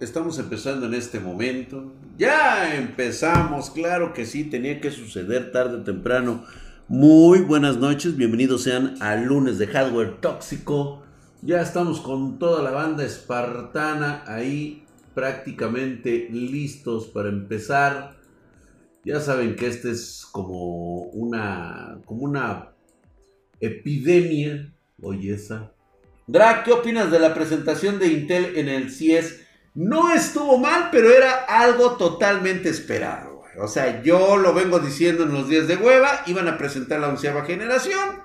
Estamos 0.00 0.38
empezando 0.38 0.86
en 0.86 0.94
este 0.94 1.20
momento. 1.20 1.92
Ya 2.16 2.74
empezamos, 2.76 3.68
claro 3.70 4.14
que 4.14 4.24
sí, 4.24 4.44
tenía 4.44 4.80
que 4.80 4.90
suceder 4.90 5.52
tarde 5.52 5.76
o 5.76 5.82
temprano. 5.84 6.44
Muy 6.88 7.40
buenas 7.40 7.76
noches, 7.76 8.16
bienvenidos 8.16 8.62
sean 8.62 8.94
al 9.02 9.24
lunes 9.24 9.58
de 9.58 9.66
hardware 9.66 10.20
tóxico. 10.20 11.02
Ya 11.42 11.60
estamos 11.60 12.00
con 12.00 12.38
toda 12.38 12.62
la 12.62 12.70
banda 12.70 13.04
espartana 13.04 14.24
ahí 14.26 14.84
prácticamente 15.14 16.28
listos 16.30 17.08
para 17.08 17.28
empezar. 17.28 18.16
Ya 19.04 19.20
saben 19.20 19.56
que 19.56 19.66
este 19.66 19.90
es 19.90 20.26
como 20.32 21.02
una 21.02 22.00
como 22.06 22.22
una 22.22 22.72
epidemia. 23.60 24.72
Drag, 26.28 26.64
¿qué 26.64 26.72
opinas 26.72 27.12
de 27.12 27.20
la 27.20 27.34
presentación 27.34 28.00
de 28.00 28.08
Intel 28.08 28.56
en 28.56 28.68
el 28.68 28.90
CIES? 28.90 29.42
No 29.74 30.12
estuvo 30.12 30.58
mal, 30.58 30.88
pero 30.90 31.10
era 31.10 31.44
algo 31.44 31.92
totalmente 31.92 32.68
esperado. 32.68 33.36
güey. 33.36 33.52
O 33.60 33.68
sea, 33.68 34.02
yo 34.02 34.36
lo 34.36 34.52
vengo 34.52 34.80
diciendo 34.80 35.22
en 35.22 35.32
los 35.32 35.48
días 35.48 35.68
de 35.68 35.76
hueva, 35.76 36.22
iban 36.26 36.48
a 36.48 36.58
presentar 36.58 36.98
la 36.98 37.10
onceava 37.10 37.44
generación. 37.44 38.22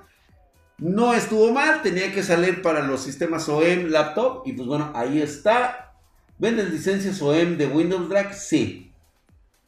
No 0.80 1.14
estuvo 1.14 1.52
mal, 1.52 1.84
tenía 1.84 2.12
que 2.12 2.24
salir 2.24 2.64
para 2.64 2.82
los 2.82 3.04
sistemas 3.04 3.48
OEM 3.48 3.90
laptop. 3.90 4.42
Y 4.48 4.54
pues 4.54 4.68
bueno, 4.68 4.92
ahí 4.96 5.22
está. 5.22 5.94
¿Venden 6.40 6.72
licencias 6.72 7.22
OEM 7.22 7.58
de 7.58 7.68
Windows 7.68 8.10
Drag? 8.10 8.34
Sí. 8.34 8.92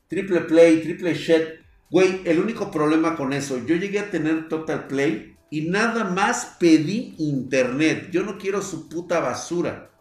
Triple 0.08 0.42
Play, 0.42 0.82
Triple 0.82 1.14
Shed. 1.14 1.60
Güey, 1.92 2.22
el 2.26 2.40
único 2.40 2.72
problema 2.72 3.16
con 3.16 3.32
eso, 3.32 3.64
yo 3.64 3.76
llegué 3.76 4.00
a 4.00 4.10
tener 4.10 4.50
Total 4.50 4.88
Play 4.88 5.33
y 5.54 5.62
nada 5.62 6.04
más 6.04 6.56
pedí 6.60 7.14
internet. 7.20 8.10
Yo 8.12 8.24
no 8.24 8.40
quiero 8.40 8.60
su 8.64 8.90
puta 8.90 9.20
basura. 9.20 9.92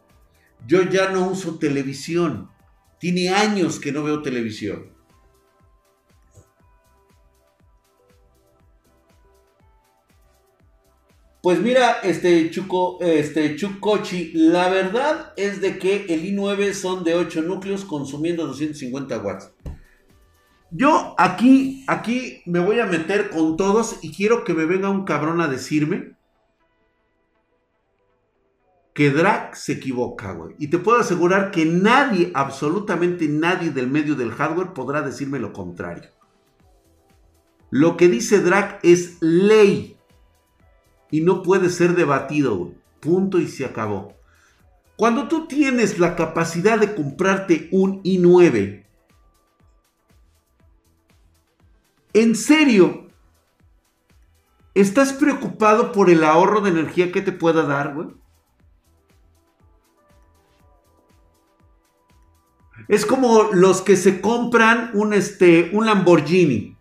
Yo 0.67 0.81
ya 0.81 1.11
no 1.11 1.29
uso 1.29 1.59
televisión. 1.59 2.49
Tiene 2.99 3.29
años 3.29 3.79
que 3.79 3.93
no 3.93 4.03
veo 4.03 4.23
televisión. 4.23 4.91
Pues 11.43 11.59
mira, 11.59 11.99
este 12.03 12.51
Chuco, 12.51 12.99
este 13.03 13.55
Chucochi, 13.55 14.33
la 14.33 14.71
verdad 14.71 15.35
es 15.37 15.61
de 15.61 15.79
que 15.79 16.07
el 16.09 16.25
i9 16.25 16.73
son 16.73 17.05
de 17.05 17.15
8 17.15 17.43
núcleos 17.43 17.85
consumiendo 17.85 18.47
250 18.47 19.19
watts. 19.19 19.51
Yo 20.75 21.15
aquí, 21.19 21.85
aquí 21.87 22.43
me 22.47 22.59
voy 22.59 22.81
a 22.81 22.87
meter 22.87 23.29
con 23.29 23.59
todos 23.59 23.99
y 24.01 24.11
quiero 24.11 24.43
que 24.43 24.55
me 24.55 24.65
venga 24.65 24.89
un 24.89 25.05
cabrón 25.05 25.43
a 25.43 25.49
decirme 25.49 26.17
que 28.95 29.11
Drag 29.11 29.55
se 29.55 29.73
equivoca, 29.73 30.33
güey. 30.33 30.55
Y 30.59 30.69
te 30.69 30.79
puedo 30.79 30.99
asegurar 30.99 31.51
que 31.51 31.67
nadie, 31.67 32.31
absolutamente 32.35 33.29
nadie 33.29 33.71
del 33.71 33.91
medio 33.91 34.15
del 34.15 34.33
hardware 34.33 34.73
podrá 34.73 35.03
decirme 35.03 35.39
lo 35.39 35.53
contrario. 35.53 36.11
Lo 37.69 37.99
que 37.99 38.09
dice 38.09 38.41
Drag 38.41 38.79
es 38.83 39.19
ley 39.21 39.99
y 41.11 41.21
no 41.21 41.43
puede 41.43 41.69
ser 41.69 41.95
debatido, 41.95 42.57
güey. 42.57 42.75
Punto 43.01 43.39
y 43.39 43.49
se 43.49 43.67
acabó. 43.67 44.15
Cuando 44.97 45.29
tú 45.29 45.47
tienes 45.47 45.99
la 45.99 46.17
capacidad 46.17 46.79
de 46.79 46.95
comprarte 46.95 47.69
un 47.73 48.03
i9, 48.05 48.82
¿en 52.15 52.35
serio? 52.35 53.09
¿Estás 54.75 55.13
preocupado 55.13 55.93
por 55.93 56.09
el 56.09 56.25
ahorro 56.25 56.61
de 56.61 56.71
energía 56.71 57.13
que 57.13 57.21
te 57.21 57.33
pueda 57.33 57.63
dar, 57.63 57.95
güey? 57.95 58.09
Es 62.89 63.07
como 63.07 63.45
los 63.53 63.81
que 63.83 63.97
se 63.97 64.21
compran 64.21 64.91
un, 64.95 65.13
este, 65.13 65.71
un 65.73 65.87
Lamborghini, 65.87 66.77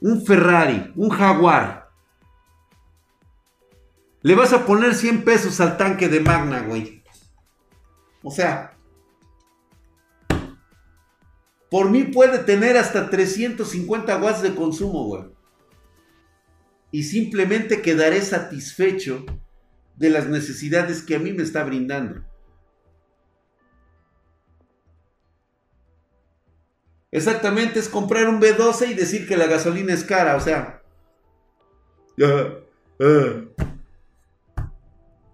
un 0.00 0.24
Ferrari, 0.24 0.92
un 0.96 1.10
Jaguar. 1.10 1.90
Le 4.22 4.34
vas 4.34 4.52
a 4.52 4.66
poner 4.66 4.94
100 4.94 5.24
pesos 5.24 5.60
al 5.60 5.76
tanque 5.76 6.08
de 6.08 6.20
Magna, 6.20 6.62
güey. 6.62 7.02
O 8.22 8.30
sea, 8.30 8.73
por 11.74 11.90
mí 11.90 12.04
puede 12.04 12.38
tener 12.38 12.76
hasta 12.76 13.10
350 13.10 14.18
watts 14.18 14.42
de 14.42 14.54
consumo, 14.54 15.06
güey. 15.06 15.24
Y 16.92 17.02
simplemente 17.02 17.82
quedaré 17.82 18.20
satisfecho 18.20 19.26
de 19.96 20.10
las 20.10 20.28
necesidades 20.28 21.02
que 21.02 21.16
a 21.16 21.18
mí 21.18 21.32
me 21.32 21.42
está 21.42 21.64
brindando. 21.64 22.22
Exactamente, 27.10 27.80
es 27.80 27.88
comprar 27.88 28.28
un 28.28 28.40
B12 28.40 28.92
y 28.92 28.94
decir 28.94 29.26
que 29.26 29.36
la 29.36 29.48
gasolina 29.48 29.94
es 29.94 30.04
cara, 30.04 30.36
o 30.36 30.40
sea. 30.40 30.80
Eh. 32.16 33.48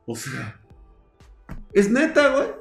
O 0.06 0.16
sea. 0.16 0.58
Es 1.74 1.90
neta, 1.90 2.34
güey. 2.34 2.59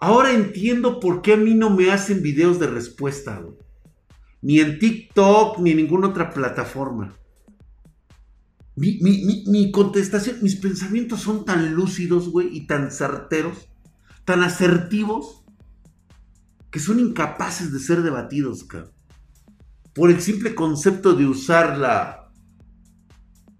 Ahora 0.00 0.32
entiendo 0.32 0.98
por 0.98 1.20
qué 1.20 1.34
a 1.34 1.36
mí 1.36 1.54
no 1.54 1.68
me 1.68 1.90
hacen 1.90 2.22
videos 2.22 2.58
de 2.58 2.66
respuesta, 2.66 3.38
güey. 3.38 3.54
Ni 4.40 4.58
en 4.58 4.78
TikTok, 4.78 5.58
ni 5.58 5.72
en 5.72 5.76
ninguna 5.76 6.08
otra 6.08 6.30
plataforma. 6.30 7.14
Mi, 8.76 9.70
contestación, 9.70 10.38
mis 10.40 10.56
pensamientos 10.56 11.20
son 11.20 11.44
tan 11.44 11.74
lúcidos, 11.74 12.30
güey, 12.30 12.48
y 12.56 12.66
tan 12.66 12.90
certeros, 12.90 13.68
tan 14.24 14.42
asertivos, 14.42 15.44
que 16.70 16.80
son 16.80 16.98
incapaces 16.98 17.70
de 17.70 17.78
ser 17.78 18.02
debatidos, 18.02 18.64
cabrón. 18.64 18.92
Por 19.92 20.10
el 20.10 20.22
simple 20.22 20.54
concepto 20.54 21.12
de 21.12 21.26
usar 21.26 21.76
la 21.76 22.32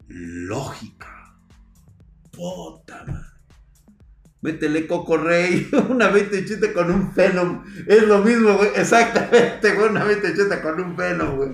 lógica. 0.08 1.36
Puta. 2.30 3.29
Métele 4.42 4.86
Coco 4.86 5.18
Rey, 5.18 5.68
una 5.88 6.08
2080 6.08 6.72
con 6.72 6.90
un 6.90 7.14
Venom. 7.14 7.64
Es 7.86 8.02
lo 8.04 8.20
mismo, 8.20 8.56
güey. 8.56 8.70
Exactamente, 8.74 9.72
güey. 9.72 9.90
Una 9.90 10.04
2080 10.04 10.62
con 10.62 10.80
un 10.80 10.96
Venom, 10.96 11.36
güey. 11.36 11.50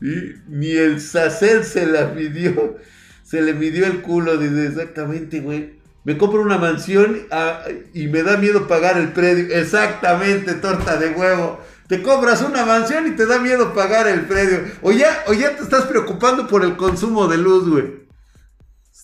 Y 0.00 0.34
ni 0.48 0.70
el 0.70 1.00
Sacel 1.00 1.64
se 1.64 1.86
la 1.86 2.06
midió. 2.08 2.78
Se 3.22 3.42
le 3.42 3.52
midió 3.52 3.86
el 3.86 4.00
culo. 4.00 4.38
Dice, 4.38 4.66
exactamente, 4.66 5.40
güey. 5.40 5.78
Me 6.04 6.16
compro 6.16 6.40
una 6.40 6.56
mansión 6.56 7.26
ah, 7.30 7.64
y 7.92 8.08
me 8.08 8.22
da 8.22 8.38
miedo 8.38 8.66
pagar 8.66 8.96
el 8.96 9.12
predio. 9.12 9.54
Exactamente, 9.54 10.54
torta 10.54 10.96
de 10.96 11.10
huevo. 11.10 11.60
Te 11.86 12.02
compras 12.02 12.40
una 12.40 12.64
mansión 12.64 13.08
y 13.08 13.10
te 13.10 13.26
da 13.26 13.38
miedo 13.38 13.74
pagar 13.74 14.08
el 14.08 14.22
predio. 14.22 14.60
O 14.80 14.92
ya, 14.92 15.24
o 15.26 15.34
ya 15.34 15.54
te 15.54 15.62
estás 15.62 15.84
preocupando 15.84 16.48
por 16.48 16.64
el 16.64 16.76
consumo 16.76 17.28
de 17.28 17.36
luz, 17.36 17.68
güey. 17.68 17.99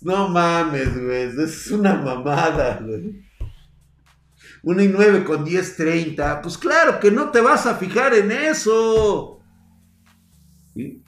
No 0.03 0.29
mames, 0.29 1.03
güey. 1.03 1.31
Es 1.43 1.71
una 1.71 1.95
mamada, 1.95 2.81
güey. 2.83 3.25
Una 4.63 4.83
y 4.83 4.89
9 4.89 5.25
con 5.25 5.45
1030. 5.45 6.43
Pues 6.43 6.59
claro 6.59 7.01
que 7.01 7.11
no 7.11 7.31
te 7.31 7.41
vas 7.41 7.67
a 7.67 7.77
fijar 7.77 8.15
en 8.15 8.33
eso. 8.33 9.41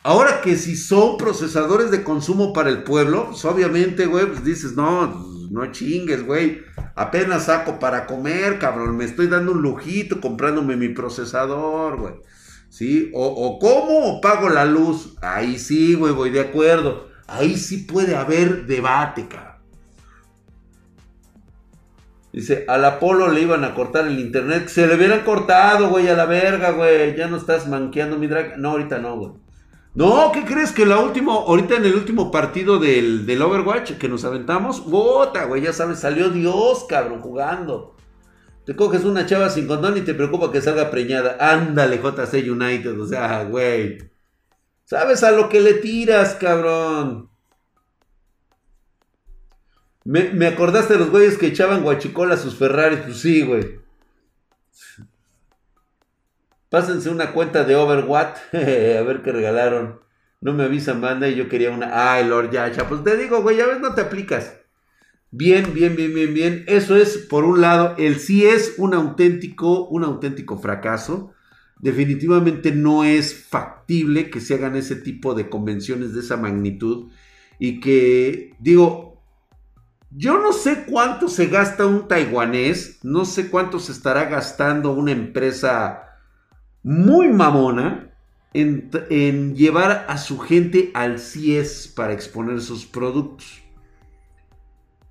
Ahora 0.03 0.41
que 0.41 0.57
si 0.57 0.77
son 0.77 1.19
procesadores 1.19 1.91
de 1.91 2.03
consumo 2.03 2.53
para 2.53 2.71
el 2.71 2.85
pueblo, 2.85 3.27
pues 3.31 3.45
obviamente, 3.45 4.07
güey, 4.07 4.27
pues 4.27 4.43
dices, 4.43 4.75
no, 4.75 5.09
no 5.51 5.71
chingues, 5.73 6.25
güey. 6.25 6.63
Apenas 6.95 7.47
saco 7.47 7.79
para 7.79 8.07
comer, 8.07 8.59
cabrón. 8.59 8.97
Me 8.97 9.05
estoy 9.05 9.27
dando 9.27 9.53
un 9.53 9.61
lujito 9.61 10.21
comprándome 10.21 10.77
mi 10.77 10.89
procesador, 10.89 11.99
güey. 11.99 12.15
¿Sí? 12.71 13.11
O, 13.15 13.27
o 13.27 13.59
cómo 13.59 14.07
o 14.07 14.21
pago 14.21 14.49
la 14.49 14.65
luz. 14.65 15.17
Ahí 15.21 15.59
sí, 15.59 15.95
güey, 15.95 16.15
voy 16.15 16.31
de 16.31 16.41
acuerdo. 16.41 17.09
Ahí 17.29 17.57
sí 17.57 17.79
puede 17.79 18.17
haber 18.17 18.67
debate, 18.67 19.29
cabrón. 19.29 19.49
Dice, 22.33 22.65
al 22.69 22.85
Apolo 22.85 23.29
le 23.29 23.43
iban 23.43 23.65
a 23.65 23.75
cortar 23.75 24.07
el 24.07 24.19
internet. 24.19 24.69
Se 24.69 24.87
le 24.87 24.97
hubieran 24.97 25.21
cortado, 25.25 25.91
güey, 25.91 26.09
a 26.09 26.15
la 26.15 26.27
verga, 26.27 26.71
güey. 26.71 27.17
Ya 27.17 27.29
no 27.29 27.37
estás 27.37 27.69
manqueando 27.69 28.19
mi 28.19 28.27
drag. 28.27 28.59
No, 28.59 28.71
ahorita 28.71 28.99
no, 28.99 29.17
güey. 29.17 29.33
No, 29.95 30.31
¿qué 30.33 30.45
crees 30.45 30.73
que 30.73 30.87
la 30.87 30.99
última, 31.01 31.33
ahorita 31.33 31.77
en 31.77 31.85
el 31.85 31.95
último 31.95 32.31
partido 32.31 32.79
del, 32.79 33.27
del 33.27 33.43
Overwatch 33.43 33.93
que 33.93 34.09
nos 34.09 34.25
aventamos, 34.25 34.89
bota, 34.89 35.47
güey, 35.47 35.63
ya 35.63 35.73
sabes, 35.73 35.99
salió 35.99 36.31
Dios, 36.31 36.85
cabrón, 36.89 37.21
jugando. 37.21 37.97
Te 38.65 38.77
coges 38.77 39.05
una 39.05 39.27
chava 39.27 39.51
sin 39.51 39.67
condón 39.67 39.97
y 39.97 40.03
te 40.03 40.15
preocupa 40.15 40.53
que 40.53 40.61
salga 40.61 40.91
preñada. 40.91 41.37
Ándale, 41.41 41.99
JC 41.99 42.49
United, 42.49 43.01
o 43.01 43.07
sea, 43.07 43.45
güey. 43.45 43.99
¿Sabes 44.89 45.23
a 45.23 45.33
lo 45.33 45.51
que 45.51 45.61
le 45.61 45.75
tiras, 45.75 46.37
cabrón? 46.37 47.29
Me, 50.03 50.47
acordaste 50.47 50.95
de 50.95 51.01
los 51.01 51.11
güeyes 51.11 51.37
que 51.37 51.49
echaban 51.49 51.83
guachicola 51.83 52.37
a 52.37 52.39
sus 52.39 52.57
Ferraris, 52.57 53.01
pues 53.01 53.19
sí, 53.19 53.43
güey. 53.43 53.81
Pásense 56.71 57.11
una 57.11 57.33
cuenta 57.33 57.65
de 57.65 57.77
Overwatch. 57.77 58.39
a 58.55 59.03
ver 59.03 59.21
qué 59.23 59.31
regalaron. 59.31 60.01
No 60.41 60.55
me 60.55 60.65
avisan, 60.65 61.03
manda, 61.03 61.29
y 61.29 61.35
yo 61.35 61.51
quería 61.51 61.71
una. 61.71 62.15
Ay, 62.15 62.27
Lord 62.27 62.51
Yasha. 62.51 62.89
Pues 62.89 63.05
te 63.05 63.19
digo, 63.19 63.43
güey, 63.43 63.59
ya 63.59 63.67
ves, 63.67 63.81
no 63.81 63.95
te 63.95 64.01
aplicas. 64.01 64.57
Bien, 65.31 65.75
bien, 65.75 65.97
bien, 65.97 66.15
bien, 66.15 66.33
bien. 66.33 66.65
Eso 66.67 66.97
es, 66.97 67.19
por 67.19 67.45
un 67.45 67.61
lado, 67.61 67.95
el 67.99 68.21
sí 68.21 68.47
es 68.47 68.77
un 68.79 68.95
auténtico, 68.95 69.87
un 69.89 70.05
auténtico 70.05 70.57
fracaso. 70.59 71.35
Definitivamente 71.81 72.73
no 72.73 73.05
es 73.05 73.47
factible 73.47 74.31
que 74.31 74.41
se 74.41 74.55
hagan 74.55 74.77
ese 74.77 74.97
tipo 74.97 75.35
de 75.35 75.49
convenciones 75.49 76.15
de 76.15 76.21
esa 76.21 76.37
magnitud. 76.37 77.11
Y 77.59 77.81
que, 77.81 78.55
digo, 78.59 79.23
yo 80.11 80.39
no 80.41 80.53
sé 80.53 80.85
cuánto 80.89 81.29
se 81.29 81.47
gasta 81.47 81.87
un 81.87 82.09
taiwanés, 82.09 83.01
no 83.03 83.25
sé 83.25 83.49
cuánto 83.51 83.79
se 83.79 83.93
estará 83.93 84.25
gastando 84.25 84.93
una 84.93 85.13
empresa 85.13 86.05
muy 86.83 87.29
mamona 87.29 88.15
en, 88.55 89.55
llevar 89.55 90.07
a 90.09 90.17
su 90.19 90.39
gente 90.39 90.91
al 90.95 91.19
CIES 91.19 91.93
para 91.95 92.13
exponer 92.13 92.61
sus 92.61 92.87
productos 92.87 93.63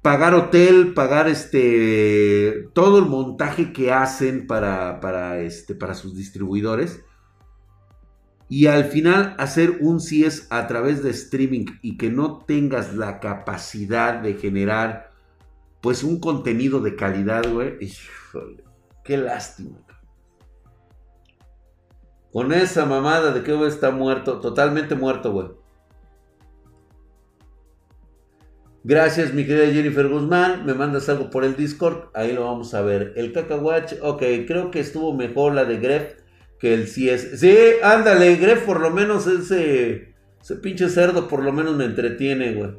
pagar 0.01 0.33
hotel, 0.33 0.93
pagar 0.93 1.27
este 1.27 2.69
todo 2.73 2.99
el 2.99 3.05
montaje 3.05 3.73
que 3.73 3.91
hacen 3.91 4.47
para, 4.47 4.99
para, 4.99 5.39
este, 5.39 5.75
para 5.75 5.93
sus 5.93 6.15
distribuidores. 6.15 7.03
Y 8.49 8.67
al 8.67 8.85
final 8.85 9.35
hacer 9.37 9.79
un 9.81 9.99
CIES 9.99 10.47
a 10.49 10.67
través 10.67 11.03
de 11.03 11.09
streaming 11.09 11.65
y 11.81 11.97
que 11.97 12.09
no 12.09 12.45
tengas 12.45 12.95
la 12.95 13.19
capacidad 13.19 14.21
de 14.21 14.35
generar 14.35 15.11
pues 15.81 16.03
un 16.03 16.19
contenido 16.19 16.79
de 16.79 16.95
calidad, 16.95 17.43
güey. 17.51 17.77
qué 19.03 19.17
lástima. 19.17 19.77
Con 22.31 22.53
esa 22.53 22.85
mamada 22.85 23.33
de 23.33 23.43
que 23.43 23.67
está 23.67 23.91
muerto, 23.91 24.39
totalmente 24.39 24.95
muerto, 24.95 25.31
güey. 25.31 25.47
Gracias, 28.89 29.33
mi 29.33 29.45
querida 29.45 29.65
Jennifer 29.73 30.07
Guzmán. 30.07 30.65
Me 30.65 30.73
mandas 30.73 31.09
algo 31.09 31.29
por 31.29 31.43
el 31.43 31.57
Discord. 31.57 32.05
Ahí 32.13 32.31
lo 32.31 32.45
vamos 32.45 32.73
a 32.73 32.81
ver. 32.81 33.11
El 33.17 33.33
cacahuach, 33.33 33.95
ok, 34.01 34.23
creo 34.47 34.71
que 34.71 34.79
estuvo 34.79 35.13
mejor 35.13 35.53
la 35.53 35.65
de 35.65 35.77
Gref 35.77 36.13
que 36.57 36.73
el 36.73 36.85
CS. 36.85 37.37
Sí, 37.37 37.53
ándale, 37.83 38.37
Gref 38.37 38.63
por 38.63 38.79
lo 38.79 38.89
menos 38.89 39.27
ese, 39.27 40.15
ese 40.41 40.55
pinche 40.55 40.87
cerdo 40.87 41.27
por 41.27 41.43
lo 41.43 41.51
menos 41.51 41.75
me 41.75 41.83
entretiene, 41.83 42.53
güey. 42.53 42.75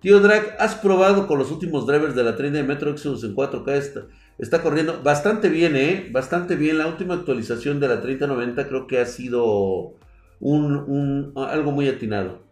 Tío 0.00 0.20
Drag, 0.20 0.54
¿has 0.58 0.74
probado 0.74 1.26
con 1.26 1.38
los 1.38 1.50
últimos 1.50 1.86
drivers 1.86 2.14
de 2.14 2.24
la 2.24 2.36
30 2.36 2.58
de 2.58 2.64
Metro 2.64 2.90
Exodus 2.90 3.24
en 3.24 3.34
4K? 3.34 3.70
Está, 3.70 4.06
está 4.36 4.60
corriendo 4.60 5.00
bastante 5.02 5.48
bien, 5.48 5.76
¿eh? 5.76 6.10
Bastante 6.12 6.56
bien. 6.56 6.76
La 6.76 6.88
última 6.88 7.14
actualización 7.14 7.80
de 7.80 7.88
la 7.88 8.02
3090 8.02 8.68
creo 8.68 8.86
que 8.86 9.00
ha 9.00 9.06
sido 9.06 9.94
un, 10.40 10.76
un, 10.76 11.32
algo 11.36 11.72
muy 11.72 11.88
atinado. 11.88 12.46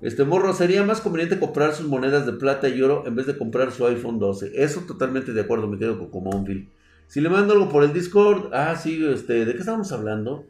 Este 0.00 0.24
morro, 0.24 0.52
sería 0.52 0.82
más 0.82 1.00
conveniente 1.00 1.38
comprar 1.38 1.74
sus 1.74 1.86
monedas 1.86 2.26
de 2.26 2.32
plata 2.32 2.68
y 2.68 2.80
oro 2.82 3.04
en 3.06 3.16
vez 3.16 3.26
de 3.26 3.38
comprar 3.38 3.72
su 3.72 3.86
iPhone 3.86 4.18
12. 4.18 4.52
Eso 4.54 4.80
totalmente 4.80 5.32
de 5.32 5.40
acuerdo, 5.40 5.66
me 5.66 5.78
quedo 5.78 6.10
con 6.10 6.24
Monfield. 6.24 6.68
Si 7.06 7.20
le 7.20 7.28
mando 7.28 7.52
algo 7.54 7.68
por 7.68 7.84
el 7.84 7.92
Discord, 7.92 8.52
ah, 8.52 8.76
sí, 8.76 9.04
este, 9.06 9.44
¿de 9.44 9.52
qué 9.52 9.60
estamos 9.60 9.92
hablando? 9.92 10.46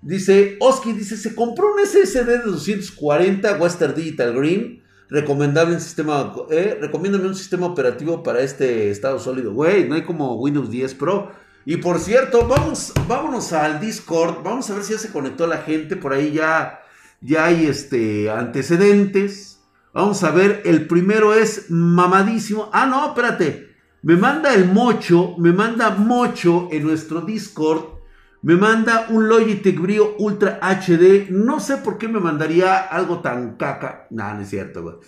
Dice, 0.00 0.56
Oski 0.60 0.92
dice, 0.92 1.16
se 1.16 1.34
compró 1.34 1.72
un 1.72 1.84
SSD 1.84 2.26
de 2.26 2.38
240 2.38 3.56
Western 3.56 3.94
Digital 3.94 4.32
Green. 4.34 4.82
Recomendable 5.10 5.74
en 5.74 5.80
sistema, 5.80 6.34
eh, 6.50 6.78
recomiéndame 6.80 7.26
un 7.26 7.34
sistema 7.34 7.66
operativo 7.66 8.22
para 8.22 8.40
este 8.40 8.90
estado 8.90 9.18
sólido. 9.18 9.54
Güey, 9.54 9.88
no 9.88 9.94
hay 9.94 10.02
como 10.02 10.36
Windows 10.36 10.70
10 10.70 10.94
Pro. 10.94 11.32
Y 11.64 11.78
por 11.78 11.98
cierto, 11.98 12.46
vamos, 12.46 12.92
vámonos 13.08 13.52
al 13.52 13.80
Discord. 13.80 14.42
Vamos 14.42 14.70
a 14.70 14.74
ver 14.74 14.84
si 14.84 14.92
ya 14.92 14.98
se 14.98 15.10
conectó 15.10 15.46
la 15.46 15.58
gente. 15.58 15.96
Por 15.96 16.12
ahí 16.12 16.32
ya 16.32 16.80
ya 17.20 17.46
hay 17.46 17.66
este, 17.66 18.30
antecedentes. 18.30 19.60
Vamos 19.92 20.22
a 20.22 20.30
ver, 20.30 20.62
el 20.64 20.86
primero 20.86 21.34
es 21.34 21.70
mamadísimo. 21.70 22.70
Ah, 22.72 22.86
no, 22.86 23.08
espérate. 23.08 23.68
Me 24.02 24.16
manda 24.16 24.54
el 24.54 24.70
mocho, 24.70 25.34
me 25.38 25.52
manda 25.52 25.90
mocho 25.90 26.68
en 26.70 26.84
nuestro 26.84 27.22
Discord. 27.22 27.98
Me 28.42 28.54
manda 28.54 29.06
un 29.10 29.28
Logitech 29.28 29.80
Brio 29.80 30.14
Ultra 30.18 30.60
HD. 30.62 31.28
No 31.30 31.58
sé 31.58 31.78
por 31.78 31.98
qué 31.98 32.06
me 32.06 32.20
mandaría 32.20 32.78
algo 32.78 33.18
tan 33.20 33.56
caca. 33.56 34.06
No, 34.10 34.32
no 34.34 34.40
es 34.42 34.50
cierto, 34.50 35.00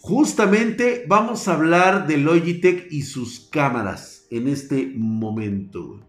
Justamente 0.00 1.04
vamos 1.08 1.48
a 1.48 1.54
hablar 1.54 2.06
de 2.06 2.18
Logitech 2.18 2.86
y 2.92 3.02
sus 3.02 3.48
cámaras 3.50 4.28
en 4.30 4.46
este 4.46 4.92
momento. 4.96 6.06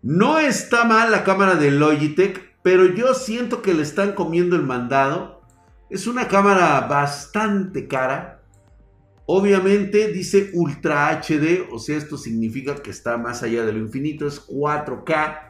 No 0.00 0.38
está 0.38 0.84
mal 0.84 1.10
la 1.10 1.24
cámara 1.24 1.56
de 1.56 1.72
Logitech 1.72 2.53
pero 2.64 2.86
yo 2.86 3.12
siento 3.12 3.60
que 3.60 3.74
le 3.74 3.82
están 3.82 4.14
comiendo 4.14 4.56
el 4.56 4.62
mandado. 4.62 5.42
Es 5.90 6.06
una 6.06 6.28
cámara 6.28 6.80
bastante 6.88 7.86
cara. 7.86 8.42
Obviamente 9.26 10.08
dice 10.08 10.50
Ultra 10.54 11.10
HD, 11.10 11.68
o 11.70 11.78
sea, 11.78 11.98
esto 11.98 12.16
significa 12.16 12.76
que 12.76 12.90
está 12.90 13.18
más 13.18 13.42
allá 13.42 13.66
de 13.66 13.72
lo 13.74 13.80
infinito, 13.80 14.26
es 14.26 14.46
4K. 14.46 15.40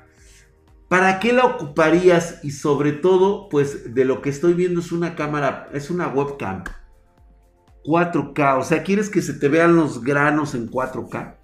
¿Para 0.88 1.20
qué 1.20 1.32
la 1.32 1.44
ocuparías? 1.44 2.40
Y 2.42 2.50
sobre 2.50 2.90
todo, 2.90 3.48
pues 3.48 3.94
de 3.94 4.04
lo 4.04 4.20
que 4.20 4.30
estoy 4.30 4.54
viendo 4.54 4.80
es 4.80 4.90
una 4.90 5.14
cámara, 5.14 5.68
es 5.72 5.90
una 5.90 6.08
webcam. 6.08 6.64
4K, 7.84 8.58
o 8.58 8.64
sea, 8.64 8.82
¿quieres 8.82 9.08
que 9.08 9.22
se 9.22 9.34
te 9.34 9.46
vean 9.46 9.76
los 9.76 10.02
granos 10.02 10.56
en 10.56 10.68
4K? 10.68 11.36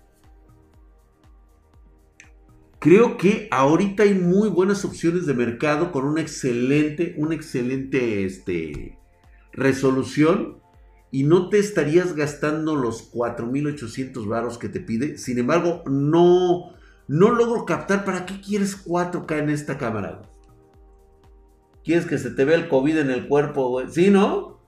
Creo 2.80 3.18
que 3.18 3.46
ahorita 3.50 4.04
hay 4.04 4.14
muy 4.14 4.48
buenas 4.48 4.86
opciones 4.86 5.26
de 5.26 5.34
mercado 5.34 5.92
con 5.92 6.06
una 6.06 6.22
excelente, 6.22 7.14
una 7.18 7.34
excelente 7.34 8.24
este, 8.24 8.98
resolución 9.52 10.56
y 11.10 11.24
no 11.24 11.50
te 11.50 11.58
estarías 11.58 12.16
gastando 12.16 12.76
los 12.76 13.02
4800 13.02 14.26
varos 14.26 14.56
que 14.56 14.70
te 14.70 14.80
pide. 14.80 15.18
Sin 15.18 15.38
embargo, 15.38 15.82
no, 15.84 16.72
no 17.06 17.30
logro 17.30 17.66
captar 17.66 18.06
para 18.06 18.24
qué 18.24 18.40
quieres 18.40 18.82
4K 18.82 19.40
en 19.40 19.50
esta 19.50 19.76
cámara. 19.76 20.22
¿Quieres 21.84 22.06
que 22.06 22.16
se 22.16 22.30
te 22.30 22.46
vea 22.46 22.56
el 22.56 22.68
COVID 22.68 22.96
en 22.96 23.10
el 23.10 23.28
cuerpo? 23.28 23.82
¿Sí, 23.90 24.08
no? 24.08 24.58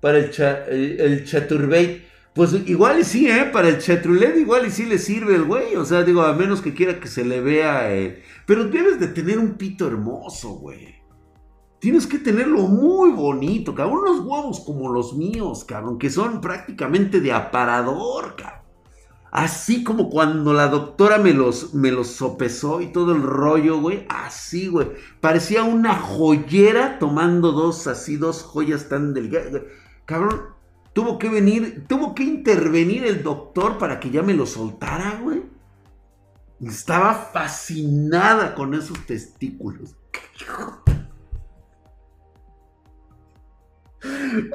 Para 0.00 0.18
el, 0.18 0.30
el, 0.68 1.00
el 1.00 1.24
Chaturbate. 1.24 2.11
Pues 2.34 2.54
igual 2.66 3.00
y 3.00 3.04
sí, 3.04 3.28
¿eh? 3.28 3.50
Para 3.52 3.68
el 3.68 3.78
Chetrulet 3.78 4.36
igual 4.38 4.66
y 4.66 4.70
sí 4.70 4.86
le 4.86 4.98
sirve 4.98 5.34
el 5.34 5.44
güey. 5.44 5.76
O 5.76 5.84
sea, 5.84 6.02
digo, 6.02 6.22
a 6.22 6.32
menos 6.32 6.62
que 6.62 6.72
quiera 6.72 6.98
que 6.98 7.08
se 7.08 7.24
le 7.24 7.40
vea. 7.40 7.94
Eh. 7.94 8.22
Pero 8.46 8.64
debes 8.64 8.98
de 8.98 9.08
tener 9.08 9.38
un 9.38 9.54
pito 9.54 9.86
hermoso, 9.86 10.54
güey. 10.54 11.02
Tienes 11.78 12.06
que 12.06 12.18
tenerlo 12.18 12.60
muy 12.68 13.10
bonito, 13.10 13.74
cabrón. 13.74 13.98
Unos 13.98 14.20
huevos 14.20 14.60
como 14.60 14.92
los 14.92 15.14
míos, 15.14 15.64
cabrón, 15.64 15.98
que 15.98 16.08
son 16.08 16.40
prácticamente 16.40 17.20
de 17.20 17.32
aparador, 17.32 18.36
cabrón. 18.36 18.62
Así 19.32 19.82
como 19.82 20.10
cuando 20.10 20.52
la 20.52 20.68
doctora 20.68 21.16
me 21.16 21.32
los, 21.32 21.72
me 21.74 21.90
los 21.90 22.08
sopesó 22.08 22.82
y 22.82 22.92
todo 22.92 23.12
el 23.12 23.22
rollo, 23.22 23.80
güey. 23.80 24.06
Así, 24.08 24.68
güey. 24.68 24.88
Parecía 25.20 25.64
una 25.64 25.96
joyera 25.96 26.98
tomando 26.98 27.52
dos, 27.52 27.86
así, 27.86 28.16
dos 28.16 28.42
joyas 28.42 28.88
tan 28.88 29.14
delgadas. 29.14 29.62
Cabrón, 30.04 30.51
Tuvo 30.92 31.18
que 31.18 31.28
venir, 31.28 31.84
tuvo 31.88 32.14
que 32.14 32.22
intervenir 32.22 33.04
el 33.04 33.22
doctor 33.22 33.78
para 33.78 33.98
que 33.98 34.10
ya 34.10 34.22
me 34.22 34.34
lo 34.34 34.44
soltara, 34.44 35.20
güey. 35.22 35.42
Estaba 36.60 37.14
fascinada 37.14 38.54
con 38.54 38.74
esos 38.74 38.98
testículos. 39.06 39.96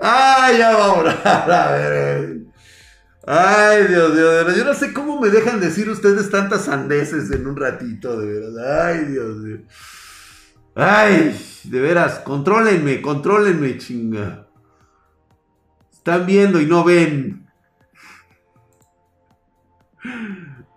Ay, 0.02 0.58
ya 0.58 0.78
vamos 0.78 1.14
a 1.26 1.72
ver. 1.72 2.38
Ay, 3.26 3.88
Dios 3.88 4.14
mío, 4.14 4.56
Yo 4.56 4.64
no 4.64 4.74
sé 4.74 4.94
cómo 4.94 5.20
me 5.20 5.30
dejan 5.30 5.60
decir 5.60 5.90
ustedes 5.90 6.30
tantas 6.30 6.66
sandeces 6.66 7.30
en 7.32 7.46
un 7.46 7.58
ratito, 7.58 8.18
de 8.18 8.40
verdad. 8.40 8.88
Ay, 8.88 9.06
Dios 9.06 9.36
mío. 9.38 9.58
Ay, 10.76 11.38
de 11.66 11.80
veras, 11.82 12.20
contrólenme, 12.20 13.02
contrólenme, 13.02 13.78
chinga. 13.78 14.47
Están 16.08 16.26
viendo 16.26 16.62
y 16.62 16.66
no 16.66 16.86
ven. 16.86 17.46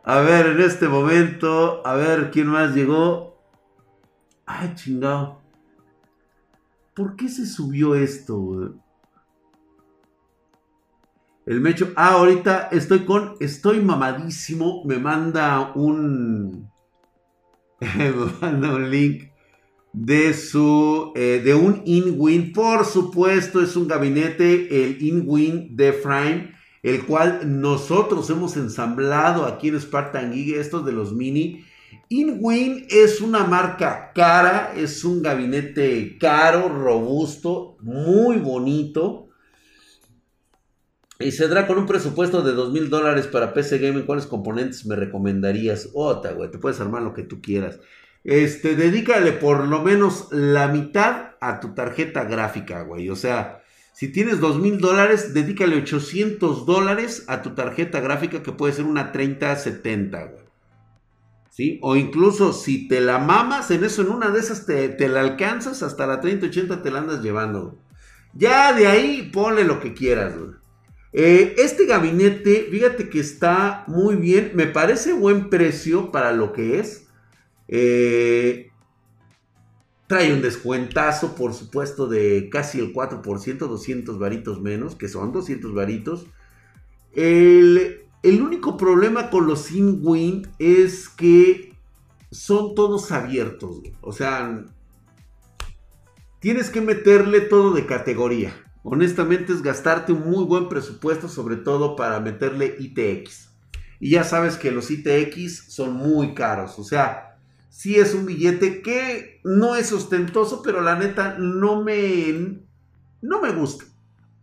A 0.03 0.19
ver, 0.23 0.47
en 0.47 0.61
este 0.61 0.89
momento, 0.89 1.87
a 1.87 1.95
ver 1.95 2.33
quién 2.33 2.49
más 2.49 2.75
llegó. 2.75 3.41
Ay, 4.45 4.75
chingado. 4.75 5.41
¿Por 6.95 7.15
qué 7.15 7.29
se 7.29 7.47
subió 7.47 7.95
esto? 7.95 8.75
El 11.47 11.61
mecho. 11.61 11.93
Ah, 11.95 12.15
ahorita 12.15 12.67
estoy 12.73 13.05
con. 13.05 13.37
Estoy 13.39 13.81
mamadísimo. 13.81 14.83
Me 14.85 14.99
manda 14.99 15.71
un. 15.77 16.69
me 17.81 18.11
manda 18.41 18.75
un 18.75 18.91
link 18.91 19.30
de 19.92 20.35
su 20.35 21.12
eh, 21.16 21.40
de 21.44 21.54
un 21.54 21.82
InWin. 21.85 22.52
Por 22.52 22.85
supuesto, 22.85 23.61
es 23.61 23.76
un 23.76 23.88
gabinete, 23.88 24.85
el 24.85 25.02
InWin 25.02 25.76
de 25.76 25.92
Frame, 25.92 26.54
el 26.82 27.04
cual 27.04 27.61
nosotros 27.61 28.28
hemos 28.30 28.56
ensamblado 28.56 29.44
aquí 29.44 29.68
en 29.68 29.80
Spartan 29.80 30.32
Geek, 30.32 30.56
estos 30.56 30.85
de 30.85 30.92
los 30.92 31.12
mini. 31.12 31.64
InWin 32.09 32.87
es 32.88 33.20
una 33.20 33.44
marca 33.44 34.12
cara, 34.14 34.73
es 34.76 35.04
un 35.04 35.23
gabinete 35.23 36.18
caro, 36.18 36.68
robusto, 36.68 37.76
muy 37.80 38.38
bonito. 38.38 39.28
Y 41.20 41.32
saldrá 41.32 41.66
con 41.66 41.76
un 41.76 41.85
presupuesto 41.85 42.40
de 42.42 42.52
dos 42.52 42.73
mil 42.73 42.88
dólares 42.88 43.26
para 43.26 43.52
PC 43.52 43.78
Gaming. 43.78 44.06
¿Cuáles 44.06 44.26
componentes 44.26 44.87
me 44.87 44.97
recomendarías? 44.97 45.90
Ota, 45.92 46.32
güey, 46.32 46.50
te 46.50 46.59
puedes 46.59 46.80
armar 46.80 47.02
lo 47.02 47.12
que 47.12 47.23
tú 47.23 47.42
quieras. 47.42 47.78
Este, 48.25 48.77
dedícale 48.77 49.33
por 49.33 49.67
lo 49.67 49.83
menos 49.83 50.29
la 50.31 50.69
mitad 50.69 51.31
a 51.41 51.61
tu 51.61 51.75
tarjeta 51.75 52.25
gráfica, 52.25 52.83
güey. 52.83 53.09
O 53.09 53.17
sea, 53.17 53.62
si 53.93 54.09
tienes 54.09 54.41
dos 54.41 54.59
mil 54.59 54.79
dólares, 54.79 55.35
dedícale 55.35 55.77
800 55.77 56.67
dólares 56.67 57.25
a 57.29 57.43
tu 57.43 57.50
tarjeta 57.50 58.00
gráfica 58.00 58.43
que 58.43 58.53
puede 58.53 58.75
ser 58.75 58.85
una 58.85 59.12
3070, 59.12 60.25
güey. 60.25 60.45
¿Sí? 61.50 61.79
O 61.83 61.97
incluso 61.97 62.53
si 62.53 62.89
te 62.89 63.00
la 63.00 63.19
mamas 63.19 63.71
en 63.71 63.85
eso, 63.85 64.03
en 64.03 64.09
una 64.09 64.31
de 64.31 64.41
esas 64.41 64.67
te, 64.67 64.89
te 64.89 65.09
la 65.09 65.21
alcanzas, 65.21 65.83
hasta 65.83 66.07
la 66.07 66.21
3080 66.21 66.83
te 66.83 66.91
la 66.91 67.00
andas 67.00 67.23
llevando. 67.23 67.79
Ya 68.33 68.73
de 68.73 68.87
ahí 68.87 69.31
ponle 69.33 69.65
lo 69.65 69.81
que 69.81 69.93
quieras. 69.93 70.35
Eh, 71.12 71.57
este 71.59 71.87
gabinete, 71.87 72.69
fíjate 72.71 73.09
que 73.09 73.19
está 73.19 73.85
muy 73.89 74.15
bien, 74.15 74.53
me 74.55 74.67
parece 74.67 75.12
buen 75.12 75.50
precio 75.50 76.12
para 76.12 76.33
lo 76.33 76.53
que 76.53 76.79
es. 76.79 77.09
Eh, 77.73 78.73
trae 80.09 80.35
un 80.35 80.43
descuentazo, 80.43 81.37
por 81.37 81.55
supuesto, 81.55 82.09
de 82.09 82.49
casi 82.50 82.81
el 82.81 82.93
4%, 82.93 83.59
200 83.59 84.19
varitos 84.19 84.61
menos, 84.61 84.97
que 84.97 85.09
son 85.09 85.33
200 85.33 85.73
varitos. 85.73 86.27
El, 87.12 88.09
único 88.25 88.77
problema 88.77 89.31
con 89.31 89.47
los 89.47 89.71
InWin 89.71 90.49
es 90.59 91.09
que 91.09 91.77
son 92.33 92.75
todos 92.75 93.12
abiertos. 93.12 93.83
O 94.00 94.12
sea, 94.12 94.65
tienes 96.41 96.71
que 96.71 96.81
meterle 96.81 97.41
todo 97.41 97.73
de 97.73 97.87
categoría. 97.87 98.53
Honestamente 98.83 99.53
es 99.53 99.62
gastarte 99.62 100.12
un 100.12 100.29
muy 100.29 100.45
buen 100.45 100.69
presupuesto, 100.69 101.29
sobre 101.29 101.55
todo 101.55 101.95
para 101.95 102.19
meterle 102.19 102.75
ITX. 102.81 103.50
Y 104.00 104.11
ya 104.11 104.25
sabes 104.25 104.57
que 104.57 104.73
los 104.73 104.91
ITX 104.91 105.73
son 105.73 105.93
muy 105.93 106.35
caros. 106.35 106.81
O 106.81 106.85
sea, 106.85 107.30
sí 107.71 107.97
es 107.97 108.15
un 108.15 108.27
billete 108.27 108.83
que 108.83 109.41
no 109.45 109.77
es 109.77 109.93
ostentoso, 109.93 110.61
pero 110.62 110.83
la 110.83 110.99
neta 110.99 111.37
no 111.39 111.83
me, 111.83 112.61
no 113.23 113.41
me 113.41 113.53
gusta. 113.53 113.87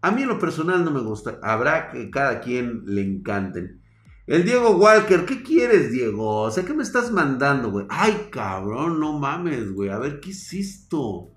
A 0.01 0.11
mí 0.11 0.23
en 0.23 0.29
lo 0.29 0.39
personal 0.39 0.83
no 0.83 0.91
me 0.91 1.01
gusta. 1.01 1.39
Habrá 1.43 1.91
que 1.91 2.09
cada 2.09 2.39
quien 2.39 2.83
le 2.85 3.01
encanten. 3.01 3.81
El 4.25 4.43
Diego 4.43 4.77
Walker, 4.77 5.25
¿qué 5.25 5.43
quieres, 5.43 5.91
Diego? 5.91 6.41
O 6.41 6.51
sea, 6.51 6.65
¿qué 6.65 6.73
me 6.73 6.83
estás 6.83 7.11
mandando, 7.11 7.71
güey? 7.71 7.85
Ay, 7.89 8.29
cabrón, 8.31 8.99
no 8.99 9.17
mames, 9.19 9.71
güey. 9.71 9.89
A 9.89 9.99
ver, 9.99 10.19
¿qué 10.19 10.31
es 10.31 10.53
esto? 10.53 11.31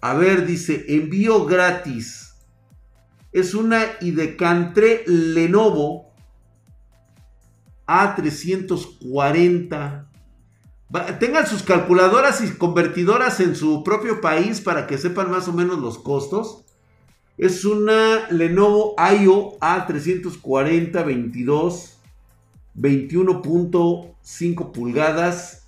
A 0.00 0.14
ver, 0.14 0.46
dice, 0.46 0.84
envío 0.88 1.44
gratis. 1.44 2.36
Es 3.32 3.54
una 3.54 3.82
Idecantre 4.00 5.04
Lenovo 5.06 6.11
A340. 7.92 10.08
Tengan 11.18 11.46
sus 11.46 11.62
calculadoras 11.62 12.42
y 12.42 12.50
convertidoras 12.50 13.40
en 13.40 13.56
su 13.56 13.82
propio 13.82 14.20
país 14.20 14.60
para 14.60 14.86
que 14.86 14.98
sepan 14.98 15.30
más 15.30 15.48
o 15.48 15.52
menos 15.52 15.78
los 15.78 15.98
costos. 15.98 16.64
Es 17.38 17.64
una 17.64 18.28
Lenovo 18.30 18.94
IO 18.98 19.58
A340 19.58 21.04
22 21.04 21.98
21.5 22.74 24.72
pulgadas, 24.72 25.66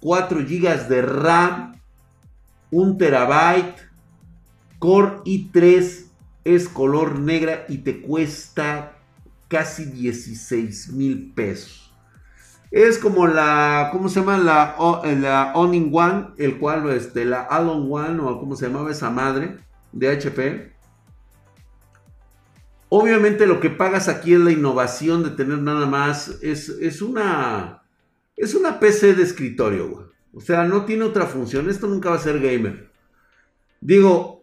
4 0.00 0.38
GB 0.40 0.88
de 0.88 1.02
RAM, 1.02 1.80
1 2.70 2.96
terabyte, 2.96 3.86
Core 4.78 5.22
i3 5.24 6.06
es 6.44 6.68
color 6.68 7.18
negra 7.18 7.64
y 7.68 7.78
te 7.78 8.02
cuesta 8.02 8.95
casi 9.48 9.86
16 9.86 10.92
mil 10.92 11.32
pesos. 11.34 11.86
Es 12.70 12.98
como 12.98 13.26
la, 13.26 13.90
¿cómo 13.92 14.08
se 14.08 14.20
llama? 14.20 14.38
La, 14.38 14.76
la 15.04 15.52
in 15.72 15.90
One, 15.92 16.28
el 16.36 16.58
cual, 16.58 16.88
este, 16.90 17.24
la 17.24 17.42
Alon 17.42 17.88
One, 17.90 18.20
o 18.20 18.38
como 18.38 18.56
se 18.56 18.66
llamaba 18.66 18.90
esa 18.90 19.10
madre 19.10 19.58
de 19.92 20.08
HP. 20.08 20.72
Obviamente 22.88 23.46
lo 23.46 23.60
que 23.60 23.70
pagas 23.70 24.08
aquí 24.08 24.34
es 24.34 24.40
la 24.40 24.52
innovación 24.52 25.22
de 25.24 25.30
tener 25.30 25.58
nada 25.58 25.86
más, 25.86 26.38
es, 26.42 26.68
es 26.68 27.02
una, 27.02 27.82
es 28.36 28.54
una 28.54 28.78
PC 28.78 29.14
de 29.14 29.22
escritorio. 29.22 30.12
O 30.32 30.40
sea, 30.40 30.64
no 30.64 30.84
tiene 30.84 31.04
otra 31.04 31.26
función. 31.26 31.70
Esto 31.70 31.86
nunca 31.86 32.10
va 32.10 32.16
a 32.16 32.20
ser 32.20 32.40
gamer. 32.40 32.90
Digo, 33.80 34.42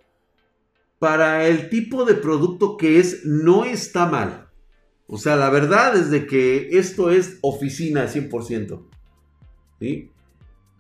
para 0.98 1.46
el 1.46 1.70
tipo 1.70 2.04
de 2.06 2.16
producto 2.16 2.78
que 2.78 3.00
es, 3.00 3.26
no 3.26 3.64
está 3.66 4.08
mal. 4.08 4.43
O 5.08 5.18
sea, 5.18 5.36
la 5.36 5.50
verdad 5.50 5.96
es 5.96 6.10
de 6.10 6.26
que 6.26 6.70
esto 6.78 7.12
es 7.12 7.38
oficina 7.42 8.08
100%. 8.08 8.88
¿Sí? 9.80 10.12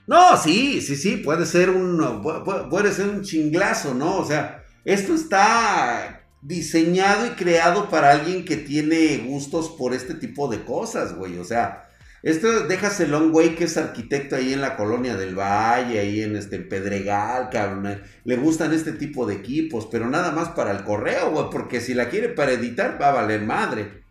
No, 0.05 0.37
sí, 0.37 0.81
sí, 0.81 0.95
sí, 0.95 1.17
puede 1.17 1.45
ser 1.45 1.69
un, 1.69 2.21
puede 2.69 2.91
ser 2.91 3.07
un 3.07 3.21
chinglazo, 3.21 3.93
¿no? 3.93 4.17
O 4.17 4.25
sea, 4.25 4.65
esto 4.83 5.13
está 5.13 6.23
diseñado 6.41 7.25
y 7.25 7.29
creado 7.31 7.89
para 7.89 8.11
alguien 8.11 8.43
que 8.43 8.57
tiene 8.57 9.19
gustos 9.19 9.69
por 9.69 9.93
este 9.93 10.13
tipo 10.15 10.49
de 10.49 10.65
cosas, 10.65 11.15
güey. 11.15 11.37
O 11.37 11.45
sea, 11.45 11.89
esto 12.21 12.67
dejas 12.67 12.99
el 12.99 13.11
long 13.11 13.33
way 13.33 13.55
que 13.55 13.65
es 13.65 13.77
arquitecto 13.77 14.35
ahí 14.35 14.53
en 14.53 14.61
la 14.61 14.75
colonia 14.75 15.15
del 15.15 15.35
Valle, 15.37 15.99
ahí 15.99 16.21
en 16.21 16.35
este 16.35 16.59
Pedregal, 16.59 17.49
cabrón. 17.49 17.87
Eh, 17.87 18.01
le 18.25 18.35
gustan 18.37 18.73
este 18.73 18.91
tipo 18.93 19.25
de 19.25 19.35
equipos, 19.35 19.87
pero 19.91 20.09
nada 20.09 20.31
más 20.31 20.49
para 20.49 20.71
el 20.71 20.83
correo, 20.83 21.31
güey, 21.31 21.45
porque 21.49 21.79
si 21.79 21.93
la 21.93 22.09
quiere 22.09 22.29
para 22.29 22.51
editar 22.51 22.97
va 23.01 23.09
a 23.09 23.13
valer 23.13 23.41
madre. 23.41 24.02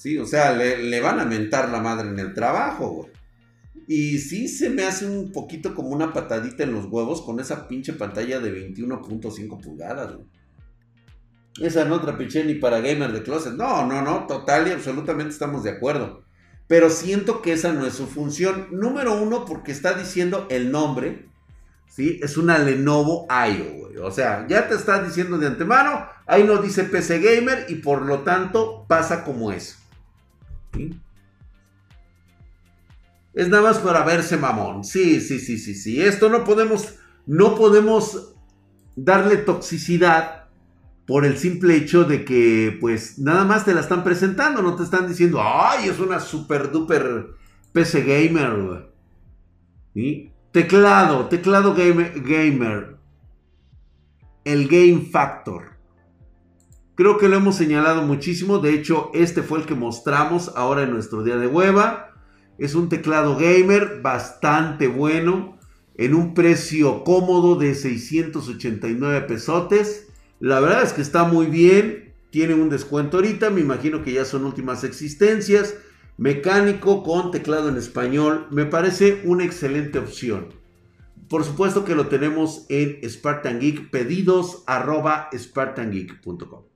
Sí, 0.00 0.16
o 0.16 0.24
sea, 0.24 0.52
le, 0.54 1.00
van 1.00 1.20
a 1.20 1.26
mentar 1.26 1.68
la 1.68 1.80
madre 1.80 2.08
en 2.08 2.18
el 2.18 2.32
trabajo, 2.32 2.88
güey. 2.88 3.10
Y 3.86 4.18
sí 4.18 4.48
se 4.48 4.70
me 4.70 4.84
hace 4.84 5.04
un 5.04 5.30
poquito 5.30 5.74
como 5.74 5.90
una 5.90 6.14
patadita 6.14 6.62
en 6.62 6.72
los 6.72 6.86
huevos 6.86 7.20
con 7.20 7.38
esa 7.38 7.68
pinche 7.68 7.92
pantalla 7.92 8.40
de 8.40 8.50
21.5 8.50 9.60
pulgadas, 9.60 10.14
güey. 10.14 10.26
Esa 11.60 11.84
no 11.84 12.00
trapiché 12.00 12.44
ni 12.44 12.54
para 12.54 12.80
gamer 12.80 13.12
de 13.12 13.22
closet. 13.22 13.52
No, 13.52 13.84
no, 13.84 14.00
no, 14.00 14.26
total 14.26 14.68
y 14.68 14.70
absolutamente 14.70 15.32
estamos 15.32 15.64
de 15.64 15.70
acuerdo 15.70 16.24
pero 16.70 16.88
siento 16.88 17.42
que 17.42 17.52
esa 17.52 17.72
no 17.72 17.84
es 17.84 17.94
su 17.94 18.06
función. 18.06 18.68
Número 18.70 19.20
uno, 19.20 19.44
porque 19.44 19.72
está 19.72 19.94
diciendo 19.94 20.46
el 20.50 20.70
nombre, 20.70 21.28
¿sí? 21.88 22.20
Es 22.22 22.36
una 22.36 22.58
Lenovo 22.58 23.26
IO, 23.28 23.76
güey. 23.76 23.96
O 23.96 24.12
sea, 24.12 24.46
ya 24.48 24.68
te 24.68 24.76
está 24.76 25.02
diciendo 25.02 25.36
de 25.36 25.48
antemano, 25.48 26.06
ahí 26.28 26.44
no 26.44 26.58
dice 26.58 26.84
PC 26.84 27.18
Gamer 27.18 27.66
y 27.68 27.74
por 27.74 28.02
lo 28.02 28.20
tanto 28.20 28.86
pasa 28.86 29.24
como 29.24 29.50
eso. 29.50 29.79
Es 33.32 33.48
nada 33.48 33.62
más 33.62 33.78
para 33.78 34.04
verse 34.04 34.36
mamón. 34.36 34.84
Sí, 34.84 35.20
sí, 35.20 35.38
sí, 35.38 35.58
sí, 35.58 35.74
sí. 35.74 36.02
Esto 36.02 36.28
no 36.28 36.44
podemos, 36.44 36.94
no 37.26 37.54
podemos 37.54 38.34
darle 38.96 39.36
toxicidad 39.38 40.48
por 41.06 41.24
el 41.24 41.38
simple 41.38 41.76
hecho 41.76 42.04
de 42.04 42.24
que 42.24 42.76
pues 42.80 43.18
nada 43.18 43.44
más 43.44 43.64
te 43.64 43.74
la 43.74 43.80
están 43.80 44.04
presentando, 44.04 44.62
no 44.62 44.76
te 44.76 44.84
están 44.84 45.08
diciendo, 45.08 45.40
ay, 45.42 45.88
es 45.88 45.98
una 45.98 46.20
super 46.20 46.70
duper 46.70 47.34
PC 47.72 48.02
gamer. 48.02 48.92
Teclado, 50.52 51.26
teclado 51.26 51.74
gamer. 51.74 52.96
El 54.44 54.68
Game 54.68 55.08
Factor. 55.10 55.69
Creo 57.00 57.16
que 57.16 57.30
lo 57.30 57.36
hemos 57.36 57.56
señalado 57.56 58.02
muchísimo. 58.02 58.58
De 58.58 58.74
hecho, 58.74 59.10
este 59.14 59.42
fue 59.42 59.60
el 59.60 59.64
que 59.64 59.74
mostramos 59.74 60.52
ahora 60.54 60.82
en 60.82 60.90
nuestro 60.90 61.22
día 61.22 61.38
de 61.38 61.46
hueva. 61.46 62.12
Es 62.58 62.74
un 62.74 62.90
teclado 62.90 63.38
gamer 63.38 64.02
bastante 64.02 64.86
bueno. 64.86 65.58
En 65.94 66.12
un 66.12 66.34
precio 66.34 67.02
cómodo 67.02 67.56
de 67.56 67.74
689 67.74 69.22
pesotes. 69.22 70.08
La 70.40 70.60
verdad 70.60 70.82
es 70.82 70.92
que 70.92 71.00
está 71.00 71.24
muy 71.24 71.46
bien. 71.46 72.12
Tiene 72.28 72.52
un 72.52 72.68
descuento 72.68 73.16
ahorita. 73.16 73.48
Me 73.48 73.62
imagino 73.62 74.02
que 74.02 74.12
ya 74.12 74.26
son 74.26 74.44
últimas 74.44 74.84
existencias. 74.84 75.76
Mecánico 76.18 77.02
con 77.02 77.30
teclado 77.30 77.70
en 77.70 77.78
español. 77.78 78.46
Me 78.50 78.66
parece 78.66 79.22
una 79.24 79.44
excelente 79.44 79.98
opción. 79.98 80.48
Por 81.30 81.44
supuesto 81.44 81.86
que 81.86 81.94
lo 81.94 82.08
tenemos 82.08 82.66
en 82.68 83.00
Spartan 83.08 83.58
Geek. 83.58 83.88
Pedidos 83.88 84.64
arroba 84.66 85.30
spartangeek.com. 85.34 86.69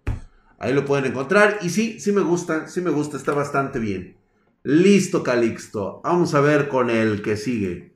Ahí 0.58 0.72
lo 0.72 0.84
pueden 0.84 1.06
encontrar. 1.06 1.58
Y 1.62 1.70
sí, 1.70 2.00
sí 2.00 2.12
me 2.12 2.22
gusta. 2.22 2.68
Sí 2.68 2.80
me 2.80 2.90
gusta. 2.90 3.16
Está 3.16 3.32
bastante 3.32 3.78
bien. 3.78 4.16
Listo, 4.62 5.22
Calixto. 5.22 6.00
Vamos 6.02 6.34
a 6.34 6.40
ver 6.40 6.68
con 6.68 6.90
el 6.90 7.22
que 7.22 7.36
sigue. 7.36 7.94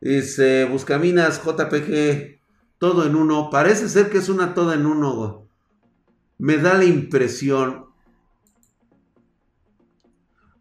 Dice 0.00 0.64
Buscaminas 0.64 1.42
JPG 1.44 2.38
todo 2.78 3.04
en 3.04 3.16
uno. 3.16 3.50
Parece 3.50 3.88
ser 3.88 4.10
que 4.10 4.18
es 4.18 4.28
una 4.28 4.54
toda 4.54 4.74
en 4.74 4.86
uno. 4.86 5.48
Me 6.38 6.56
da 6.56 6.74
la 6.74 6.84
impresión. 6.84 7.86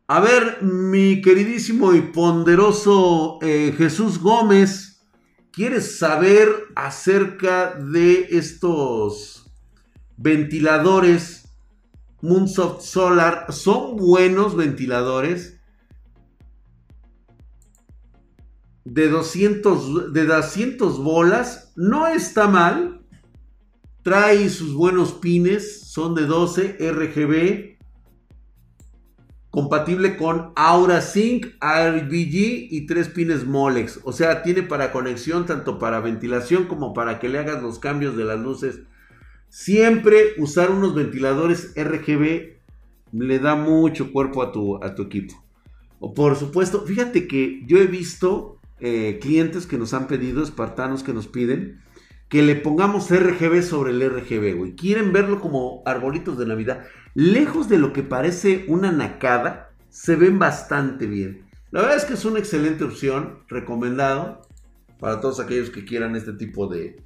A 0.08 0.20
ver, 0.20 0.63
mi 0.63 1.22
queridísimo 1.22 1.94
y 1.94 2.01
ponderoso 2.01 3.39
eh, 3.41 3.74
Jesús 3.77 4.20
Gómez, 4.20 5.06
¿quieres 5.51 6.00
saber 6.00 6.50
acerca 6.75 7.75
de 7.75 8.27
estos 8.32 9.47
ventiladores 10.17 11.50
Moonsoft 12.21 12.81
Solar? 12.83 13.45
¿Son 13.50 13.95
buenos 13.95 14.55
ventiladores? 14.55 15.59
De 18.83 19.09
200, 19.09 20.13
de 20.13 20.25
200 20.25 21.03
bolas, 21.03 21.74
no 21.75 22.07
está 22.07 22.47
mal. 22.47 23.01
Trae 24.01 24.50
sus 24.50 24.74
buenos 24.74 25.13
pines, 25.13 25.81
son 25.88 26.15
de 26.15 26.25
12 26.25 26.77
RGB 26.79 27.77
compatible 29.57 30.17
con 30.17 30.51
Aura 30.55 31.01
Sync, 31.01 31.47
RBG 31.59 32.67
y 32.69 32.86
tres 32.86 33.09
pines 33.09 33.43
Molex. 33.43 34.00
O 34.03 34.13
sea, 34.13 34.43
tiene 34.43 34.62
para 34.62 34.91
conexión 34.91 35.47
tanto 35.47 35.79
para 35.79 36.00
ventilación 36.00 36.65
como 36.65 36.93
para 36.93 37.17
que 37.17 37.27
le 37.27 37.39
hagas 37.39 37.63
los 37.63 37.79
cambios 37.79 38.15
de 38.15 38.24
las 38.24 38.39
luces. 38.39 38.81
Siempre 39.50 40.34
usar 40.38 40.72
unos 40.72 40.94
ventiladores 40.94 41.74
RGB 41.75 42.58
le 43.13 43.39
da 43.39 43.56
mucho 43.56 44.12
cuerpo 44.12 44.42
a 44.44 44.51
tu, 44.51 44.84
a 44.84 44.94
tu 44.96 45.04
equipo. 45.04 45.34
O 46.00 46.13
por 46.13 46.36
supuesto, 46.36 46.86
fíjate 46.86 47.27
que 47.27 47.63
yo 47.66 47.77
he 47.77 47.88
visto 47.88 48.60
eh, 48.80 49.18
clientes 49.22 49.66
que 49.66 49.77
nos 49.77 49.94
han 49.94 50.08
pedido, 50.08 50.44
espartanos 50.44 51.04
que 51.04 51.13
nos 51.13 51.27
piden, 51.27 51.82
que 52.30 52.44
le 52.44 52.56
pongamos 52.56 53.10
RGB 53.10 53.63
sobre 53.63 53.92
el 53.92 54.01
RGB, 54.10 54.58
güey. 54.58 54.75
Quieren 54.75 55.13
verlo 55.13 55.39
como 55.39 55.82
arbolitos 55.86 56.38
de 56.38 56.46
Navidad. 56.46 56.86
Lejos 57.16 57.70
de 57.70 57.80
lo 57.80 57.94
que 57.94 58.04
parece 58.04 58.66
una 58.68 58.92
nacada, 58.92 59.72
se 59.89 60.16
ven 60.16 60.38
bastante 60.38 61.08
bien. 61.08 61.46
La 61.72 61.82
verdad 61.82 61.98
es 61.98 62.06
que 62.06 62.13
es 62.13 62.25
una 62.25 62.39
excelente 62.39 62.84
opción, 62.84 63.39
recomendado 63.48 64.42
para 65.00 65.20
todos 65.22 65.39
aquellos 65.39 65.70
que 65.70 65.86
quieran 65.86 66.16
este 66.16 66.34
tipo 66.34 66.68
de... 66.68 67.01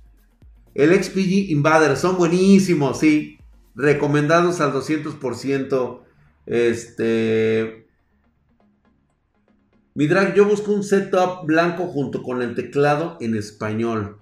El 0.73 1.03
XPG 1.03 1.51
Invader, 1.51 1.97
son 1.97 2.17
buenísimos, 2.17 2.99
sí. 2.99 3.37
Recomendados 3.75 4.61
al 4.61 4.73
200%. 4.73 6.01
Este... 6.45 7.87
Mi 9.93 10.07
drag, 10.07 10.33
yo 10.35 10.45
busco 10.45 10.71
un 10.71 10.83
setup 10.83 11.45
blanco 11.45 11.87
junto 11.87 12.23
con 12.23 12.41
el 12.41 12.55
teclado 12.55 13.17
en 13.19 13.35
español. 13.35 14.21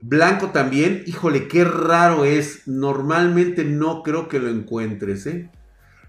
Blanco 0.00 0.50
también, 0.50 1.02
híjole, 1.06 1.48
qué 1.48 1.64
raro 1.64 2.24
es. 2.24 2.68
Normalmente 2.68 3.64
no 3.64 4.02
creo 4.02 4.28
que 4.28 4.38
lo 4.38 4.48
encuentres, 4.48 5.26
¿eh? 5.26 5.50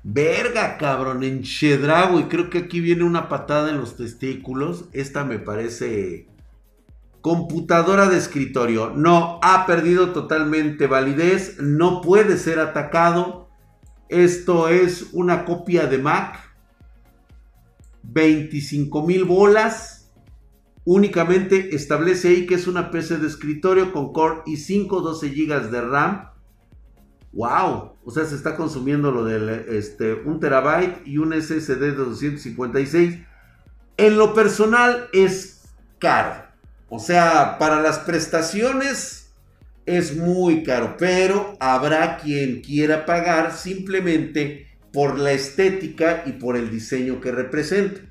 Verga, 0.04 0.78
cabrón, 0.78 1.24
en 1.24 1.42
Chedrago. 1.42 2.20
Y 2.20 2.26
creo 2.26 2.50
que 2.50 2.60
aquí 2.60 2.80
viene 2.80 3.04
una 3.04 3.28
patada 3.30 3.72
en 3.72 3.80
los 3.80 3.98
testículos. 3.98 4.86
Esta 4.94 5.26
me 5.26 5.40
parece 5.40 6.28
computadora 7.22 8.10
de 8.10 8.18
escritorio. 8.18 8.92
No, 8.96 9.40
ha 9.42 9.66
perdido 9.66 10.12
totalmente 10.12 10.88
validez. 10.88 11.60
No 11.60 12.02
puede 12.02 12.38
ser 12.38 12.60
atacado. 12.60 13.50
Esto 14.10 14.68
es 14.68 15.10
una 15.14 15.46
copia 15.46 15.88
de 15.88 16.00
Mac. 16.00 16.40
25 18.04 19.06
mil 19.06 19.24
bolas. 19.24 20.12
Únicamente 20.84 21.76
establece 21.76 22.30
ahí 22.30 22.48
que 22.48 22.56
es 22.56 22.68
una 22.68 22.90
PC 22.90 23.18
de 23.18 23.28
escritorio 23.28 23.94
con 23.94 24.12
Core 24.12 24.42
i5, 24.48 25.02
12 25.02 25.30
GB 25.30 25.70
de 25.70 25.82
RAM. 25.82 26.30
¡Wow! 27.34 27.94
O 28.04 28.12
sea, 28.12 28.26
se 28.26 28.36
está 28.36 28.58
consumiendo 28.58 29.12
lo 29.12 29.24
del 29.24 29.48
este, 29.48 30.14
1 30.14 30.40
terabyte 30.40 31.08
y 31.08 31.20
un 31.20 31.34
SSD 31.40 31.80
de 31.80 31.94
256. 31.94 33.20
En 33.98 34.18
lo 34.18 34.34
personal 34.34 35.08
es 35.14 35.70
caro. 36.00 36.51
O 36.94 37.00
sea, 37.00 37.58
para 37.58 37.82
las 37.82 38.00
prestaciones 38.00 39.32
es 39.86 40.18
muy 40.18 40.62
caro. 40.62 40.98
Pero 41.00 41.56
habrá 41.62 42.18
quien 42.18 42.60
quiera 42.60 43.06
pagar 43.06 43.54
simplemente 43.54 44.68
por 44.92 45.18
la 45.18 45.32
estética 45.32 46.24
y 46.26 46.34
por 46.34 46.58
el 46.58 46.70
diseño 46.70 47.22
que 47.22 47.32
representa. 47.32 48.02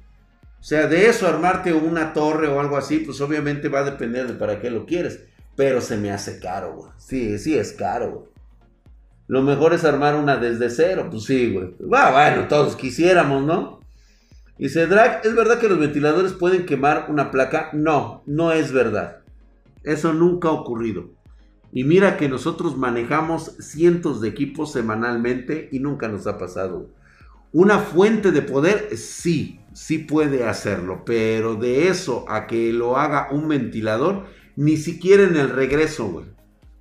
O 0.59 0.63
sea, 0.63 0.87
de 0.87 1.09
eso 1.09 1.29
armarte 1.29 1.75
una 1.75 2.15
torre 2.15 2.49
o 2.49 2.59
algo 2.59 2.79
así, 2.79 3.01
pues 3.01 3.21
obviamente 3.21 3.69
va 3.69 3.81
a 3.81 3.85
depender 3.85 4.27
de 4.27 4.33
para 4.33 4.63
qué 4.63 4.71
lo 4.71 4.87
quieres. 4.87 5.25
Pero 5.57 5.83
se 5.83 5.99
me 5.99 6.11
hace 6.11 6.41
caro, 6.41 6.75
güey. 6.75 6.91
Sí, 6.97 7.39
sí 7.39 7.59
es 7.59 7.73
caro, 7.73 8.11
güey. 8.11 8.31
Lo 9.27 9.43
mejor 9.43 9.75
es 9.75 9.85
armar 9.85 10.15
una 10.15 10.39
desde 10.39 10.71
cero, 10.71 11.09
pues 11.11 11.25
sí, 11.25 11.53
güey. 11.53 11.75
bueno, 11.79 12.49
todos 12.49 12.77
quisiéramos, 12.77 13.45
¿no? 13.45 13.80
Dice 14.61 14.87
Drag, 14.87 15.23
¿es 15.25 15.35
verdad 15.35 15.59
que 15.59 15.71
los 15.71 15.79
ventiladores 15.79 16.35
pueden 16.35 16.67
quemar 16.67 17.07
una 17.09 17.31
placa? 17.31 17.71
No, 17.73 18.23
no 18.27 18.53
es 18.53 18.73
verdad. 18.73 19.23
Eso 19.85 20.13
nunca 20.13 20.49
ha 20.49 20.53
ocurrido. 20.53 21.13
Y 21.73 21.85
mira 21.85 22.19
que 22.19 22.29
nosotros 22.29 22.77
manejamos 22.77 23.57
cientos 23.59 24.21
de 24.21 24.29
equipos 24.29 24.71
semanalmente 24.71 25.71
y 25.73 25.79
nunca 25.79 26.09
nos 26.09 26.27
ha 26.27 26.37
pasado. 26.37 26.91
Una 27.55 27.79
fuente 27.79 28.33
de 28.33 28.43
poder, 28.43 28.99
sí, 28.99 29.61
sí 29.73 29.97
puede 29.97 30.45
hacerlo, 30.45 31.05
pero 31.07 31.55
de 31.55 31.89
eso 31.89 32.27
a 32.29 32.47
que 32.47 32.71
lo 32.71 32.99
haga 32.99 33.29
un 33.31 33.49
ventilador, 33.49 34.27
ni 34.57 34.77
siquiera 34.77 35.23
en 35.23 35.37
el 35.37 35.49
regreso, 35.49 36.09
güey. 36.09 36.27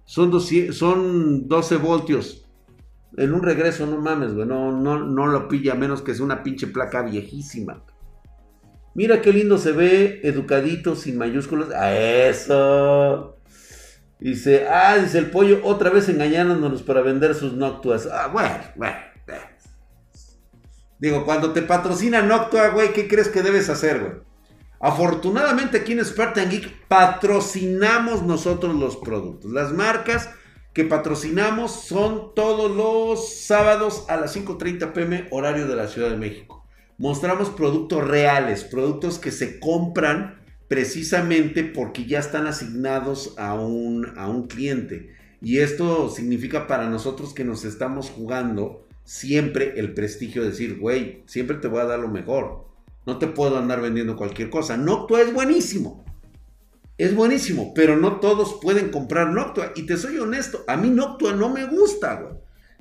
Son, 0.04 0.38
son 0.74 1.48
12 1.48 1.78
voltios. 1.78 2.46
En 3.18 3.34
un 3.34 3.42
regreso, 3.42 3.86
no 3.86 3.98
mames, 3.98 4.34
güey. 4.34 4.48
No, 4.48 4.72
no, 4.72 5.00
no 5.00 5.28
lo 5.28 5.48
pilla 5.48 5.76
menos 5.76 6.02
que 6.02 6.12
es 6.12 6.20
una 6.20 6.44
pinche 6.44 6.68
placa 6.68 7.02
viejísima. 7.02 7.84
Mira 8.96 9.22
qué 9.22 9.32
lindo 9.34 9.58
se 9.58 9.72
ve, 9.72 10.22
educadito, 10.24 10.96
sin 10.96 11.18
mayúsculas. 11.18 11.72
¡A 11.72 11.96
eso! 11.98 13.38
Dice, 14.20 14.68
ah, 14.68 14.98
dice 14.98 15.18
el 15.18 15.32
pollo, 15.32 15.62
otra 15.64 15.90
vez 15.90 16.10
engañándonos 16.10 16.84
para 16.84 17.02
vender 17.02 17.34
sus 17.36 17.54
noctuas. 17.54 18.08
Ah, 18.12 18.28
bueno, 18.28 18.56
bueno. 18.76 19.10
Digo, 21.00 21.24
cuando 21.24 21.54
te 21.54 21.62
patrocina 21.62 22.22
Noctua, 22.22 22.70
güey, 22.70 22.92
¿qué 22.92 23.08
crees 23.08 23.30
que 23.30 23.42
debes 23.42 23.70
hacer, 23.70 24.00
güey? 24.02 24.14
Afortunadamente 24.82 25.78
aquí 25.78 25.94
en 25.94 26.04
Spartan 26.04 26.50
Geek 26.50 26.88
patrocinamos 26.88 28.24
nosotros 28.24 28.76
los 28.76 28.98
productos. 28.98 29.52
Las 29.52 29.72
marcas 29.72 30.30
que 30.80 30.86
patrocinamos 30.86 31.74
son 31.74 32.34
todos 32.34 32.74
los 32.74 33.34
sábados 33.34 34.06
a 34.08 34.16
las 34.16 34.34
5.30 34.34 34.94
pm 34.94 35.28
horario 35.30 35.68
de 35.68 35.76
la 35.76 35.90
Ciudad 35.90 36.10
de 36.10 36.16
México. 36.16 36.64
Mostramos 36.98 37.50
productos 37.50 38.08
reales, 38.08 38.64
productos 38.64 39.20
que 39.20 39.32
se 39.32 39.60
compran 39.60 40.40
precisamente 40.70 41.66
porque 41.66 42.06
ya 42.06 42.20
están 42.20 42.48
asignados 42.48 43.34
a 43.38 43.56
un, 43.56 44.18
a 44.18 44.30
un 44.30 44.48
cliente. 44.48 45.14
Y 45.42 45.58
esto 45.58 46.10
significa 46.10 46.66
para 46.66 46.90
nosotros 46.90 47.34
que 47.34 47.44
nos 47.44 47.66
estamos 47.66 48.10
jugando 48.10 48.88
siempre 49.04 49.74
el 49.82 49.94
prestigio 49.94 50.44
de 50.44 50.52
decir, 50.52 50.80
güey, 50.80 51.24
siempre 51.26 51.58
te 51.58 51.68
voy 51.68 51.82
a 51.82 51.88
dar 51.88 52.00
lo 52.00 52.08
mejor. 52.08 52.68
No 53.06 53.18
te 53.18 53.28
puedo 53.28 53.58
andar 53.58 53.82
vendiendo 53.82 54.16
cualquier 54.16 54.50
cosa. 54.50 54.78
Noctua 54.78 55.20
es 55.20 55.34
buenísimo. 55.34 56.06
Es 57.00 57.16
buenísimo, 57.16 57.74
pero 57.74 57.98
no 57.98 58.20
todos 58.20 58.60
pueden 58.62 58.92
comprar 58.92 59.32
Noctua. 59.32 59.72
Y 59.76 59.88
te 59.88 59.98
soy 59.98 60.20
honesto, 60.20 60.64
a 60.68 60.78
mí 60.78 60.92
Noctua 60.92 61.34
no 61.34 61.50
me 61.50 61.66
gusta, 61.66 62.22
güey. 62.22 62.36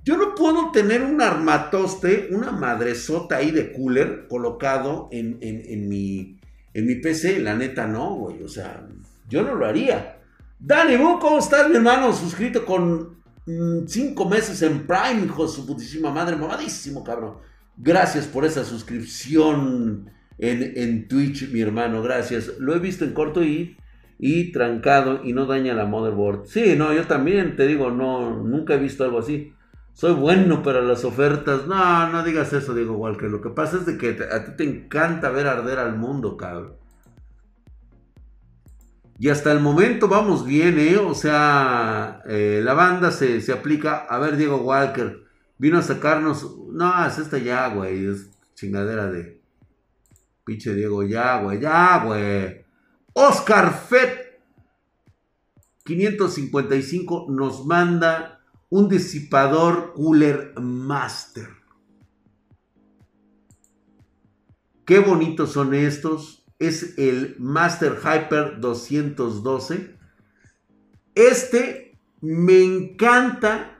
Yo 0.04 0.18
no 0.18 0.34
puedo 0.34 0.70
tener 0.70 1.02
un 1.02 1.22
armatoste, 1.22 2.28
una 2.32 2.52
madresota 2.52 3.36
ahí 3.36 3.50
de 3.50 3.72
cooler 3.72 4.26
colocado 4.28 5.08
en, 5.10 5.38
en, 5.40 5.88
mi, 5.88 6.38
en 6.74 6.86
mi 6.86 6.96
PC. 6.96 7.40
La 7.40 7.54
neta 7.54 7.86
no, 7.86 8.14
güey. 8.14 8.42
O 8.42 8.48
sea, 8.48 8.86
yo 9.28 9.42
no 9.42 9.54
lo 9.54 9.64
haría. 9.64 10.18
Dani, 10.58 10.96
¿cómo 10.96 11.38
estás, 11.38 11.68
mi 11.70 11.76
hermano? 11.76 12.12
Suscrito 12.12 12.66
con 12.66 13.18
Mm, 13.48 13.86
cinco 13.86 14.28
meses 14.28 14.60
en 14.60 14.86
Prime, 14.86 15.24
hijo 15.24 15.46
de 15.46 15.52
su 15.52 15.66
putísima 15.66 16.10
madre, 16.10 16.36
mamadísimo, 16.36 17.02
cabrón. 17.02 17.38
Gracias 17.78 18.26
por 18.26 18.44
esa 18.44 18.62
suscripción 18.62 20.10
en, 20.36 20.72
en, 20.76 21.08
Twitch, 21.08 21.50
mi 21.50 21.62
hermano, 21.62 22.02
gracias. 22.02 22.58
Lo 22.58 22.74
he 22.74 22.78
visto 22.78 23.06
en 23.06 23.14
corto 23.14 23.42
y, 23.42 23.78
y 24.18 24.52
trancado 24.52 25.20
y 25.24 25.32
no 25.32 25.46
daña 25.46 25.74
la 25.74 25.86
motherboard. 25.86 26.46
Sí, 26.46 26.74
no, 26.76 26.92
yo 26.92 27.06
también 27.06 27.56
te 27.56 27.66
digo, 27.66 27.90
no, 27.90 28.42
nunca 28.42 28.74
he 28.74 28.78
visto 28.78 29.04
algo 29.04 29.20
así. 29.20 29.54
Soy 29.94 30.14
bueno 30.14 30.62
para 30.62 30.80
las 30.80 31.04
ofertas. 31.04 31.66
No, 31.66 32.08
no 32.10 32.22
digas 32.24 32.52
eso, 32.52 32.74
Diego 32.74 32.96
Walker. 32.96 33.30
Lo 33.30 33.40
que 33.40 33.50
pasa 33.50 33.78
es 33.78 33.86
de 33.86 33.98
que 33.98 34.18
a 34.30 34.44
ti 34.44 34.52
te 34.56 34.64
encanta 34.64 35.30
ver 35.30 35.46
arder 35.46 35.78
al 35.78 35.96
mundo, 35.96 36.36
cabrón. 36.36 36.74
Y 39.18 39.30
hasta 39.30 39.50
el 39.50 39.58
momento 39.58 40.06
vamos 40.06 40.46
bien, 40.46 40.78
¿eh? 40.78 40.96
O 40.96 41.14
sea, 41.14 42.22
eh, 42.26 42.60
la 42.62 42.74
banda 42.74 43.10
se, 43.10 43.42
aplica. 43.52 44.06
A 44.08 44.18
ver, 44.18 44.36
Diego 44.36 44.58
Walker, 44.58 45.24
vino 45.58 45.78
a 45.78 45.82
sacarnos. 45.82 46.56
No, 46.70 47.04
es 47.04 47.18
esta 47.18 47.38
ya, 47.38 47.68
güey. 47.68 48.06
Es 48.06 48.30
chingadera 48.54 49.10
de. 49.10 49.40
Pinche 50.44 50.74
Diego, 50.74 51.02
ya, 51.02 51.42
güey, 51.42 51.58
ya, 51.58 52.04
güey. 52.04 52.67
Oscar 53.12 53.86
Fett 53.88 54.40
555 55.84 57.26
nos 57.30 57.64
manda 57.64 58.40
un 58.68 58.88
disipador 58.88 59.94
cooler 59.94 60.52
master. 60.60 61.48
Qué 64.88 65.00
bonitos 65.00 65.52
son 65.52 65.74
estos. 65.74 66.46
Es 66.58 66.98
el 66.98 67.36
Master 67.38 67.98
Hyper 68.02 68.58
212. 68.58 69.94
Este 71.14 71.98
me 72.22 72.62
encanta. 72.64 73.78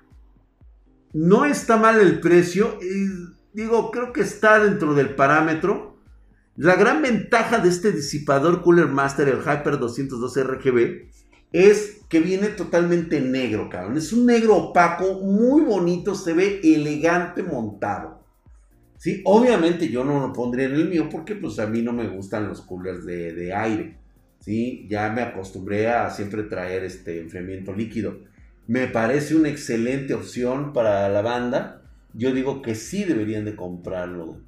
No 1.15 1.47
está 1.47 1.79
mal 1.79 1.99
el 1.99 2.21
precio. 2.21 2.79
digo, 3.55 3.91
creo 3.91 4.13
que 4.13 4.21
está 4.21 4.59
dentro 4.59 4.95
del 4.95 5.15
parámetro. 5.15 5.88
La 6.59 6.75
gran 6.75 7.03
ventaja 7.03 7.59
de 7.59 7.69
este 7.69 7.93
disipador 7.93 8.63
Cooler 8.63 8.89
Master, 8.89 9.29
el 9.29 9.43
Hyper 9.43 9.79
212 9.79 10.43
RGB, 10.43 11.09
es 11.53 12.01
que 12.09 12.19
viene 12.19 12.49
totalmente 12.49 13.21
negro, 13.21 13.69
cabrón. 13.69 13.97
Es 13.97 14.13
un 14.13 14.27
negro 14.27 14.57
opaco, 14.57 15.21
muy 15.21 15.61
bonito, 15.61 16.17
se 16.17 16.33
ve 16.33 16.61
elegante 16.65 17.45
montado. 17.45 18.25
Sí, 18.97 19.23
obviamente 19.25 19.89
yo 19.89 20.03
no 20.03 20.19
lo 20.19 20.33
pondría 20.33 20.67
en 20.67 20.75
el 20.75 20.89
mío 20.89 21.09
porque 21.09 21.37
pues 21.37 21.61
a 21.61 21.69
mí 21.69 21.81
no 21.81 21.93
me 21.93 22.09
gustan 22.09 22.49
los 22.49 22.61
coolers 22.63 23.07
de, 23.07 23.55
aire. 23.55 23.97
Sí, 24.41 24.85
ya 24.91 25.13
me 25.13 25.23
acostumbré 25.23 25.87
a 25.87 26.11
siempre 26.11 26.43
traer 26.43 26.83
este 26.83 27.21
enfriamiento 27.21 27.73
líquido. 27.73 28.19
Me 28.67 28.89
parece 28.89 29.37
una 29.37 29.49
excelente 29.49 30.13
opción 30.13 30.73
para 30.73 31.09
la 31.09 31.23
banda. 31.23 31.83
Yo 32.15 32.33
digo 32.33 32.63
que 32.63 32.75
sí 32.75 33.05
deberían 33.05 33.45
de 33.45 33.55
comprarlo. 33.55 34.48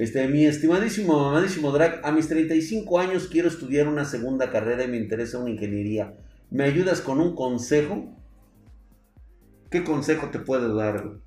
Este, 0.00 0.26
mi 0.28 0.46
estimadísimo, 0.46 1.24
mamadísimo 1.24 1.72
Drag, 1.72 2.00
a 2.02 2.10
mis 2.10 2.26
35 2.26 2.98
años 2.98 3.28
quiero 3.30 3.48
estudiar 3.48 3.86
una 3.86 4.06
segunda 4.06 4.50
carrera 4.50 4.84
y 4.84 4.88
me 4.88 4.96
interesa 4.96 5.36
una 5.36 5.50
ingeniería. 5.50 6.14
¿Me 6.50 6.64
ayudas 6.64 7.02
con 7.02 7.20
un 7.20 7.34
consejo? 7.34 8.10
¿Qué 9.70 9.84
consejo 9.84 10.30
te 10.30 10.38
puedo 10.38 10.74
dar? 10.74 11.18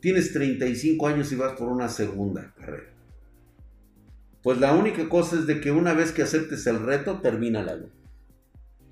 Tienes 0.00 0.30
35 0.34 1.06
años 1.06 1.32
y 1.32 1.36
vas 1.36 1.54
por 1.54 1.68
una 1.68 1.88
segunda 1.88 2.52
carrera. 2.54 2.92
Pues 4.42 4.60
la 4.60 4.74
única 4.74 5.08
cosa 5.08 5.36
es 5.36 5.46
de 5.46 5.62
que 5.62 5.70
una 5.70 5.94
vez 5.94 6.12
que 6.12 6.24
aceptes 6.24 6.66
el 6.66 6.80
reto, 6.80 7.22
termina 7.22 7.62
la 7.62 7.78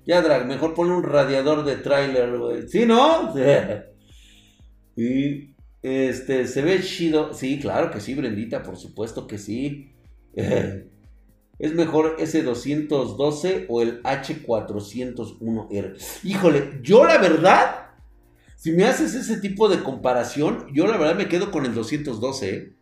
Ya, 0.03 0.23
Drag, 0.23 0.47
mejor 0.47 0.73
ponle 0.73 0.95
un 0.95 1.03
radiador 1.03 1.63
de 1.63 1.75
tráiler, 1.75 2.35
güey. 2.39 2.67
¿Sí, 2.67 2.87
no? 2.87 3.35
y 4.95 5.56
este, 5.87 6.47
se 6.47 6.61
ve 6.61 6.81
chido. 6.81 7.33
Sí, 7.33 7.59
claro 7.59 7.91
que 7.91 7.99
sí, 7.99 8.13
Brendita, 8.15 8.63
por 8.63 8.77
supuesto 8.77 9.27
que 9.27 9.37
sí. 9.37 9.91
¿Es 10.35 11.73
mejor 11.73 12.17
ese 12.19 12.43
212 12.43 13.65
o 13.69 13.81
el 13.81 14.03
H401R? 14.03 15.95
Híjole, 16.23 16.79
yo 16.83 17.05
la 17.05 17.17
verdad 17.17 17.87
si 18.57 18.71
me 18.71 18.85
haces 18.85 19.13
ese 19.13 19.37
tipo 19.37 19.69
de 19.69 19.83
comparación, 19.83 20.65
yo 20.73 20.87
la 20.87 20.97
verdad 20.97 21.15
me 21.15 21.29
quedo 21.29 21.51
con 21.51 21.65
el 21.65 21.75
212. 21.75 22.49
¿eh? 22.49 22.73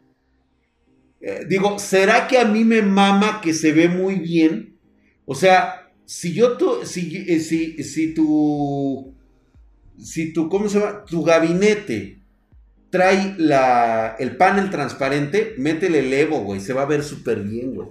Eh, 1.20 1.46
digo, 1.50 1.78
¿será 1.80 2.30
que 2.30 2.40
a 2.40 2.46
mí 2.46 2.64
me 2.64 2.82
mama 2.82 3.42
que 3.42 3.54
se 3.54 3.74
ve 3.74 3.90
muy 3.90 4.16
bien? 4.16 4.80
O 5.26 5.36
sea, 5.36 5.92
si 6.06 6.34
yo 6.34 6.56
tu, 6.56 6.86
si, 6.86 7.26
eh, 7.28 7.42
si, 7.42 7.84
si 7.84 8.14
tu, 8.14 9.14
si 10.00 10.32
tu, 10.32 10.48
¿cómo 10.48 10.70
se 10.70 10.80
llama? 10.80 11.04
Tu 11.04 11.22
gabinete 11.24 12.24
trae 12.96 13.36
la, 13.38 14.16
el 14.20 14.38
panel 14.38 14.70
transparente, 14.70 15.54
métele 15.58 16.00
el 16.00 16.14
Evo, 16.14 16.40
güey, 16.40 16.62
se 16.62 16.72
va 16.72 16.84
a 16.84 16.86
ver 16.86 17.04
súper 17.04 17.42
bien, 17.42 17.76
güey. 17.76 17.90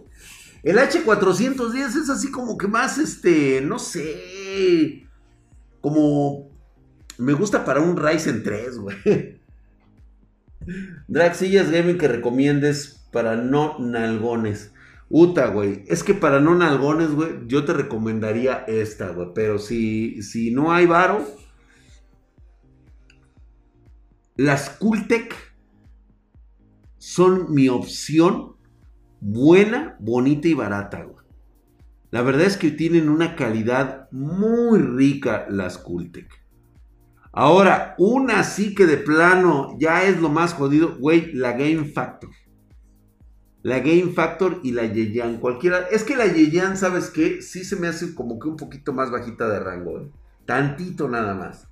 El 0.62 0.78
H410 0.78 2.02
es 2.02 2.08
así 2.08 2.30
como 2.30 2.56
que 2.56 2.68
más, 2.68 2.96
este, 2.96 3.60
no 3.60 3.78
sé, 3.78 5.06
como 5.82 6.48
me 7.18 7.34
gusta 7.34 7.66
para 7.66 7.80
un 7.80 7.98
Ryzen 7.98 8.42
3, 8.42 8.78
güey. 8.78 8.96
Draxillas 11.08 11.70
Gaming 11.70 11.98
que 11.98 12.08
recomiendes 12.08 13.06
para 13.12 13.36
no 13.36 13.78
nalgones. 13.78 14.72
Uta, 15.10 15.48
güey. 15.48 15.84
Es 15.86 16.02
que 16.02 16.14
para 16.14 16.40
no 16.40 16.54
nalgones, 16.54 17.10
güey, 17.10 17.46
yo 17.46 17.66
te 17.66 17.74
recomendaría 17.74 18.64
esta, 18.66 19.10
güey. 19.10 19.28
Pero 19.34 19.58
si, 19.58 20.22
si 20.22 20.50
no 20.50 20.72
hay 20.72 20.86
varo, 20.86 21.28
las 24.36 24.68
Cultec 24.68 25.32
son 26.98 27.54
mi 27.54 27.68
opción 27.68 28.56
buena, 29.20 29.96
bonita 30.00 30.48
y 30.48 30.54
barata. 30.54 31.06
La 32.10 32.22
verdad 32.22 32.42
es 32.42 32.56
que 32.56 32.70
tienen 32.70 33.08
una 33.08 33.36
calidad 33.36 34.08
muy 34.10 34.80
rica 34.80 35.46
las 35.48 35.78
Cultec. 35.78 36.28
Ahora, 37.32 37.94
una 37.98 38.42
sí 38.42 38.74
que 38.74 38.86
de 38.86 38.96
plano 38.96 39.76
ya 39.78 40.04
es 40.04 40.20
lo 40.20 40.28
más 40.28 40.54
jodido, 40.54 40.96
güey, 40.98 41.32
la 41.32 41.52
Game 41.52 41.84
Factor. 41.84 42.30
La 43.62 43.78
Game 43.78 44.12
Factor 44.12 44.60
y 44.62 44.72
la 44.72 44.86
Yeyan, 44.86 45.38
cualquiera. 45.38 45.86
Es 45.90 46.04
que 46.04 46.16
la 46.16 46.26
Yeyan, 46.26 46.76
¿sabes 46.76 47.10
qué? 47.10 47.40
Sí 47.40 47.64
se 47.64 47.76
me 47.76 47.86
hace 47.86 48.14
como 48.14 48.38
que 48.38 48.48
un 48.48 48.56
poquito 48.56 48.92
más 48.92 49.10
bajita 49.10 49.48
de 49.48 49.60
rango. 49.60 50.10
Tantito 50.44 51.08
nada 51.08 51.34
más. 51.34 51.68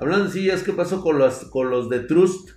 Hablando 0.00 0.26
de 0.26 0.30
sillas, 0.30 0.62
¿qué 0.62 0.72
pasó 0.72 1.02
con 1.02 1.18
los, 1.18 1.44
con 1.46 1.70
los 1.70 1.88
de 1.88 2.00
Trust? 2.00 2.50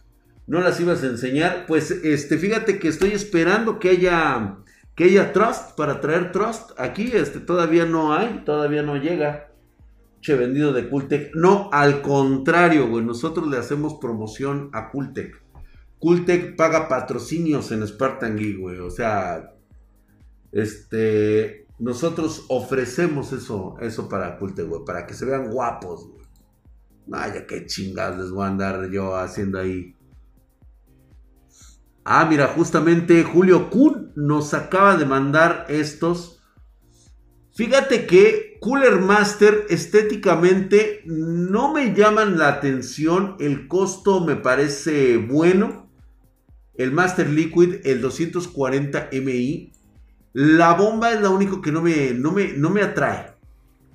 ¿No 0.47 0.62
las 0.62 0.80
ibas 0.80 1.04
a 1.04 1.08
enseñar? 1.08 1.65
Pues, 1.67 1.91
este, 1.91 2.38
fíjate 2.38 2.77
que 2.77 2.88
estoy 2.88 3.12
esperando 3.12 3.80
que 3.80 3.89
haya, 3.89 4.58
que 4.95 5.06
haya 5.06 5.34
Trust 5.34 5.75
para 5.75 6.01
traer 6.01 6.32
Trust. 6.32 6.71
Aquí, 6.77 7.12
este, 7.13 7.39
todavía 7.39 7.86
no 7.86 8.13
hay, 8.13 8.43
todavía 8.45 8.84
no 8.84 8.97
llega 8.97 9.51
vendido 10.30 10.71
de 10.71 10.88
Cultec. 10.88 11.36
No, 11.36 11.69
al 11.71 12.01
contrario, 12.01 12.88
güey. 12.88 13.04
Nosotros 13.04 13.47
le 13.47 13.58
hacemos 13.58 13.95
promoción 13.95 14.69
a 14.73 14.91
Cultec. 14.91 15.41
Cultec 15.99 16.56
paga 16.56 16.88
patrocinios 16.88 17.71
en 17.71 17.86
Spartan 17.88 18.38
Geek, 18.38 18.60
güey. 18.60 18.80
O 18.80 18.89
sea, 18.89 19.54
este, 20.51 21.65
nosotros 21.80 22.45
ofrecemos 22.49 23.34
eso, 23.34 23.75
eso 23.82 24.08
para 24.08 24.38
Cultec, 24.38 24.67
güey. 24.67 24.86
Para 24.86 25.06
que 25.06 25.13
se 25.13 25.25
vean 25.25 25.49
guapos, 25.49 26.08
güey. 26.08 26.20
Vaya, 27.07 27.45
qué 27.45 27.65
chingados 27.65 28.19
les 28.19 28.31
voy 28.31 28.43
a 28.43 28.47
andar 28.47 28.89
yo 28.89 29.15
haciendo 29.15 29.59
ahí. 29.59 29.95
Ah, 32.03 32.25
mira, 32.25 32.47
justamente 32.47 33.23
Julio 33.23 33.69
Kun 33.69 34.11
nos 34.15 34.53
acaba 34.53 34.97
de 34.97 35.05
mandar 35.05 35.65
estos. 35.69 36.41
Fíjate 37.53 38.07
que 38.07 38.57
Cooler 38.59 38.99
Master 38.99 39.65
estéticamente 39.69 41.03
no 41.05 41.73
me 41.73 41.93
llaman 41.93 42.37
la 42.37 42.47
atención, 42.47 43.35
el 43.39 43.67
costo 43.67 44.21
me 44.21 44.35
parece 44.35 45.17
bueno. 45.17 45.91
El 46.75 46.91
Master 46.91 47.29
Liquid, 47.29 47.85
el 47.85 48.01
240 48.01 49.09
MI. 49.11 49.73
La 50.33 50.73
bomba 50.73 51.11
es 51.11 51.21
la 51.21 51.29
único 51.29 51.61
que 51.61 51.71
no 51.71 51.81
me, 51.81 52.13
no 52.13 52.31
me, 52.31 52.53
no 52.53 52.69
me 52.69 52.81
atrae. 52.81 53.31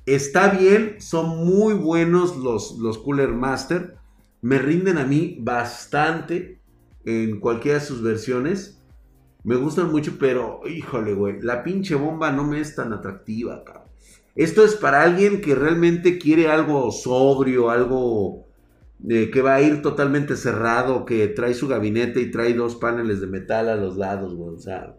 Está 0.06 0.50
bien, 0.50 1.00
son 1.00 1.44
muy 1.44 1.74
buenos 1.74 2.36
los, 2.36 2.78
los 2.78 2.96
Cooler 2.98 3.30
Master. 3.32 3.96
Me 4.40 4.58
rinden 4.58 4.98
a 4.98 5.04
mí 5.04 5.36
bastante 5.40 6.60
en 7.04 7.40
cualquiera 7.40 7.80
de 7.80 7.84
sus 7.84 8.02
versiones. 8.02 8.80
Me 9.42 9.56
gustan 9.56 9.90
mucho, 9.90 10.12
pero 10.18 10.60
híjole, 10.64 11.12
güey, 11.12 11.40
la 11.42 11.64
pinche 11.64 11.96
bomba 11.96 12.30
no 12.30 12.44
me 12.44 12.60
es 12.60 12.76
tan 12.76 12.92
atractiva, 12.92 13.64
cabrón. 13.64 13.86
Esto 14.36 14.64
es 14.64 14.76
para 14.76 15.02
alguien 15.02 15.40
que 15.40 15.56
realmente 15.56 16.18
quiere 16.18 16.48
algo 16.48 16.92
sobrio, 16.92 17.70
algo 17.70 18.46
eh, 19.08 19.30
que 19.32 19.42
va 19.42 19.56
a 19.56 19.62
ir 19.62 19.82
totalmente 19.82 20.36
cerrado, 20.36 21.04
que 21.04 21.26
trae 21.28 21.54
su 21.54 21.66
gabinete 21.66 22.20
y 22.20 22.30
trae 22.30 22.54
dos 22.54 22.76
paneles 22.76 23.20
de 23.20 23.26
metal 23.26 23.68
a 23.68 23.76
los 23.76 23.96
lados, 23.96 24.34
güey. 24.36 24.54
O 24.54 24.58
sea. 24.58 24.94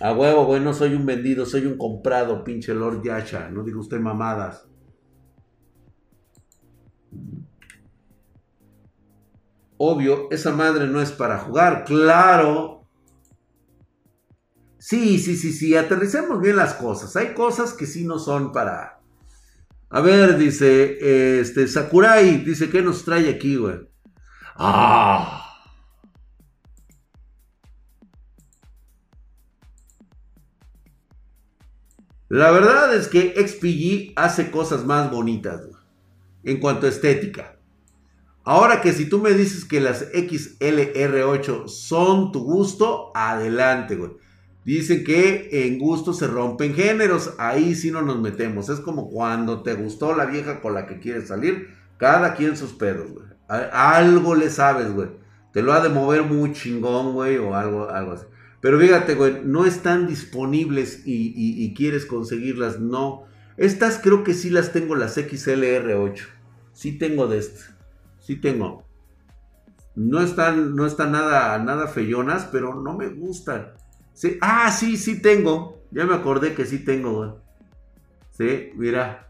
A 0.00 0.12
huevo, 0.12 0.46
güey, 0.46 0.60
no 0.60 0.74
soy 0.74 0.94
un 0.94 1.06
vendido, 1.06 1.46
soy 1.46 1.66
un 1.66 1.78
comprado, 1.78 2.42
pinche 2.42 2.74
Lord 2.74 3.02
Yasha. 3.02 3.50
No 3.50 3.62
diga 3.62 3.78
usted 3.78 4.00
mamadas. 4.00 4.66
Obvio, 9.76 10.28
esa 10.30 10.52
madre 10.52 10.86
no 10.86 11.00
es 11.00 11.12
para 11.12 11.38
jugar, 11.38 11.84
claro. 11.84 12.86
Sí, 14.78 15.18
sí, 15.18 15.36
sí, 15.36 15.52
sí, 15.52 15.76
aterricemos 15.76 16.40
bien 16.40 16.56
las 16.56 16.74
cosas. 16.74 17.14
Hay 17.16 17.34
cosas 17.34 17.72
que 17.72 17.86
sí 17.86 18.04
no 18.04 18.18
son 18.18 18.52
para... 18.52 19.00
A 19.90 20.00
ver, 20.00 20.36
dice, 20.36 21.38
este, 21.40 21.68
Sakurai, 21.68 22.38
dice, 22.38 22.68
¿qué 22.68 22.82
nos 22.82 23.04
trae 23.04 23.28
aquí, 23.30 23.56
güey? 23.56 23.88
Ah. 24.56 25.43
La 32.28 32.50
verdad 32.50 32.94
es 32.94 33.08
que 33.08 33.34
XPG 33.36 34.14
hace 34.16 34.50
cosas 34.50 34.84
más 34.84 35.10
bonitas, 35.10 35.62
en 36.42 36.58
cuanto 36.58 36.86
a 36.86 36.88
estética. 36.88 37.56
Ahora 38.44 38.80
que 38.80 38.92
si 38.92 39.08
tú 39.08 39.20
me 39.20 39.32
dices 39.32 39.64
que 39.64 39.80
las 39.80 40.12
XLR8 40.12 41.68
son 41.68 42.32
tu 42.32 42.44
gusto, 42.44 43.10
adelante, 43.14 43.96
güey. 43.96 44.12
Dicen 44.64 45.04
que 45.04 45.48
en 45.66 45.78
gusto 45.78 46.12
se 46.12 46.26
rompen 46.26 46.74
géneros. 46.74 47.34
Ahí 47.38 47.74
sí 47.74 47.90
no 47.90 48.02
nos 48.02 48.18
metemos. 48.20 48.68
Es 48.68 48.80
como 48.80 49.10
cuando 49.10 49.62
te 49.62 49.74
gustó 49.74 50.14
la 50.14 50.24
vieja 50.24 50.60
con 50.60 50.74
la 50.74 50.86
que 50.86 51.00
quieres 51.00 51.28
salir. 51.28 51.74
Cada 51.98 52.34
quien 52.34 52.56
sus 52.56 52.72
pedos, 52.72 53.10
güey. 53.12 53.26
Algo 53.48 54.34
le 54.34 54.50
sabes, 54.50 54.92
güey. 54.92 55.08
Te 55.52 55.62
lo 55.62 55.72
ha 55.72 55.80
de 55.80 55.90
mover 55.90 56.22
muy 56.22 56.52
chingón, 56.52 57.12
güey, 57.12 57.36
o 57.36 57.54
algo, 57.54 57.88
algo 57.90 58.12
así. 58.12 58.26
Pero 58.64 58.80
fíjate, 58.80 59.14
güey, 59.14 59.42
no 59.44 59.66
están 59.66 60.06
disponibles 60.06 61.02
y, 61.04 61.74
quieres 61.74 62.06
conseguirlas, 62.06 62.80
no. 62.80 63.24
Estas 63.58 63.98
creo 64.02 64.24
que 64.24 64.32
sí 64.32 64.48
las 64.48 64.72
tengo, 64.72 64.94
las 64.94 65.18
XLR8. 65.18 66.22
Sí 66.72 66.96
tengo 66.96 67.26
de 67.26 67.40
estas. 67.40 67.74
Sí 68.20 68.36
tengo. 68.36 68.86
No 69.94 70.22
están, 70.22 70.74
no 70.74 70.86
están 70.86 71.12
nada, 71.12 71.58
nada 71.58 71.88
feyonas, 71.88 72.48
pero 72.50 72.80
no 72.80 72.96
me 72.96 73.08
gustan. 73.08 73.74
Sí. 74.14 74.38
Ah, 74.40 74.72
sí, 74.72 74.96
sí 74.96 75.20
tengo. 75.20 75.82
Ya 75.90 76.06
me 76.06 76.14
acordé 76.14 76.54
que 76.54 76.64
sí 76.64 76.78
tengo, 76.78 77.12
güey. 77.12 77.30
Sí, 78.30 78.70
mira. 78.76 79.28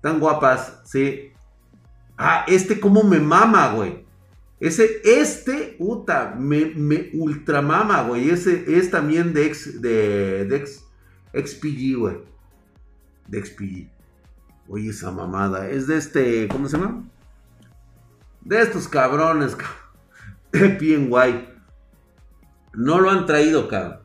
Tan 0.00 0.18
guapas, 0.18 0.80
sí. 0.86 1.34
Ah, 2.16 2.46
este 2.48 2.80
como 2.80 3.02
me 3.02 3.18
mama, 3.18 3.74
güey. 3.74 4.06
Ese, 4.60 5.00
este, 5.04 5.76
puta, 5.78 6.34
me, 6.38 6.66
me 6.66 7.08
ultramama, 7.14 8.02
güey. 8.02 8.28
Ese 8.28 8.76
es 8.76 8.90
también 8.90 9.32
de 9.32 9.46
ex, 9.46 9.80
de, 9.80 10.44
de 10.44 10.56
ex, 10.56 10.84
XPG, 11.32 11.98
güey. 11.98 12.18
De 13.26 13.44
XPG. 13.44 13.88
Oye, 14.68 14.90
esa 14.90 15.10
mamada. 15.10 15.68
Es 15.70 15.86
de 15.86 15.96
este, 15.96 16.46
¿cómo 16.48 16.68
se 16.68 16.76
llama? 16.76 17.04
De 18.42 18.60
estos 18.60 18.86
cabrones, 18.86 19.56
cabrón. 19.56 20.78
Bien 20.78 21.08
guay. 21.08 21.48
No 22.74 23.00
lo 23.00 23.10
han 23.10 23.24
traído, 23.24 23.66
cabrón. 23.66 24.00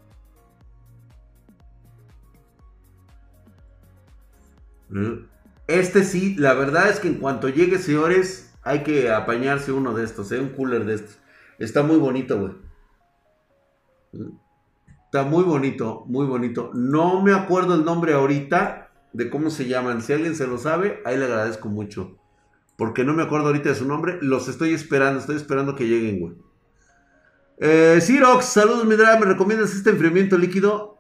¿Mm? 4.90 5.28
Este 5.68 6.04
sí, 6.04 6.36
la 6.36 6.54
verdad 6.54 6.90
es 6.90 7.00
que 7.00 7.10
en 7.10 7.16
cuanto 7.16 7.50
llegue, 7.50 7.78
señores, 7.80 8.45
hay 8.66 8.82
que 8.82 9.12
apañarse 9.12 9.72
uno 9.72 9.94
de 9.94 10.04
estos, 10.04 10.32
¿eh? 10.32 10.40
Un 10.40 10.50
cooler 10.50 10.86
de 10.86 10.96
estos. 10.96 11.20
Está 11.60 11.84
muy 11.84 11.98
bonito, 11.98 12.40
güey. 12.40 12.54
Está 15.06 15.24
muy 15.24 15.44
bonito, 15.44 16.04
muy 16.08 16.26
bonito. 16.26 16.72
No 16.74 17.22
me 17.22 17.34
acuerdo 17.34 17.76
el 17.76 17.86
nombre 17.86 18.14
ahorita 18.14 18.92
de 19.14 19.30
cómo 19.30 19.52
se 19.52 19.68
llaman. 19.68 20.02
Si 20.02 20.14
alguien 20.14 20.36
se 20.36 20.48
lo 20.48 20.58
sabe, 20.58 21.00
ahí 21.06 21.16
le 21.16 21.26
agradezco 21.26 21.70
mucho. 21.70 22.18
Porque 22.76 23.06
no 23.06 23.14
me 23.14 23.22
acuerdo 23.22 23.48
ahorita 23.48 23.70
de 23.70 23.76
su 23.76 23.86
nombre. 23.86 24.18
Los 24.22 24.48
estoy 24.48 24.74
esperando, 24.74 25.20
estoy 25.20 25.36
esperando 25.38 25.76
que 25.76 25.88
lleguen, 25.88 26.20
güey. 26.20 26.34
Eh, 27.60 28.00
Cirox, 28.02 28.46
saludos, 28.46 28.86
mi 28.86 28.96
drama. 28.96 29.20
¿Me 29.20 29.26
recomiendas 29.28 29.76
este 29.76 29.92
enfriamiento 29.92 30.40
líquido? 30.40 30.98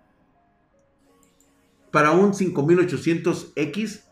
Para 1.91 2.11
un 2.11 2.31
5800X. 2.31 4.04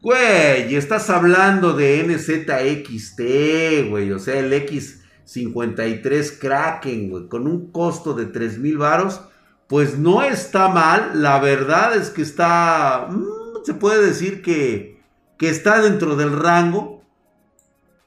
Güey, 0.00 0.76
estás 0.76 1.10
hablando 1.10 1.72
de 1.72 2.04
NZXT, 2.04 3.90
güey. 3.90 4.12
O 4.12 4.20
sea, 4.20 4.38
el 4.38 4.52
X53 4.52 6.38
Kraken, 6.38 7.10
güey. 7.10 7.28
Con 7.28 7.48
un 7.48 7.72
costo 7.72 8.14
de 8.14 8.26
3 8.26 8.58
mil 8.58 8.78
varos. 8.78 9.20
Pues 9.66 9.98
no 9.98 10.22
está 10.22 10.68
mal. 10.68 11.20
La 11.20 11.40
verdad 11.40 11.96
es 11.96 12.10
que 12.10 12.22
está... 12.22 13.08
Mm, 13.10 13.64
se 13.64 13.74
puede 13.74 14.06
decir 14.06 14.40
que, 14.40 15.00
que 15.36 15.48
está 15.48 15.82
dentro 15.82 16.14
del 16.14 16.30
rango. 16.30 17.02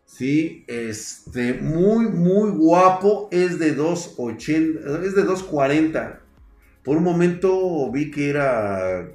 Sí, 0.05 0.63
este, 0.67 1.55
muy, 1.55 2.07
muy 2.07 2.51
guapo. 2.51 3.27
Es 3.31 3.59
de 3.59 3.77
2.80, 3.77 5.03
es 5.05 5.13
de 5.13 5.25
2.40. 5.25 6.19
Por 6.83 6.97
un 6.97 7.03
momento 7.03 7.91
vi 7.91 8.11
que 8.11 8.29
era 8.29 9.11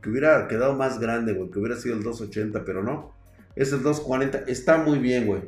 que 0.00 0.10
hubiera 0.10 0.48
quedado 0.48 0.74
más 0.74 0.98
grande, 0.98 1.32
güey, 1.32 1.50
que 1.50 1.58
hubiera 1.58 1.76
sido 1.76 1.96
el 1.96 2.02
280, 2.02 2.64
pero 2.64 2.82
no. 2.82 3.12
Es 3.56 3.72
el 3.72 3.82
240, 3.82 4.50
está 4.50 4.78
muy 4.78 4.98
bien, 4.98 5.26
güey. 5.26 5.42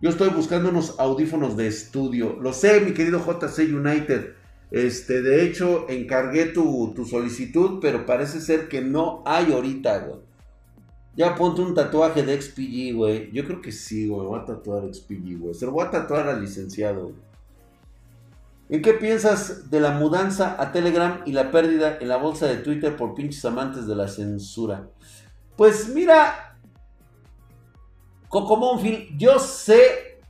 Yo 0.00 0.08
estoy 0.08 0.30
buscando 0.30 0.70
unos 0.70 0.98
audífonos 0.98 1.56
de 1.56 1.66
estudio. 1.66 2.38
Lo 2.40 2.52
sé, 2.52 2.80
mi 2.80 2.92
querido 2.92 3.18
JC 3.18 3.74
United. 3.74 4.34
Este, 4.70 5.20
de 5.20 5.44
hecho, 5.44 5.86
encargué 5.88 6.46
tu, 6.46 6.94
solicitud, 7.08 7.80
pero 7.82 8.06
parece 8.06 8.40
ser 8.40 8.68
que 8.68 8.80
no 8.80 9.22
hay 9.26 9.52
ahorita, 9.52 9.98
güey. 9.98 10.20
Ya 11.16 11.34
ponte 11.34 11.60
un 11.60 11.74
tatuaje 11.74 12.22
de 12.22 12.40
XPG, 12.40 12.94
güey. 12.94 13.30
Yo 13.32 13.44
creo 13.44 13.60
que 13.60 13.72
sí, 13.72 14.08
güey. 14.08 14.26
Voy 14.26 14.40
a 14.40 14.44
tatuar 14.44 14.84
XPG, 14.94 15.38
güey. 15.38 15.54
Se 15.54 15.66
lo 15.66 15.72
voy 15.72 15.84
a 15.84 15.90
tatuar 15.90 16.28
al 16.28 16.40
licenciado, 16.40 17.08
güey. 17.08 17.29
¿En 18.70 18.82
qué 18.82 18.92
piensas 18.94 19.68
de 19.68 19.80
la 19.80 19.90
mudanza 19.90 20.54
a 20.56 20.70
Telegram 20.70 21.22
y 21.26 21.32
la 21.32 21.50
pérdida 21.50 21.98
en 22.00 22.08
la 22.08 22.18
bolsa 22.18 22.46
de 22.46 22.58
Twitter 22.58 22.96
por 22.96 23.14
pinches 23.14 23.44
amantes 23.44 23.88
de 23.88 23.96
la 23.96 24.06
censura? 24.06 24.88
Pues 25.56 25.88
mira, 25.88 26.56
Cocomonfil, 28.28 29.08
yo 29.18 29.40
sé. 29.40 30.20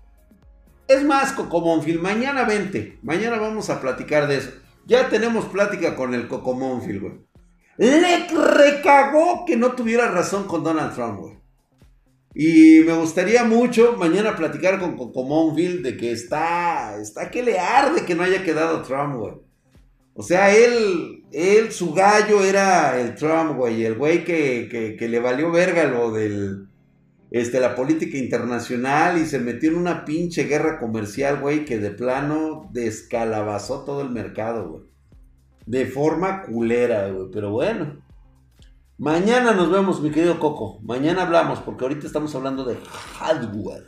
Es 0.89 1.05
más, 1.05 1.33
Cocomonfil, 1.33 2.01
mañana 2.01 2.45
vente. 2.45 2.99
Mañana 3.03 3.37
vamos 3.37 3.69
a 3.69 3.79
platicar 3.79 4.27
de 4.27 4.39
eso. 4.39 4.51
Ya 4.87 5.11
tenemos 5.11 5.45
plática 5.45 5.95
con 5.95 6.15
el 6.15 6.27
Cocomonfil, 6.27 6.99
güey. 6.99 7.21
Le 7.77 8.27
recagó 8.27 9.45
que 9.45 9.59
no 9.59 9.73
tuviera 9.73 10.11
razón 10.11 10.45
con 10.45 10.65
Donald 10.65 10.95
Trump, 10.95 11.21
güey. 11.21 11.40
Y 12.35 12.81
me 12.87 12.93
gustaría 12.93 13.45
mucho 13.45 13.97
mañana 13.97 14.37
platicar 14.37 14.79
con 14.79 14.97
Cocomonville 14.97 15.83
de 15.83 15.97
que 15.97 16.13
está, 16.13 16.97
está 17.01 17.31
que 17.31 17.43
le 17.43 17.59
arde 17.59 18.05
que 18.05 18.15
no 18.15 18.23
haya 18.23 18.45
quedado 18.45 18.83
Trump, 18.83 19.17
güey. 19.17 19.35
O 20.15 20.23
sea, 20.23 20.55
él, 20.55 21.25
él, 21.33 21.73
su 21.73 21.93
gallo 21.93 22.45
era 22.45 23.01
el 23.01 23.15
Trump, 23.15 23.57
güey, 23.57 23.85
el 23.85 23.95
güey 23.95 24.25
que, 24.25 24.97
que, 24.99 25.09
le 25.09 25.19
valió 25.19 25.51
verga 25.51 25.85
lo 25.85 26.13
del, 26.13 26.69
este, 27.31 27.59
la 27.59 27.75
política 27.75 28.19
internacional 28.19 29.19
y 29.21 29.27
se 29.27 29.39
metió 29.39 29.71
en 29.71 29.79
una 29.79 30.05
pinche 30.05 30.45
guerra 30.45 30.79
comercial, 30.79 31.41
güey, 31.41 31.65
que 31.65 31.79
de 31.79 31.91
plano 31.91 32.69
descalabazó 32.73 33.85
todo 33.85 34.03
el 34.03 34.11
mercado, 34.11 34.69
güey. 34.69 34.83
De 35.67 35.87
forma 35.87 36.43
culera, 36.43 37.09
güey, 37.09 37.29
pero 37.33 37.51
bueno. 37.51 38.03
Mañana 39.01 39.55
nos 39.55 39.71
vemos, 39.71 40.03
mi 40.03 40.11
querido 40.11 40.39
Coco. 40.39 40.79
Mañana 40.83 41.23
hablamos, 41.23 41.61
porque 41.61 41.85
ahorita 41.85 42.07
estamos 42.07 42.35
hablando 42.35 42.65
de 42.67 42.77
hardware. 43.19 43.87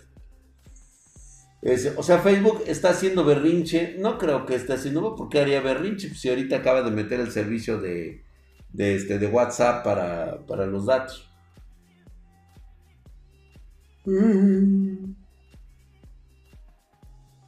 o 1.99 2.03
sea, 2.03 2.19
Facebook 2.21 2.63
está 2.67 2.89
haciendo 2.89 3.23
berrinche. 3.23 3.97
No 3.99 4.17
creo 4.17 4.47
que 4.47 4.55
esté 4.55 4.73
haciendo, 4.73 5.15
porque 5.15 5.39
haría 5.39 5.61
berrinche? 5.61 6.09
Pues 6.09 6.19
si 6.19 6.31
ahorita 6.31 6.57
acaba 6.57 6.81
de 6.81 6.93
meter 6.93 7.21
el 7.21 7.31
servicio 7.31 7.79
de, 7.79 8.25
este, 8.79 9.19
de 9.19 9.27
WhatsApp 9.27 9.85
para, 9.85 10.47
para 10.47 10.65
los 10.65 10.87
datos. 10.87 11.31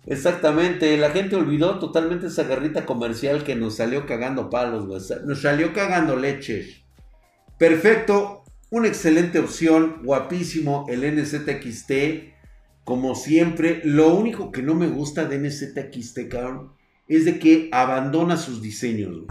Exactamente, 0.05 0.99
la 0.99 1.09
gente 1.13 1.35
olvidó 1.35 1.79
totalmente 1.79 2.27
esa 2.27 2.45
garrita 2.45 2.85
comercial 2.85 3.43
que 3.43 3.57
nos 3.57 3.77
salió 3.77 4.05
cagando 4.05 4.51
palos, 4.51 5.11
Nos 5.25 5.41
salió 5.41 5.73
cagando 5.73 6.15
leches. 6.15 6.84
Perfecto, 7.59 8.43
una 8.71 8.89
excelente 8.89 9.39
opción, 9.39 10.01
guapísimo 10.03 10.87
el 10.89 11.03
NZXT, 11.17 11.93
como 12.85 13.15
siempre. 13.15 13.81
Lo 13.85 14.15
único 14.15 14.51
que 14.51 14.63
no 14.63 14.75
me 14.75 14.89
gusta 14.89 15.25
de 15.27 15.39
NZXT, 15.39 16.29
cabrón, 16.29 16.73
es 17.07 17.25
de 17.25 17.39
que 17.39 17.69
abandona 17.73 18.37
sus 18.37 18.61
diseños. 18.61 19.27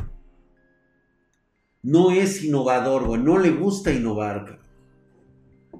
No 1.81 2.11
es 2.11 2.43
innovador, 2.43 3.05
güey, 3.05 3.21
no 3.21 3.37
le 3.37 3.51
gusta 3.51 3.91
innovar. 3.91 4.59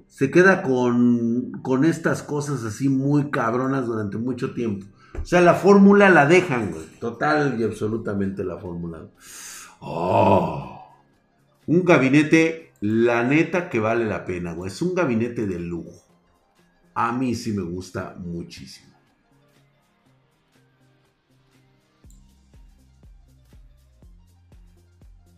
Se 0.08 0.30
queda 0.30 0.62
con, 0.62 1.54
con 1.62 1.86
estas 1.86 2.22
cosas 2.22 2.66
así 2.66 2.90
muy 2.90 3.32
cabronas 3.32 3.86
durante 3.86 4.18
mucho 4.18 4.54
tiempo. 4.54 4.86
O 5.22 5.26
sea, 5.26 5.40
la 5.40 5.54
fórmula 5.54 6.10
la 6.10 6.26
dejan, 6.26 6.72
güey. 6.72 6.86
Total 7.00 7.58
y 7.58 7.64
absolutamente 7.64 8.44
la 8.44 8.58
fórmula. 8.58 9.08
Oh. 9.80 10.73
Un 11.66 11.86
gabinete, 11.86 12.74
la 12.82 13.24
neta 13.24 13.70
que 13.70 13.80
vale 13.80 14.06
la 14.06 14.26
pena, 14.26 14.54
güey. 14.54 14.70
Es 14.70 14.82
un 14.82 14.94
gabinete 14.94 15.46
de 15.46 15.60
lujo. 15.60 16.04
A 16.94 17.12
mí 17.12 17.34
sí 17.36 17.54
me 17.54 17.64
gusta 17.64 18.16
muchísimo. 18.20 18.94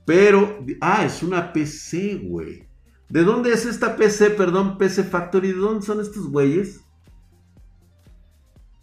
Pero, 0.05 0.63
ah, 0.81 1.05
es 1.05 1.23
una 1.23 1.51
PC, 1.51 2.21
güey. 2.23 2.67
¿De 3.09 3.23
dónde 3.23 3.51
es 3.51 3.65
esta 3.65 3.95
PC? 3.95 4.31
Perdón, 4.31 4.77
PC 4.77 5.03
Factory. 5.03 5.49
¿De 5.49 5.57
dónde 5.57 5.85
son 5.85 5.99
estos 5.99 6.29
güeyes? 6.29 6.81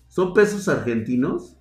¿Son 0.08 0.34
pesos 0.34 0.68
argentinos? 0.68 1.56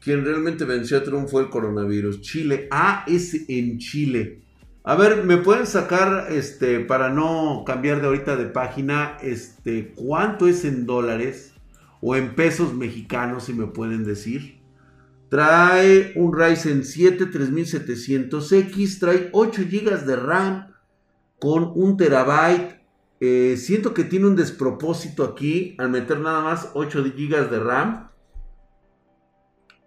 Quien 0.00 0.24
realmente 0.24 0.64
venció 0.64 0.98
a 0.98 1.02
Trump 1.02 1.28
fue 1.28 1.42
el 1.42 1.50
coronavirus. 1.50 2.20
Chile. 2.22 2.68
Ah, 2.70 3.04
es 3.06 3.48
en 3.48 3.78
Chile. 3.78 4.42
A 4.82 4.96
ver, 4.96 5.24
¿me 5.24 5.36
pueden 5.36 5.66
sacar, 5.66 6.32
este, 6.32 6.80
para 6.80 7.10
no 7.10 7.64
cambiar 7.66 8.00
de 8.00 8.06
ahorita 8.06 8.36
de 8.36 8.46
página, 8.46 9.18
este, 9.20 9.92
cuánto 9.94 10.48
es 10.48 10.64
en 10.64 10.86
dólares 10.86 11.52
o 12.00 12.16
en 12.16 12.34
pesos 12.34 12.74
mexicanos, 12.74 13.44
si 13.44 13.52
me 13.52 13.66
pueden 13.66 14.04
decir? 14.04 14.58
Trae 15.28 16.12
un 16.16 16.36
Ryzen 16.36 16.84
7 16.84 17.26
3700X, 17.26 18.98
trae 18.98 19.28
8 19.32 19.62
GB 19.70 20.04
de 20.06 20.16
RAM 20.16 20.72
con 21.38 21.72
1 21.74 21.96
terabyte 21.96 22.80
Eh, 23.22 23.58
siento 23.58 23.92
que 23.92 24.04
tiene 24.04 24.28
un 24.28 24.34
despropósito 24.34 25.24
aquí 25.24 25.74
al 25.76 25.90
meter 25.90 26.20
nada 26.20 26.40
más 26.40 26.70
8 26.72 27.04
GB 27.04 27.50
de 27.50 27.60
RAM. 27.60 28.09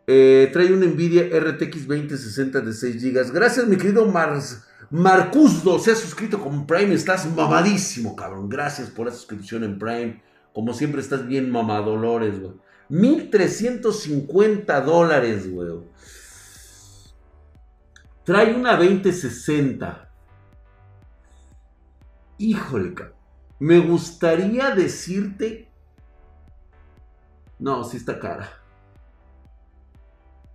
Eh, 0.05 0.49
trae 0.51 0.73
un 0.73 0.81
Nvidia 0.81 1.29
RTX 1.39 1.87
2060 1.87 2.61
de 2.61 2.73
6 2.73 3.01
GB. 3.01 3.31
Gracias, 3.31 3.67
mi 3.67 3.77
querido 3.77 4.05
Mars. 4.05 4.63
Marcusdo 4.89 5.79
se 5.79 5.91
ha 5.91 5.95
suscrito 5.95 6.39
con 6.41 6.67
Prime. 6.67 6.93
Estás 6.93 7.25
mamadísimo, 7.33 8.15
cabrón. 8.15 8.49
Gracias 8.49 8.89
por 8.89 9.07
la 9.07 9.13
suscripción 9.13 9.63
en 9.63 9.79
Prime. 9.79 10.21
Como 10.53 10.73
siempre, 10.73 11.01
estás 11.01 11.25
bien 11.25 11.49
mamadolores, 11.49 12.39
güey. 12.39 12.53
1350 12.89 14.81
dólares, 14.81 15.49
güey. 15.49 15.69
Trae 18.25 18.53
una 18.53 18.75
2060. 18.75 20.09
Híjole, 22.37 22.93
cabrón. 22.93 23.15
Me 23.59 23.79
gustaría 23.79 24.71
decirte. 24.71 25.71
No, 27.57 27.83
sí 27.85 27.97
está 27.97 28.19
cara. 28.19 28.62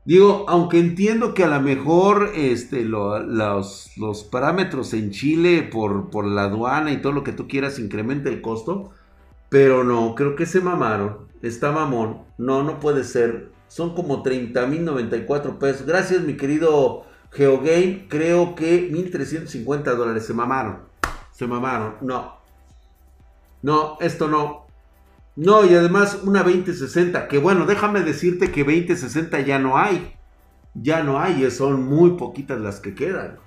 Digo, 0.08 0.46
aunque 0.48 0.78
entiendo 0.78 1.34
que 1.34 1.44
a 1.44 1.48
lo 1.48 1.60
mejor 1.60 2.30
este, 2.34 2.82
los, 2.82 3.92
parámetros 4.32 4.94
en 4.94 5.10
Chile 5.10 5.68
por, 5.70 6.08
por, 6.08 6.24
la 6.24 6.44
aduana 6.44 6.92
y 6.92 7.02
todo 7.02 7.12
lo 7.12 7.22
que 7.22 7.32
tú 7.32 7.46
quieras 7.46 7.78
incremente 7.78 8.30
el 8.30 8.40
costo, 8.40 8.90
pero 9.50 9.84
no, 9.84 10.14
creo 10.14 10.34
que 10.34 10.46
se 10.46 10.62
mamaron. 10.62 11.28
Está 11.42 11.72
mamón. 11.72 12.22
No, 12.38 12.62
no 12.62 12.80
puede 12.80 13.04
ser. 13.04 13.50
Son 13.68 13.94
como 13.94 14.22
30 14.22 14.66
mil 14.68 14.82
94 14.86 15.58
pesos. 15.58 15.86
Gracias, 15.86 16.22
mi 16.22 16.38
querido 16.38 17.04
GeoGame. 17.32 18.06
Creo 18.08 18.54
que 18.54 18.88
1350 18.90 19.94
dólares. 19.94 20.24
Se 20.24 20.32
mamaron. 20.32 20.78
Se 21.32 21.46
mamaron. 21.46 21.96
No. 22.00 22.38
No, 23.60 23.98
esto 24.00 24.26
no. 24.26 24.67
No, 25.38 25.64
y 25.64 25.72
además 25.72 26.18
una 26.24 26.42
2060, 26.42 27.28
que 27.28 27.38
bueno, 27.38 27.64
déjame 27.64 28.00
decirte 28.00 28.50
que 28.50 28.64
2060 28.64 29.38
ya 29.42 29.60
no 29.60 29.78
hay. 29.78 30.14
Ya 30.74 31.04
no 31.04 31.20
hay, 31.20 31.48
son 31.52 31.84
muy 31.84 32.16
poquitas 32.16 32.60
las 32.60 32.80
que 32.80 32.96
quedan. 32.96 33.38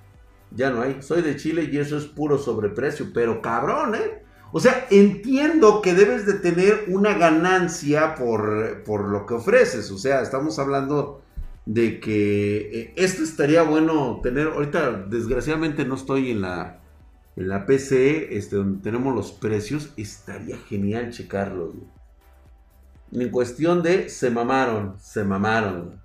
Ya 0.51 0.69
no 0.69 0.81
hay. 0.81 1.01
Soy 1.01 1.21
de 1.21 1.35
Chile 1.35 1.67
y 1.69 1.77
eso 1.77 1.97
es 1.97 2.05
puro 2.05 2.37
sobreprecio, 2.37 3.07
pero 3.13 3.41
cabrón, 3.41 3.95
¿eh? 3.95 4.23
O 4.53 4.61
sea, 4.61 4.87
entiendo 4.89 5.81
que 5.81 5.93
debes 5.93 6.25
de 6.25 6.35
tener 6.35 6.85
una 6.87 7.13
ganancia 7.15 8.15
por, 8.15 8.83
por 8.85 9.09
lo 9.09 9.25
que 9.25 9.33
ofreces. 9.33 9.91
O 9.91 9.97
sea, 9.97 10.21
estamos 10.21 10.59
hablando 10.59 11.21
de 11.65 11.99
que 11.99 12.69
eh, 12.71 12.93
esto 12.95 13.21
estaría 13.21 13.63
bueno 13.63 14.21
tener. 14.23 14.47
Ahorita, 14.47 14.91
desgraciadamente, 15.09 15.83
no 15.83 15.95
estoy 15.95 16.31
en 16.31 16.39
la, 16.39 16.80
en 17.41 17.49
la 17.49 17.65
PC, 17.65 18.37
este, 18.37 18.55
donde 18.55 18.83
tenemos 18.83 19.15
los 19.15 19.31
precios, 19.31 19.91
estaría 19.97 20.57
genial 20.57 21.09
checarlos. 21.09 21.73
En 23.11 23.29
cuestión 23.29 23.81
de 23.81 24.09
se 24.09 24.29
mamaron, 24.29 24.95
se 24.99 25.23
mamaron. 25.23 25.99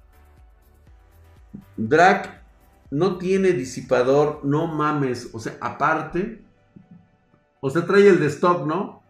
Drac 1.76 2.42
no 2.90 3.18
tiene 3.18 3.52
disipador, 3.52 4.40
no 4.44 4.66
mames. 4.66 5.28
O 5.34 5.38
sea, 5.38 5.58
aparte, 5.60 6.42
o 7.60 7.68
sea, 7.68 7.86
trae 7.86 8.08
el 8.08 8.18
de 8.18 8.32
¿no? 8.66 9.02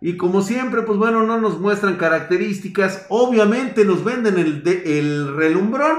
Y 0.00 0.16
como 0.16 0.42
siempre, 0.42 0.82
pues 0.82 0.98
bueno, 0.98 1.24
no 1.24 1.40
nos 1.40 1.58
muestran 1.58 1.96
características. 1.96 3.06
Obviamente 3.08 3.84
nos 3.84 4.04
venden 4.04 4.38
el, 4.38 4.62
el 4.84 5.36
relumbrón. 5.36 5.98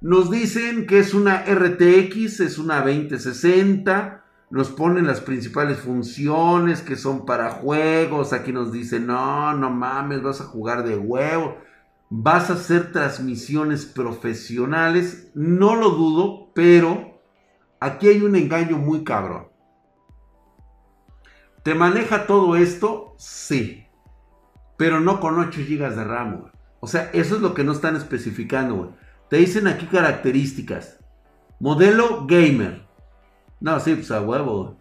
Nos 0.00 0.30
dicen 0.30 0.86
que 0.86 1.00
es 1.00 1.12
una 1.12 1.44
RTX, 1.44 2.40
es 2.40 2.58
una 2.58 2.80
2060 2.80 4.24
nos 4.50 4.70
ponen 4.70 5.06
las 5.06 5.20
principales 5.20 5.78
funciones 5.78 6.80
que 6.80 6.96
son 6.96 7.26
para 7.26 7.50
juegos. 7.50 8.32
Aquí 8.32 8.52
nos 8.52 8.72
dicen, 8.72 9.06
no, 9.06 9.52
no 9.54 9.70
mames, 9.70 10.22
vas 10.22 10.40
a 10.40 10.44
jugar 10.44 10.84
de 10.84 10.96
huevo. 10.96 11.58
Vas 12.10 12.48
a 12.48 12.54
hacer 12.54 12.92
transmisiones 12.92 13.84
profesionales. 13.84 15.30
No 15.34 15.76
lo 15.76 15.90
dudo, 15.90 16.50
pero 16.54 17.20
aquí 17.80 18.08
hay 18.08 18.22
un 18.22 18.36
engaño 18.36 18.78
muy 18.78 19.04
cabrón. 19.04 19.48
¿Te 21.62 21.74
maneja 21.74 22.26
todo 22.26 22.56
esto? 22.56 23.14
Sí. 23.18 23.84
Pero 24.78 25.00
no 25.00 25.20
con 25.20 25.38
8 25.38 25.60
GB 25.68 25.94
de 25.94 26.04
RAM, 26.04 26.50
O 26.80 26.86
sea, 26.86 27.10
eso 27.12 27.36
es 27.36 27.42
lo 27.42 27.52
que 27.52 27.64
no 27.64 27.72
están 27.72 27.96
especificando, 27.96 28.94
Te 29.28 29.36
dicen 29.36 29.66
aquí 29.66 29.84
características. 29.86 31.00
Modelo 31.60 32.24
gamer. 32.26 32.87
No, 33.60 33.80
sí, 33.80 33.94
pues 33.94 34.10
a 34.10 34.20
huevo. 34.20 34.76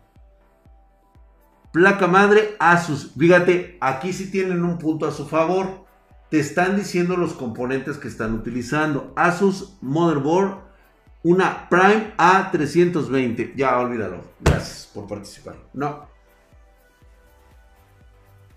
Placa 1.71 2.07
madre 2.07 2.55
Asus. 2.59 3.11
Fíjate, 3.17 3.77
aquí 3.81 4.13
sí 4.13 4.31
tienen 4.31 4.63
un 4.63 4.77
punto 4.77 5.07
a 5.07 5.11
su 5.11 5.27
favor. 5.27 5.85
Te 6.29 6.39
están 6.39 6.75
diciendo 6.75 7.15
los 7.15 7.33
componentes 7.33 7.97
que 7.97 8.07
están 8.07 8.33
utilizando. 8.33 9.13
Asus 9.15 9.77
Motherboard, 9.81 10.59
una 11.23 11.69
Prime 11.69 12.13
A320. 12.17 13.53
Ya, 13.55 13.77
olvídalo. 13.79 14.21
Gracias 14.39 14.89
por 14.93 15.07
participar. 15.07 15.55
No. 15.73 16.07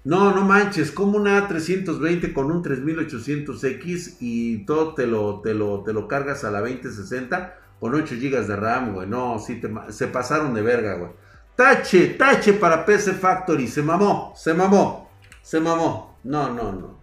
No, 0.02 0.34
no 0.34 0.46
manches, 0.46 0.90
como 0.90 1.18
una 1.18 1.46
A320 1.46 2.32
con 2.32 2.50
un 2.50 2.64
3800X 2.64 4.16
y 4.18 4.64
todo 4.64 4.94
te 4.94 5.06
lo, 5.06 5.40
te 5.42 5.52
lo, 5.52 5.82
te 5.82 5.92
lo 5.92 6.08
cargas 6.08 6.42
a 6.44 6.50
la 6.50 6.60
2060 6.60 7.54
con 7.80 7.94
8 7.94 8.14
GB 8.16 8.46
de 8.46 8.56
RAM, 8.56 8.92
güey. 8.92 9.08
No, 9.08 9.38
sí, 9.38 9.60
se 9.88 10.06
pasaron 10.08 10.52
de 10.54 10.62
verga, 10.62 10.94
güey. 10.94 11.10
Tache, 11.56 12.10
tache 12.10 12.52
para 12.52 12.84
PC 12.84 13.14
Factory. 13.14 13.66
Se 13.66 13.82
mamó, 13.82 14.32
se 14.36 14.54
mamó, 14.54 15.10
se 15.42 15.58
mamó. 15.58 16.18
No, 16.22 16.52
no, 16.52 16.72
no. 16.72 17.00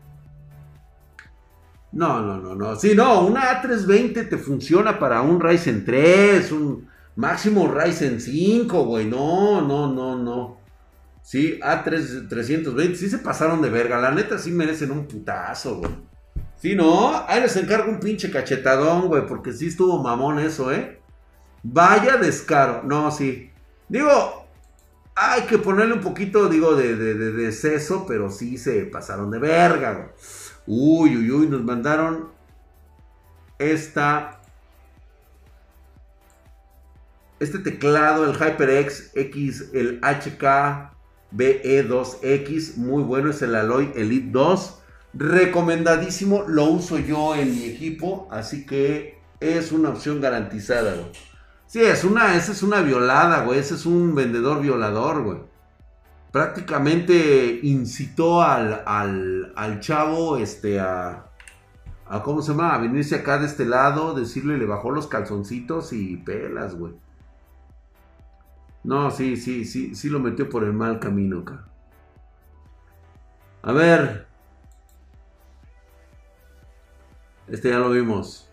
No, 1.91 2.21
no, 2.21 2.37
no, 2.37 2.53
no. 2.53 2.75
Sí, 2.75 2.93
no, 2.95 3.21
una 3.25 3.61
A320 3.61 4.29
te 4.29 4.37
funciona 4.37 4.99
para 4.99 5.21
un 5.21 5.39
Ryzen 5.39 5.83
3, 5.83 6.51
un 6.51 6.87
máximo 7.15 7.67
Ryzen 7.67 8.21
5, 8.21 8.83
güey. 8.85 9.05
No, 9.05 9.61
no, 9.61 9.91
no, 9.91 10.15
no. 10.15 10.57
Sí, 11.23 11.59
A320, 11.59 12.95
sí 12.95 13.09
se 13.09 13.17
pasaron 13.17 13.61
de 13.61 13.69
verga. 13.69 13.99
La 13.99 14.11
neta 14.11 14.37
sí 14.37 14.51
merecen 14.51 14.91
un 14.91 15.07
putazo, 15.07 15.77
güey. 15.77 16.06
Sí, 16.57 16.75
no, 16.75 17.23
ahí 17.27 17.41
les 17.41 17.55
encargo 17.55 17.91
un 17.91 17.99
pinche 17.99 18.31
cachetadón, 18.31 19.07
güey, 19.07 19.25
porque 19.27 19.53
sí 19.53 19.67
estuvo 19.67 20.01
mamón 20.01 20.39
eso, 20.39 20.71
¿eh? 20.71 20.99
Vaya 21.61 22.17
descaro. 22.17 22.81
No, 22.83 23.11
sí. 23.11 23.51
Digo, 23.87 24.47
hay 25.15 25.43
que 25.43 25.59
ponerle 25.59 25.93
un 25.93 26.01
poquito, 26.01 26.49
digo, 26.49 26.75
de, 26.75 26.95
de, 26.95 27.13
de, 27.13 27.51
seso, 27.51 28.05
pero 28.07 28.31
sí 28.31 28.57
se 28.57 28.85
pasaron 28.85 29.29
de 29.29 29.39
verga, 29.39 29.93
güey. 29.93 30.07
Uy, 30.65 31.17
uy, 31.17 31.31
uy, 31.31 31.47
nos 31.47 31.63
mandaron 31.63 32.29
esta. 33.59 34.41
Este 37.39 37.59
teclado, 37.59 38.25
el 38.25 38.35
HyperX 38.35 39.11
X, 39.15 39.69
el 39.73 39.99
HK 40.01 40.91
BE2X, 41.31 42.77
muy 42.77 43.03
bueno, 43.03 43.29
es 43.29 43.43
el 43.43 43.53
Alloy 43.53 43.91
Elite 43.95 44.29
2. 44.31 44.81
Recomendadísimo, 45.17 46.43
lo 46.47 46.65
uso 46.65 46.99
yo 46.99 47.33
en 47.33 47.51
mi 47.51 47.65
equipo, 47.65 48.27
así 48.29 48.67
que 48.67 49.19
es 49.39 49.71
una 49.71 49.89
opción 49.89 50.21
garantizada. 50.21 50.93
Sí, 51.65 51.81
es 51.81 52.03
una, 52.03 52.35
esa 52.35 52.51
es 52.51 52.61
una 52.61 52.81
violada, 52.81 53.43
güey. 53.43 53.57
Ese 53.57 53.73
es 53.73 53.87
un 53.87 54.13
vendedor 54.13 54.61
violador, 54.61 55.23
güey. 55.23 55.39
Prácticamente 56.31 57.61
incitó 57.63 58.43
al, 58.43 58.83
al, 58.85 59.79
chavo, 59.79 60.37
este, 60.37 60.79
a, 60.79 61.25
a, 62.05 62.21
¿cómo 62.21 62.43
se 62.43 62.51
llama? 62.51 62.75
A 62.75 62.77
venirse 62.77 63.15
acá 63.15 63.39
de 63.39 63.47
este 63.47 63.65
lado, 63.65 64.13
decirle, 64.13 64.59
le 64.59 64.67
bajó 64.67 64.91
los 64.91 65.07
calzoncitos 65.07 65.93
y 65.93 66.17
pelas, 66.17 66.75
güey. 66.75 66.93
No, 68.83 69.09
sí, 69.09 69.35
sí, 69.35 69.65
sí, 69.65 69.95
sí 69.95 70.09
lo 70.09 70.19
metió 70.19 70.47
por 70.47 70.63
el 70.63 70.73
mal 70.73 70.99
camino, 70.99 71.39
acá. 71.39 71.65
A 73.63 73.71
ver, 73.71 74.26
Este 77.47 77.69
ya 77.69 77.79
lo 77.79 77.89
vimos. 77.89 78.49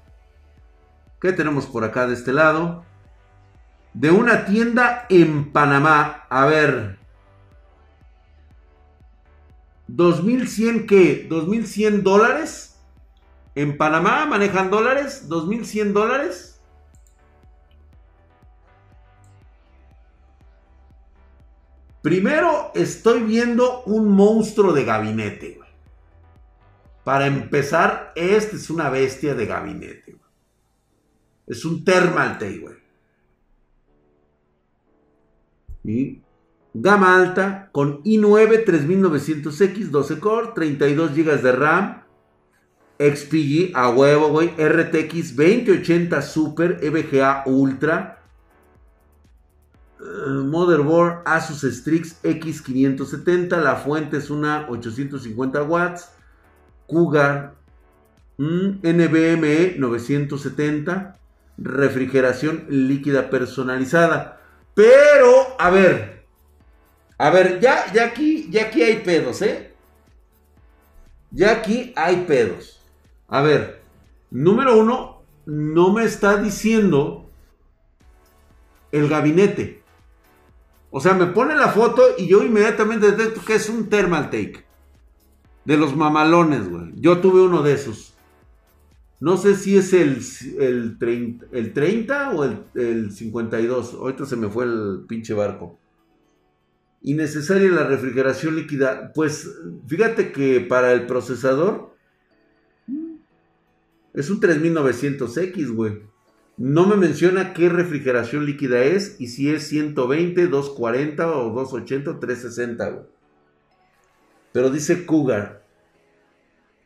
¿Qué 1.21 1.33
tenemos 1.33 1.67
por 1.67 1.85
acá 1.85 2.07
de 2.07 2.15
este 2.15 2.33
lado? 2.33 2.85
De 3.93 4.11
una 4.11 4.45
tienda 4.45 5.07
en 5.09 5.53
Panamá. 5.53 6.27
A 6.29 6.47
ver. 6.47 6.99
2100 9.89 10.87
qué? 10.87 11.27
2100 11.29 12.05
dólares. 12.05 12.79
En 13.55 13.77
Panamá 13.77 14.27
manejan 14.27 14.71
dólares. 14.71 15.29
2100 15.29 15.93
dólares. 15.93 16.61
Primero 22.03 22.71
estoy 22.75 23.23
viendo 23.23 23.83
un 23.85 24.09
monstruo 24.11 24.75
de 24.75 24.85
gabinete. 24.85 25.64
Para 27.05 27.27
empezar, 27.27 28.13
este 28.17 28.57
es 28.57 28.71
una 28.71 28.89
bestia 28.91 29.35
de 29.35 29.47
gabinete. 29.47 30.17
Es 31.47 31.65
un 31.65 31.85
Thermaltake, 31.85 32.59
güey. 32.61 32.77
Y 35.85 36.25
Gama 36.77 37.15
alta 37.15 37.69
con 37.71 38.03
i9 38.03 38.65
3900X, 38.65 39.91
12 39.91 40.19
core, 40.19 40.49
32 40.57 41.15
GB 41.15 41.43
de 41.43 41.53
RAM. 41.53 42.03
XPG 42.99 43.77
a 43.77 43.91
huevo, 43.91 44.29
güey. 44.31 44.49
RTX 44.59 45.37
2080 45.37 46.21
Super 46.21 46.81
EVGA 46.83 47.45
Ultra. 47.47 48.23
Eh, 50.01 50.31
motherboard 50.45 51.23
Asus 51.25 51.63
Strix 51.63 52.21
X570. 52.25 53.57
La 53.63 53.77
fuente 53.77 54.17
es 54.17 54.31
una 54.31 54.67
850 54.69 55.63
watts. 55.63 56.11
Cougar 56.87 57.55
NVMe 58.39 59.77
970. 59.79 61.19
Refrigeración 61.57 62.67
líquida 62.69 63.31
personalizada. 63.31 64.41
Pero, 64.75 65.57
a 65.59 65.71
ver. 65.71 66.25
A 67.17 67.31
ver, 67.31 67.61
ya, 67.61 67.93
ya, 67.93 68.07
aquí, 68.07 68.49
ya 68.51 68.65
aquí 68.65 68.83
hay 68.83 68.97
pedos, 68.97 69.41
¿eh? 69.43 69.73
Ya 71.31 71.53
aquí 71.53 71.93
hay 71.97 72.25
pedos. 72.27 72.81
A 73.29 73.43
ver, 73.43 73.83
número 74.31 74.79
uno, 74.79 75.23
no 75.47 75.93
me 75.93 76.05
está 76.05 76.37
diciendo 76.37 77.31
el 78.93 79.09
gabinete. 79.09 79.83
O 80.91 81.01
sea, 81.01 81.15
me 81.15 81.27
pone 81.27 81.57
la 81.57 81.69
foto 81.69 82.03
y 82.17 82.29
yo 82.29 82.43
inmediatamente 82.43 83.11
detecto 83.11 83.45
que 83.45 83.57
es 83.57 83.69
un 83.69 83.89
thermal 83.89 84.31
take. 84.31 84.64
De 85.65 85.77
los 85.77 85.97
mamalones, 85.97 86.69
güey. 86.69 86.93
Yo 86.97 87.19
tuve 87.19 87.43
uno 87.43 87.63
de 87.63 87.73
esos. 87.73 88.15
No 89.21 89.37
sé 89.37 89.55
si 89.55 89.77
es 89.77 89.93
el, 89.93 90.19
el, 90.61 90.99
30, 90.99 91.47
el 91.53 91.73
30 91.73 92.31
o 92.31 92.45
el, 92.45 92.59
el 92.75 93.11
52. 93.13 93.95
Ahorita 93.95 94.27
se 94.27 94.37
me 94.37 94.49
fue 94.49 94.65
el 94.65 95.05
pinche 95.09 95.33
barco. 95.33 95.79
Innecesaria 97.03 97.71
la 97.71 97.85
refrigeración 97.85 98.57
líquida. 98.57 99.13
Pues 99.15 99.51
fíjate 99.87 100.33
que 100.33 100.61
para 100.61 100.93
el 100.93 101.07
procesador 101.07 101.95
es 104.15 104.31
un 104.31 104.41
3900X, 104.41 105.75
güey. 105.75 106.03
No 106.57 106.87
me 106.87 106.97
menciona 106.97 107.53
qué 107.53 107.69
refrigeración 107.69 108.47
líquida 108.47 108.85
es 108.85 109.21
y 109.21 109.27
si 109.27 109.51
es 109.51 109.67
120, 109.69 110.47
240 110.47 111.37
o 111.37 111.51
280 111.53 112.11
o 112.11 112.19
360, 112.21 112.91
güey. 112.91 113.14
Pero 114.55 114.71
dice 114.71 115.05
Cougar. 115.05 115.63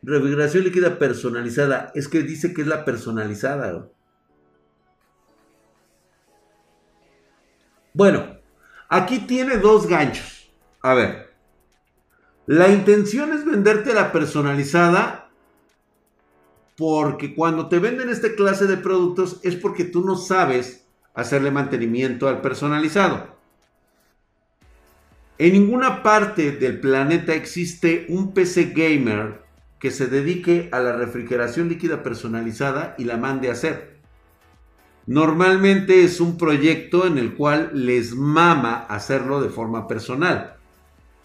Refrigeración 0.03 0.65
líquida 0.65 0.99
personalizada. 0.99 1.93
Es 1.95 2.09
que 2.09 2.25
dice 2.25 2.53
que 2.53 2.63
es 2.63 2.67
la 2.67 2.85
personalizada. 2.85 3.89
Bueno, 7.95 8.39
Aquí 8.89 9.21
tiene 9.21 9.59
dos 9.59 9.87
ganchos. 9.87 10.51
A 10.83 10.95
ver. 10.95 11.35
La 12.47 12.69
intención 12.69 13.33
es 13.35 13.45
venderte 13.45 13.93
la 13.93 14.11
personalizada 14.11 15.31
porque 16.77 17.35
cuando 17.35 17.69
te 17.69 17.79
venden 17.79 18.09
este 18.09 18.35
clase 18.35 18.67
de 18.67 18.79
productos 18.79 19.41
es 19.43 19.57
porque 19.57 19.85
tú 19.85 20.05
no 20.05 20.17
sabes 20.17 20.87
hacerle 21.13 21.51
mantenimiento 21.51 22.29
al 22.29 22.41
personalizado. 22.41 23.38
En 25.39 25.53
ninguna 25.53 26.03
parte 26.03 26.51
del 26.51 26.81
planeta 26.81 27.35
existe 27.35 28.07
un 28.09 28.35
PC 28.35 28.73
gamer 28.75 29.43
que 29.79 29.93
se 29.93 30.09
dedique 30.09 30.69
a 30.73 30.81
la 30.81 30.97
refrigeración 30.97 31.69
líquida 31.69 32.03
personalizada 32.03 32.97
y 32.99 33.05
la 33.05 33.17
mande 33.17 33.49
a 33.49 33.53
hacer. 33.53 33.99
Normalmente 35.07 36.03
es 36.03 36.21
un 36.21 36.37
proyecto 36.37 37.07
en 37.07 37.19
el 37.19 37.35
cual 37.35 37.71
les 37.73 38.15
mama 38.15 38.85
hacerlo 38.89 39.41
de 39.41 39.49
forma 39.49 39.87
personal. 39.87 40.57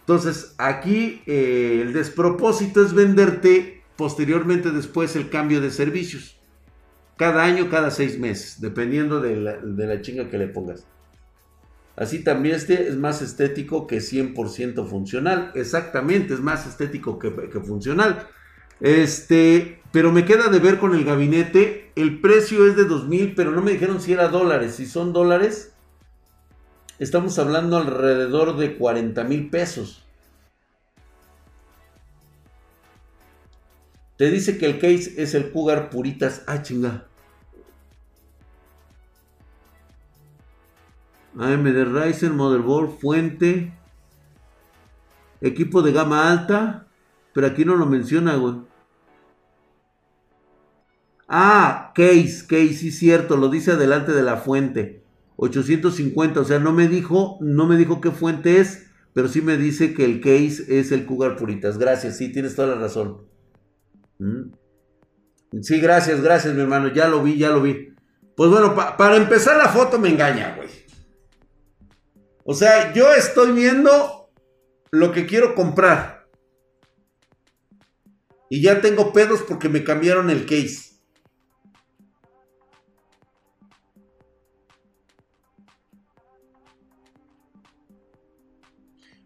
Entonces 0.01 0.53
aquí 0.57 1.21
eh, 1.25 1.79
el 1.81 1.93
despropósito 1.93 2.85
es 2.85 2.93
venderte 2.93 3.83
posteriormente 3.95 4.71
después 4.71 5.15
el 5.15 5.29
cambio 5.29 5.59
de 5.59 5.71
servicios. 5.71 6.37
Cada 7.17 7.43
año, 7.43 7.69
cada 7.69 7.91
seis 7.91 8.19
meses, 8.19 8.61
dependiendo 8.61 9.21
de 9.21 9.35
la, 9.35 10.01
chinga 10.01 10.29
que 10.29 10.37
le 10.37 10.47
pongas. 10.47 10.85
Así 11.95 12.23
también 12.23 12.55
este 12.55 12.87
es 12.87 12.97
más 12.97 13.21
estético 13.21 13.85
que 13.85 13.97
100% 13.97 14.87
funcional. 14.87 15.51
Exactamente, 15.55 16.33
es 16.33 16.39
más 16.39 16.65
estético 16.65 17.19
que, 17.19 17.29
funcional. 17.61 18.27
Este, 18.79 19.81
pero 19.91 20.11
me 20.11 20.25
queda 20.25 20.49
de 20.49 20.59
ver 20.59 20.79
con 20.79 20.95
el 20.95 21.05
gabinete. 21.05 21.91
El 21.95 22.19
precio 22.19 22.65
es 22.65 22.75
de 22.75 22.85
2000, 22.85 23.35
pero 23.35 23.51
no 23.51 23.61
me 23.61 23.71
dijeron 23.71 24.01
si 24.01 24.13
era 24.13 24.27
dólares. 24.27 24.75
Si 24.75 24.87
son 24.87 25.13
dólares, 25.13 25.73
estamos 26.97 27.37
hablando 27.37 27.77
alrededor 27.77 28.57
de 28.57 28.75
40 28.75 29.23
mil 29.25 29.49
pesos. 29.51 30.03
Te 34.17 34.31
dice 34.31 34.57
que 34.57 34.65
el 34.65 34.79
case 34.79 35.13
es 35.17 35.35
el 35.35 35.51
Cougar 35.51 35.91
Puritas. 35.91 36.43
Ah, 36.47 36.63
chinga. 36.63 37.07
AMD 41.37 41.85
Ryzen, 41.85 42.35
motherboard, 42.35 42.99
fuente, 42.99 43.73
equipo 45.41 45.81
de 45.81 45.91
gama 45.91 46.31
alta, 46.31 46.87
pero 47.33 47.47
aquí 47.47 47.65
no 47.65 47.75
lo 47.75 47.85
menciona, 47.85 48.35
güey. 48.35 48.55
Ah, 51.27 51.91
case, 51.95 52.45
case, 52.47 52.73
sí 52.73 52.91
cierto, 52.91 53.37
lo 53.37 53.49
dice 53.49 53.71
adelante 53.71 54.11
de 54.11 54.23
la 54.23 54.37
fuente. 54.37 55.03
850, 55.37 56.39
o 56.39 56.45
sea, 56.45 56.59
no 56.59 56.73
me 56.73 56.87
dijo, 56.87 57.37
no 57.41 57.65
me 57.65 57.75
dijo 57.75 58.01
qué 58.01 58.11
fuente 58.11 58.59
es, 58.59 58.87
pero 59.13 59.27
sí 59.27 59.41
me 59.41 59.57
dice 59.57 59.93
que 59.93 60.05
el 60.05 60.21
case 60.21 60.79
es 60.79 60.91
el 60.91 61.05
Cougar 61.05 61.35
Puritas. 61.35 61.77
Gracias, 61.77 62.17
sí, 62.17 62.31
tienes 62.31 62.55
toda 62.55 62.75
la 62.75 62.75
razón. 62.75 63.23
Mm. 64.19 64.51
Sí, 65.61 65.79
gracias, 65.79 66.21
gracias, 66.21 66.53
mi 66.53 66.61
hermano, 66.61 66.89
ya 66.93 67.07
lo 67.07 67.23
vi, 67.23 67.37
ya 67.37 67.49
lo 67.49 67.61
vi. 67.61 67.93
Pues 68.35 68.49
bueno, 68.49 68.75
para 68.75 69.15
empezar 69.17 69.57
la 69.57 69.69
foto 69.69 69.99
me 69.99 70.09
engaña, 70.09 70.55
güey. 70.55 70.82
O 72.43 72.53
sea, 72.53 72.93
yo 72.93 73.13
estoy 73.13 73.51
viendo 73.51 74.29
lo 74.91 75.11
que 75.11 75.25
quiero 75.25 75.55
comprar. 75.55 76.27
Y 78.49 78.61
ya 78.61 78.81
tengo 78.81 79.13
pedos 79.13 79.41
porque 79.41 79.69
me 79.69 79.83
cambiaron 79.83 80.29
el 80.29 80.45
case. 80.45 80.93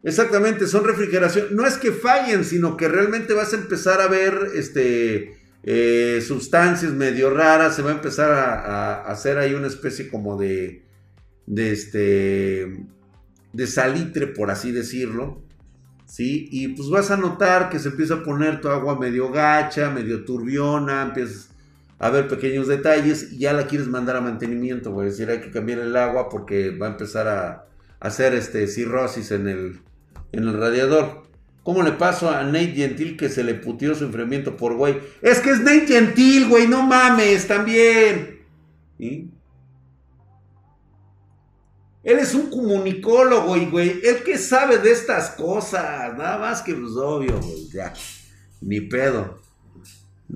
Exactamente, 0.04 0.68
son 0.68 0.86
refrigeración. 0.86 1.48
No 1.52 1.66
es 1.66 1.78
que 1.78 1.92
fallen, 1.92 2.46
sino 2.46 2.78
que 2.78 2.88
realmente 2.88 3.34
vas 3.34 3.52
a 3.52 3.58
empezar 3.58 4.00
a 4.00 4.08
ver 4.08 4.52
este, 4.56 5.38
eh, 5.64 6.24
sustancias 6.26 6.94
medio 6.94 7.30
raras. 7.30 7.76
Se 7.76 7.82
va 7.82 7.90
a 7.90 7.96
empezar 7.96 8.32
a, 8.32 9.02
hacer 9.02 9.38
ahí 9.38 9.54
una 9.54 9.68
especie 9.68 10.10
como 10.10 10.38
de, 10.38 10.86
de, 11.46 11.72
este, 11.74 12.88
de 13.58 13.66
salitre, 13.66 14.28
por 14.28 14.52
así 14.52 14.72
decirlo. 14.72 15.42
¿Sí? 16.06 16.48
Y 16.52 16.70
pues 16.70 16.90
vas 16.90 17.12
a 17.12 17.18
notar 17.18 17.70
que 17.70 17.80
se 17.80 17.90
empieza 17.90 18.14
a 18.14 18.24
poner 18.24 18.62
tu 18.62 18.70
agua 18.70 18.98
medio 18.98 19.30
gacha, 19.30 19.90
medio 19.90 20.24
turbiona, 20.24 21.02
empiezas 21.02 21.50
a 22.00 22.10
ver 22.12 22.30
pequeños 22.30 22.68
detalles 22.68 23.34
y 23.34 23.40
ya 23.40 23.52
la 23.52 23.68
quieres 23.68 23.88
mandar 23.88 24.16
a 24.16 24.22
mantenimiento, 24.22 24.92
voy 24.92 25.08
a 25.08 25.10
decir, 25.10 25.30
hay 25.30 25.42
que 25.42 25.52
cambiar 25.52 25.80
el 25.80 25.98
agua 25.98 26.30
porque 26.30 26.70
va 26.70 26.88
a 26.88 26.92
empezar 26.92 27.28
a, 27.28 27.66
hacer 28.00 28.36
este 28.36 28.68
cirrosis 28.68 29.32
en 29.32 29.48
el, 29.48 29.80
en 30.32 30.44
el 30.44 30.54
radiador. 30.54 31.24
¿Cómo 31.64 31.82
le 31.82 31.94
pasó 31.94 32.30
a 32.30 32.44
Nate 32.44 32.74
Gentil 32.76 33.18
que 33.18 33.28
se 33.28 33.44
le 33.44 33.56
putió 33.56 33.96
su 33.96 34.06
enfriamiento 34.06 34.56
por 34.56 34.76
güey? 34.76 35.00
Es 35.24 35.40
que 35.40 35.50
es 35.50 35.62
Nate 35.62 35.88
Gentil, 35.88 36.48
güey, 36.48 36.68
no 36.68 36.84
mames, 36.84 37.48
también. 37.48 38.38
Él 42.08 42.20
es 42.20 42.34
un 42.34 42.50
comunicólogo, 42.50 43.54
güey. 43.70 44.00
Él 44.02 44.24
que 44.24 44.38
sabe 44.38 44.78
de 44.78 44.92
estas 44.92 45.32
cosas. 45.32 46.18
Nada 46.18 46.38
más 46.38 46.62
que 46.62 46.74
pues 46.74 46.94
obvio, 46.94 47.38
güey. 47.38 47.68
Ya. 47.68 47.92
Ni 48.62 48.80
pedo. 48.80 49.42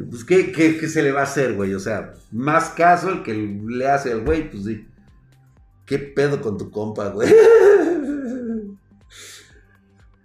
Pues, 0.10 0.26
¿qué, 0.26 0.52
¿qué, 0.52 0.90
se 0.90 1.02
le 1.02 1.14
va 1.14 1.22
a 1.22 1.24
hacer, 1.24 1.54
güey? 1.54 1.74
O 1.74 1.80
sea, 1.80 2.14
más 2.30 2.72
caso 2.72 3.10
el 3.10 3.24
que 3.24 3.34
le 3.34 3.88
hace 3.90 4.12
al 4.12 4.26
güey, 4.26 4.52
pues 4.52 4.66
sí. 4.66 4.86
¿Qué 5.86 5.98
pedo 5.98 6.42
con 6.42 6.58
tu 6.58 6.70
compa, 6.70 7.08
güey? 7.08 7.34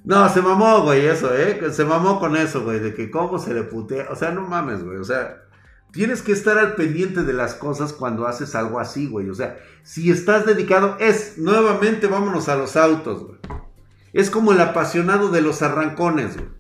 No, 0.03 0.29
se 0.29 0.41
mamó, 0.41 0.83
güey, 0.83 1.05
eso, 1.05 1.37
¿eh? 1.37 1.61
Se 1.73 1.85
mamó 1.85 2.21
con 2.21 2.37
eso, 2.37 2.63
güey, 2.63 2.79
de 2.79 2.95
que 2.95 3.11
cómo 3.11 3.41
se 3.41 3.53
le 3.53 3.65
putea. 3.65 4.07
O 4.09 4.15
sea, 4.15 4.31
no 4.31 4.43
mames, 4.43 4.85
güey, 4.85 4.99
o 4.99 5.05
sea, 5.05 5.43
tienes 5.97 6.21
que 6.21 6.33
estar 6.33 6.59
al 6.59 6.75
pendiente 6.75 7.23
de 7.23 7.33
las 7.33 7.55
cosas 7.55 7.95
cuando 7.95 8.27
haces 8.27 8.55
algo 8.55 8.79
así, 8.79 9.09
güey. 9.09 9.31
O 9.31 9.35
sea, 9.35 9.59
si 9.83 10.11
estás 10.11 10.45
dedicado, 10.45 10.99
es, 11.01 11.39
nuevamente, 11.39 12.07
vámonos 12.07 12.51
a 12.51 12.57
los 12.57 12.77
autos, 12.77 13.25
güey. 13.25 13.39
Es 14.13 14.31
como 14.31 14.53
el 14.53 14.61
apasionado 14.61 15.31
de 15.31 15.41
los 15.41 15.63
arrancones, 15.63 16.37
güey. 16.37 16.51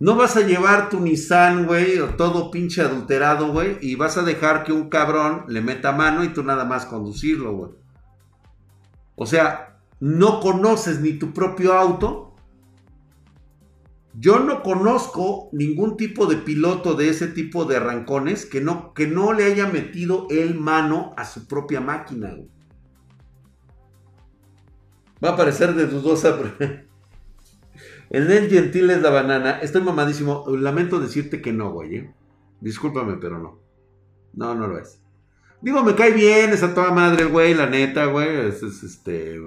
No 0.00 0.16
vas 0.16 0.36
a 0.36 0.40
llevar 0.40 0.88
tu 0.88 1.00
Nissan, 1.00 1.66
güey, 1.66 1.98
o 1.98 2.14
todo 2.14 2.50
pinche 2.50 2.80
adulterado, 2.80 3.52
güey, 3.52 3.76
y 3.82 3.94
vas 3.94 4.16
a 4.16 4.22
dejar 4.22 4.64
que 4.64 4.72
un 4.72 4.88
cabrón 4.88 5.44
le 5.48 5.60
meta 5.60 5.92
mano 5.92 6.24
y 6.24 6.28
tú 6.30 6.42
nada 6.42 6.64
más 6.64 6.86
conducirlo, 6.86 7.52
güey. 7.52 7.72
O 9.16 9.26
sea, 9.26 9.80
no 10.00 10.40
conoces 10.40 11.00
ni 11.00 11.12
tu 11.12 11.34
propio 11.34 11.74
auto. 11.74 12.31
Yo 14.14 14.40
no 14.40 14.62
conozco 14.62 15.48
ningún 15.52 15.96
tipo 15.96 16.26
de 16.26 16.36
piloto 16.36 16.94
de 16.94 17.08
ese 17.08 17.28
tipo 17.28 17.64
de 17.64 17.76
arrancones 17.76 18.44
que 18.44 18.60
no, 18.60 18.92
que 18.92 19.06
no 19.06 19.32
le 19.32 19.44
haya 19.44 19.66
metido 19.66 20.26
el 20.30 20.54
mano 20.54 21.14
a 21.16 21.24
su 21.24 21.46
propia 21.48 21.80
máquina. 21.80 22.36
Va 25.24 25.30
a 25.30 25.36
parecer 25.36 25.74
de 25.74 25.86
dudosa. 25.86 26.36
El 28.10 28.28
Nel 28.28 28.50
Gentil 28.50 28.90
es 28.90 29.00
la 29.00 29.08
banana. 29.08 29.58
Estoy 29.60 29.80
mamadísimo. 29.80 30.44
Lamento 30.48 31.00
decirte 31.00 31.40
que 31.40 31.50
no, 31.50 31.72
güey. 31.72 31.96
¿eh? 31.96 32.14
Discúlpame, 32.60 33.16
pero 33.16 33.38
no. 33.38 33.58
No, 34.34 34.54
no 34.54 34.66
lo 34.66 34.78
es. 34.78 35.00
Digo, 35.62 35.82
me 35.82 35.94
cae 35.94 36.12
bien, 36.12 36.50
esa 36.50 36.74
toda 36.74 36.90
madre 36.90 37.22
el 37.22 37.28
güey, 37.28 37.54
la 37.54 37.66
neta, 37.66 38.06
güey. 38.06 38.48
Es, 38.48 38.62
este. 38.62 39.40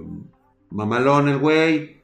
Mamalón 0.72 1.28
el 1.28 1.38
güey. 1.38 1.95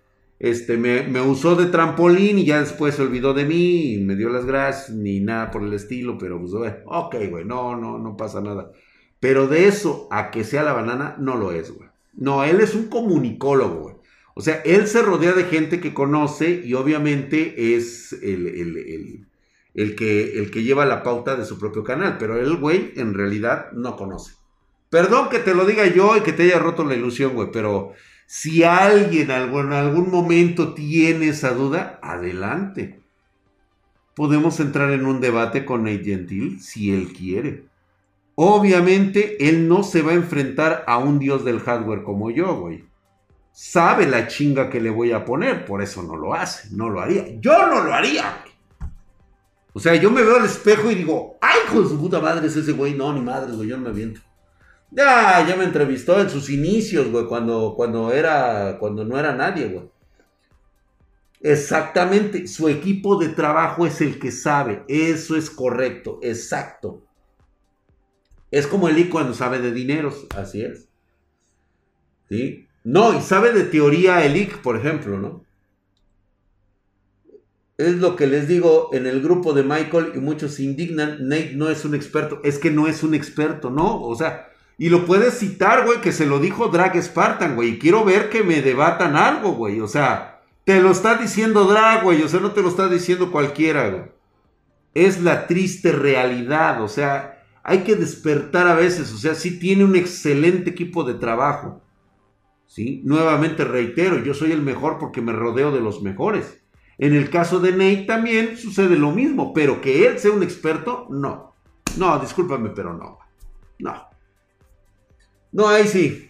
Este, 0.42 0.76
me, 0.76 1.04
me, 1.04 1.22
usó 1.22 1.56
de 1.56 1.68
trampolín 1.68 2.40
y 2.40 2.46
ya 2.46 2.60
después 2.62 2.96
se 2.96 3.04
olvidó 3.04 3.36
de 3.36 3.46
mí 3.46 3.94
y 3.94 3.98
me 4.00 4.16
dio 4.16 4.28
las 4.30 4.44
gracias, 4.44 4.90
ni 4.90 5.20
nada 5.20 5.52
por 5.52 5.62
el 5.62 5.72
estilo, 5.72 6.18
pero 6.18 6.40
pues, 6.40 6.52
güey, 6.52 6.72
ok, 6.88 7.16
güey, 7.30 7.46
no, 7.46 7.78
no, 7.78 8.00
no 8.00 8.18
pasa 8.18 8.42
nada. 8.42 8.72
Pero 9.20 9.48
de 9.48 9.68
eso 9.68 10.08
a 10.10 10.32
que 10.32 10.44
sea 10.44 10.64
la 10.64 10.74
banana, 10.74 11.16
no 11.20 11.36
lo 11.36 11.52
es, 11.52 11.70
güey. 11.70 11.88
No, 12.16 12.44
él 12.44 12.60
es 12.60 12.74
un 12.74 12.88
comunicólogo, 12.88 13.82
güey. 13.82 13.96
O 14.34 14.42
sea, 14.42 14.64
él 14.66 14.88
se 14.88 15.04
rodea 15.04 15.34
de 15.34 15.44
gente 15.44 15.80
que 15.80 15.94
conoce 15.94 16.64
y 16.66 16.74
obviamente 16.74 17.76
es 17.76 18.12
el, 18.14 18.48
el, 18.48 19.28
el, 19.76 19.96
que, 19.96 20.40
el 20.40 20.50
que 20.50 20.64
lleva 20.64 20.88
la 20.88 21.04
pauta 21.04 21.36
de 21.36 21.46
su 21.46 21.60
propio 21.60 21.84
canal, 21.84 22.18
pero 22.18 22.36
el 22.40 22.56
güey 22.56 22.94
en 22.96 23.14
realidad 23.14 23.72
no 23.74 23.96
conoce. 23.96 24.34
Perdón 24.90 25.30
que 25.30 25.38
te 25.38 25.54
lo 25.54 25.66
diga 25.66 25.86
yo 25.86 26.18
y 26.18 26.22
que 26.22 26.34
te 26.34 26.44
haya 26.44 26.58
roto 26.58 26.84
la 26.84 26.96
ilusión, 26.96 27.36
güey, 27.36 27.50
pero 27.54 27.94
si 28.34 28.64
alguien 28.64 29.30
en 29.30 29.74
algún 29.74 30.10
momento 30.10 30.74
tiene 30.74 31.28
esa 31.28 31.52
duda, 31.52 32.00
adelante. 32.02 33.02
Podemos 34.16 34.62
entrar 34.62 34.90
en 34.92 35.06
un 35.06 35.20
debate 35.20 35.66
con 35.66 35.84
Nate 35.84 36.06
Gentil 36.06 36.62
si 36.62 36.94
él 36.94 37.12
quiere. 37.12 37.66
Obviamente, 38.36 39.50
él 39.50 39.68
no 39.68 39.84
se 39.84 40.02
va 40.02 40.12
a 40.14 40.16
enfrentar 40.16 40.86
a 40.88 40.98
un 40.98 41.20
dios 41.20 41.44
del 41.44 41.60
hardware 41.60 42.04
como 42.04 42.32
yo, 42.32 42.56
güey. 42.56 42.86
Sabe 43.52 44.08
la 44.08 44.28
chinga 44.28 44.70
que 44.70 44.80
le 44.80 44.92
voy 44.92 45.12
a 45.12 45.26
poner, 45.26 45.66
por 45.66 45.82
eso 45.82 46.02
no 46.02 46.16
lo 46.16 46.34
hace, 46.34 46.74
no 46.74 46.88
lo 46.90 47.02
haría. 47.02 47.38
Yo 47.42 47.68
no 47.68 47.84
lo 47.84 47.94
haría, 47.94 48.44
güey. 48.44 48.54
O 49.74 49.80
sea, 49.82 49.96
yo 49.96 50.10
me 50.10 50.24
veo 50.24 50.38
al 50.38 50.46
espejo 50.46 50.90
y 50.90 50.96
digo, 50.96 51.38
ay, 51.42 51.60
con 51.70 51.86
su 51.86 52.00
puta 52.00 52.22
madre 52.22 52.48
es 52.48 52.56
ese 52.56 52.72
güey. 52.72 52.94
No, 52.94 53.12
ni 53.12 53.20
madre, 53.20 53.52
güey, 53.52 53.68
yo 53.68 53.76
no 53.76 53.84
me 53.84 53.90
aviento. 53.90 54.22
Ya, 54.92 55.46
ya 55.48 55.56
me 55.56 55.64
entrevistó 55.64 56.20
en 56.20 56.30
sus 56.30 56.50
inicios, 56.50 57.10
güey, 57.10 57.26
cuando, 57.26 57.74
cuando 57.76 58.12
era, 58.12 58.78
cuando 58.78 59.06
no 59.06 59.18
era 59.18 59.34
nadie, 59.34 59.68
güey. 59.68 59.90
Exactamente, 61.40 62.46
su 62.46 62.68
equipo 62.68 63.18
de 63.18 63.30
trabajo 63.30 63.88
es 63.88 64.02
el 64.02 64.20
que 64.20 64.32
sabe, 64.32 64.84
eso 64.88 65.36
es 65.36 65.50
correcto, 65.50 66.20
exacto. 66.22 67.02
Es 68.52 68.68
como 68.68 68.90
el 68.90 69.00
I 69.00 69.10
cuando 69.10 69.34
sabe 69.34 69.60
de 69.60 69.72
dineros, 69.72 70.28
así 70.36 70.62
es. 70.62 70.90
¿Sí? 72.30 72.68
No, 72.84 73.18
y 73.18 73.22
sabe 73.22 73.54
de 73.54 73.64
teoría 73.64 74.26
el 74.26 74.36
IC, 74.36 74.62
por 74.62 74.76
ejemplo, 74.76 75.18
¿no? 75.18 75.46
Es 77.78 77.96
lo 77.96 78.16
que 78.16 78.28
les 78.28 78.48
digo 78.48 78.90
en 78.94 79.08
el 79.08 79.22
grupo 79.22 79.54
de 79.54 79.64
Michael 79.64 80.12
y 80.14 80.20
muchos 80.20 80.56
se 80.56 80.64
indignan, 80.64 81.28
Nate 81.28 81.54
no 81.56 81.70
es 81.70 81.86
un 81.86 81.96
experto, 81.96 82.42
es 82.44 82.60
que 82.60 82.70
no 82.70 82.88
es 82.88 83.04
un 83.04 83.16
experto, 83.16 83.72
¿no? 83.72 84.02
O 84.04 84.16
sea, 84.16 84.51
y 84.82 84.90
lo 84.90 85.06
puedes 85.06 85.38
citar, 85.38 85.86
güey, 85.86 86.02
que 86.02 86.12
se 86.12 86.26
lo 86.26 86.40
dijo 86.40 86.70
Drag 86.70 87.00
Spartan, 87.00 87.54
güey, 87.54 87.70
y 87.70 87.78
quiero 87.78 88.04
ver 88.04 88.32
que 88.32 88.42
me 88.42 88.64
debatan 88.64 89.16
algo, 89.16 89.52
güey, 89.52 89.80
o 89.80 89.88
sea, 89.88 90.42
te 90.64 90.82
lo 90.82 90.90
está 90.90 91.18
diciendo 91.18 91.66
Drag, 91.66 92.02
güey, 92.02 92.24
o 92.24 92.28
sea, 92.28 92.40
no 92.40 92.50
te 92.50 92.64
lo 92.64 92.70
está 92.70 92.90
diciendo 92.90 93.32
cualquiera, 93.32 93.92
güey. 93.92 94.06
Es 94.96 95.22
la 95.22 95.46
triste 95.46 95.92
realidad, 95.92 96.82
o 96.82 96.88
sea, 96.88 97.44
hay 97.62 97.84
que 97.84 97.96
despertar 97.96 98.68
a 98.68 98.74
veces, 98.74 99.14
o 99.14 99.18
sea, 99.20 99.36
sí 99.36 99.60
tiene 99.60 99.84
un 99.84 99.96
excelente 99.96 100.72
equipo 100.72 101.04
de 101.04 101.14
trabajo. 101.14 101.84
¿sí? 102.66 103.04
Nuevamente 103.06 103.64
reitero, 103.64 104.24
yo 104.24 104.34
soy 104.34 104.52
el 104.52 104.64
mejor 104.64 104.98
porque 104.98 105.22
me 105.22 105.32
rodeo 105.32 105.72
de 105.72 105.82
los 105.82 106.02
mejores. 106.02 106.60
En 106.98 107.14
el 107.14 107.30
caso 107.30 107.60
de 107.60 107.74
Nate 107.74 108.06
también 108.08 108.58
sucede 108.58 108.98
lo 108.98 109.12
mismo, 109.12 109.54
pero 109.54 109.80
que 109.80 110.08
él 110.08 110.18
sea 110.18 110.32
un 110.32 110.42
experto, 110.42 111.06
no. 111.12 111.54
No, 111.98 112.18
discúlpame, 112.18 112.72
pero 112.72 112.96
no. 112.96 113.20
No. 113.78 114.10
No, 115.52 115.68
ahí 115.68 115.88
sí. 115.88 116.30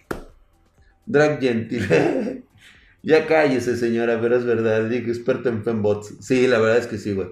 Drag 1.06 1.40
Gentil. 1.40 2.44
ya 3.02 3.26
cállese, 3.26 3.76
señora, 3.76 4.20
pero 4.20 4.36
es 4.36 4.44
verdad. 4.44 4.88
Digo, 4.88 5.08
experto 5.08 5.48
en 5.48 5.64
fembots. 5.64 6.16
Sí, 6.20 6.46
la 6.46 6.58
verdad 6.58 6.78
es 6.78 6.86
que 6.86 6.98
sí, 6.98 7.12
güey. 7.12 7.28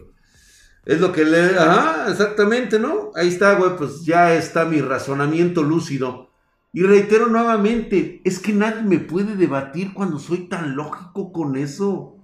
Es 0.87 1.01
lo 1.01 1.13
que 1.13 1.25
le... 1.25 1.59
Ajá, 1.59 2.11
exactamente, 2.11 2.79
¿no? 2.79 3.11
Ahí 3.15 3.29
está, 3.29 3.55
güey, 3.55 3.77
pues 3.77 4.05
ya 4.05 4.35
está 4.35 4.65
mi 4.65 4.81
razonamiento 4.81 5.63
lúcido. 5.63 6.31
Y 6.73 6.83
reitero 6.83 7.27
nuevamente, 7.27 8.23
es 8.25 8.39
que 8.39 8.53
nadie 8.53 8.83
me 8.83 8.99
puede 8.99 9.37
debatir 9.37 9.93
cuando 9.93 10.19
soy 10.19 10.49
tan 10.49 10.77
lógico 10.77 11.33
con 11.33 11.57
eso. 11.57 12.17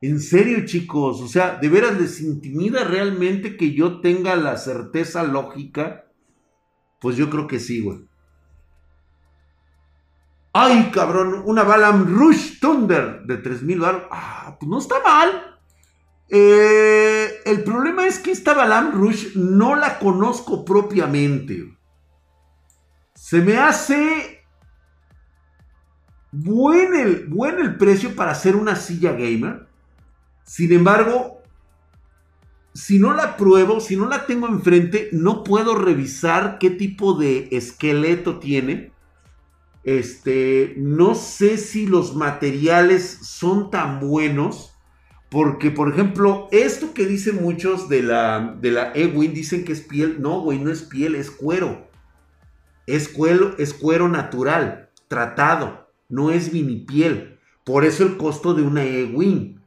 En 0.00 0.18
serio, 0.18 0.64
chicos, 0.64 1.20
o 1.20 1.28
sea, 1.28 1.58
¿de 1.60 1.68
veras 1.68 2.00
les 2.00 2.22
intimida 2.22 2.84
realmente 2.84 3.58
que 3.58 3.74
yo 3.74 4.00
tenga 4.00 4.34
la 4.34 4.56
certeza 4.56 5.22
lógica? 5.24 6.06
Pues 7.00 7.16
yo 7.16 7.28
creo 7.28 7.46
que 7.46 7.60
sí, 7.60 7.82
güey. 7.82 8.09
Ay, 10.52 10.90
cabrón, 10.92 11.42
una 11.44 11.62
Balam 11.62 12.06
Rush 12.06 12.58
Thunder 12.58 13.22
de 13.22 13.36
3000 13.36 13.78
baros. 13.78 14.02
Ah, 14.10 14.56
pues 14.58 14.68
no 14.68 14.78
está 14.78 14.96
mal. 15.02 15.58
Eh, 16.28 17.40
el 17.44 17.62
problema 17.62 18.06
es 18.06 18.18
que 18.18 18.32
esta 18.32 18.54
Balam 18.54 18.92
Rush 18.92 19.36
no 19.36 19.76
la 19.76 19.98
conozco 19.98 20.64
propiamente. 20.64 21.76
Se 23.14 23.40
me 23.40 23.58
hace 23.58 24.44
buen 26.32 26.94
el, 26.94 27.26
buen 27.26 27.58
el 27.60 27.76
precio 27.76 28.14
para 28.16 28.32
hacer 28.32 28.56
una 28.56 28.76
silla 28.76 29.12
gamer. 29.12 29.68
Sin 30.44 30.72
embargo, 30.72 31.42
si 32.74 32.98
no 32.98 33.14
la 33.14 33.36
pruebo, 33.36 33.80
si 33.80 33.96
no 33.96 34.08
la 34.08 34.26
tengo 34.26 34.48
enfrente, 34.48 35.10
no 35.12 35.44
puedo 35.44 35.76
revisar 35.76 36.58
qué 36.58 36.70
tipo 36.70 37.14
de 37.14 37.48
esqueleto 37.52 38.38
tiene. 38.38 38.92
Este, 39.82 40.74
no 40.76 41.14
sé 41.14 41.56
si 41.56 41.86
los 41.86 42.14
materiales 42.14 43.18
son 43.22 43.70
tan 43.70 44.00
buenos 44.00 44.70
porque, 45.30 45.70
por 45.70 45.88
ejemplo, 45.88 46.48
esto 46.50 46.92
que 46.92 47.06
dicen 47.06 47.40
muchos 47.40 47.88
de 47.88 48.02
la, 48.02 48.56
de 48.60 48.72
la 48.72 48.92
E-Wing, 48.92 49.32
dicen 49.32 49.64
que 49.64 49.72
es 49.72 49.80
piel. 49.80 50.20
No, 50.20 50.40
güey, 50.40 50.58
no 50.58 50.72
es 50.72 50.82
piel, 50.82 51.14
es 51.14 51.30
cuero. 51.30 51.88
Es 52.86 53.08
cuero, 53.08 53.54
es 53.56 53.72
cuero 53.72 54.08
natural, 54.08 54.90
tratado. 55.06 55.88
No 56.08 56.32
es 56.32 56.50
piel. 56.50 57.38
Por 57.64 57.84
eso 57.84 58.02
el 58.02 58.16
costo 58.16 58.54
de 58.54 58.62
una 58.62 58.82
E-Wing. 58.82 59.60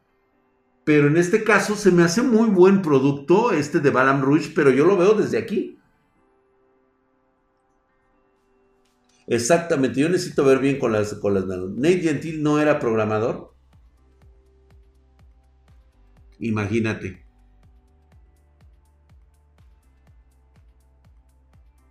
Pero 0.84 1.07
en 1.07 1.16
este 1.16 1.45
caso 1.45 1.78
se 1.78 1.91
me 1.91 2.03
hace 2.03 2.22
muy 2.22 2.49
buen 2.49 2.82
producto 2.82 3.53
este 3.53 3.80
de 3.80 3.89
Balam 3.89 4.22
Rouge, 4.22 4.51
pero 4.53 4.70
yo 4.70 4.86
lo 4.86 4.97
veo 4.97 5.14
desde 5.14 5.38
aquí. 5.38 5.80
Exactamente, 9.34 9.99
yo 9.99 10.09
necesito 10.09 10.45
ver 10.45 10.59
bien 10.59 10.77
con 10.77 10.91
las, 10.91 11.15
con 11.15 11.34
las 11.34 11.47
Nate 11.47 12.01
Gentil 12.01 12.43
no 12.43 12.59
era 12.59 12.77
programador. 12.77 13.51
Imagínate. 16.38 17.25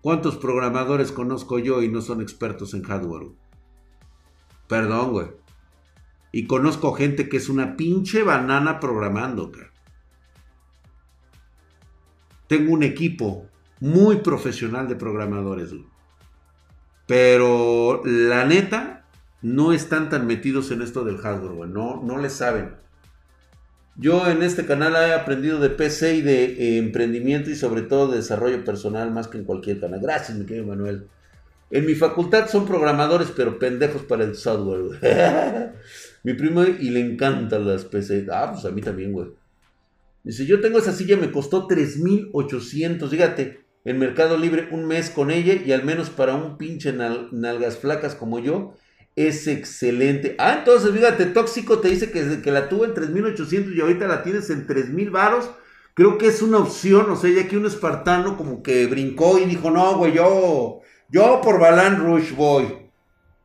¿Cuántos 0.01 0.37
programadores 0.37 1.11
conozco 1.11 1.59
yo 1.59 1.83
y 1.83 1.89
no 1.89 2.01
son 2.01 2.23
expertos 2.23 2.75
en 2.75 2.85
hardware? 2.85 3.33
Perdón, 4.69 5.11
güey. 5.11 5.27
Y 6.31 6.47
conozco 6.47 6.93
gente 6.93 7.29
que 7.29 7.39
es 7.39 7.49
una 7.49 7.77
pinche 7.77 8.23
banana 8.23 8.79
programando, 8.79 9.51
cara. 9.51 9.73
Tengo 12.47 12.73
un 12.73 12.85
equipo 12.85 13.49
muy 13.81 14.19
profesional 14.19 14.87
de 14.87 14.95
programadores, 14.95 15.73
güey. 15.73 15.92
Pero 17.07 18.03
la 18.05 18.45
neta, 18.45 19.05
no 19.43 19.73
están 19.73 20.09
tan 20.09 20.27
metidos 20.27 20.71
en 20.71 20.83
esto 20.83 21.05
del 21.05 21.19
hardware, 21.19 21.53
güey. 21.53 21.71
No, 21.71 22.03
no 22.03 22.19
le 22.19 22.31
saben. 22.31 22.83
Yo 23.97 24.27
en 24.31 24.43
este 24.43 24.65
canal 24.65 24.95
he 24.95 25.13
aprendido 25.13 25.61
de 25.61 25.69
PC 25.69 26.17
y 26.17 26.23
de 26.23 26.45
eh, 26.45 26.79
emprendimiento 26.79 27.51
y 27.51 27.57
sobre 27.57 27.83
todo 27.83 28.09
de 28.09 28.17
desarrollo 28.19 28.65
personal 28.65 29.11
más 29.11 29.29
que 29.29 29.39
en 29.39 29.45
cualquier 29.45 29.81
canal. 29.81 30.01
Gracias, 30.01 30.39
mi 30.39 30.47
querido 30.47 30.67
Manuel. 30.67 31.09
En 31.71 31.87
mi 31.87 31.95
facultad 31.95 32.49
son 32.49 32.67
programadores, 32.67 33.33
pero 33.35 33.59
pendejos 33.59 34.03
para 34.03 34.25
el 34.25 34.35
software, 34.35 35.75
mi 36.23 36.35
primo 36.35 36.65
y 36.65 36.91
le 36.91 37.01
encantan 37.01 37.67
las 37.67 37.85
PC. 37.85 38.27
Ah, 38.31 38.51
pues 38.53 38.65
a 38.65 38.71
mí 38.71 38.81
también, 38.81 39.13
güey. 39.13 39.29
Dice, 40.23 40.47
yo 40.47 40.61
tengo 40.61 40.79
esa 40.79 40.93
silla, 40.93 41.17
me 41.17 41.33
costó 41.33 41.67
3.800. 41.67 43.09
Fíjate, 43.09 43.65
en 43.85 43.99
Mercado 43.99 44.37
Libre 44.37 44.69
un 44.71 44.87
mes 44.87 45.11
con 45.11 45.31
ella 45.31 45.55
y 45.55 45.73
al 45.73 45.85
menos 45.85 46.11
para 46.11 46.35
un 46.35 46.57
pinche 46.57 46.93
nalgas 46.93 47.79
flacas 47.79 48.15
como 48.15 48.39
yo, 48.39 48.75
es 49.17 49.47
excelente. 49.47 50.37
Ah, 50.39 50.57
entonces 50.59 50.93
fíjate, 50.93 51.27
Tóxico 51.27 51.81
te 51.81 51.89
dice 51.89 52.11
que, 52.11 52.41
que 52.41 52.51
la 52.51 52.69
tuvo 52.69 52.85
en 52.85 52.95
3800 52.95 53.75
y 53.75 53.81
ahorita 53.81 54.07
la 54.07 54.23
tienes 54.23 54.49
en 54.51 54.67
3000 54.67 55.11
varos. 55.11 55.51
Creo 55.95 56.17
que 56.17 56.29
es 56.29 56.41
una 56.41 56.59
opción, 56.59 57.11
o 57.11 57.17
sea, 57.17 57.31
ya 57.31 57.47
que 57.47 57.59
un 57.59 57.67
espartano 57.67 58.39
como 58.39 58.63
que 58.63 58.87
brincó 58.87 59.39
y 59.39 59.45
dijo, 59.45 59.71
no, 59.71 59.99
güey, 59.99 60.15
yo, 60.15 60.81
yo 61.11 61.41
por 61.43 61.61
Balan 61.61 62.01
Rush 62.01 62.35
voy. 62.35 62.83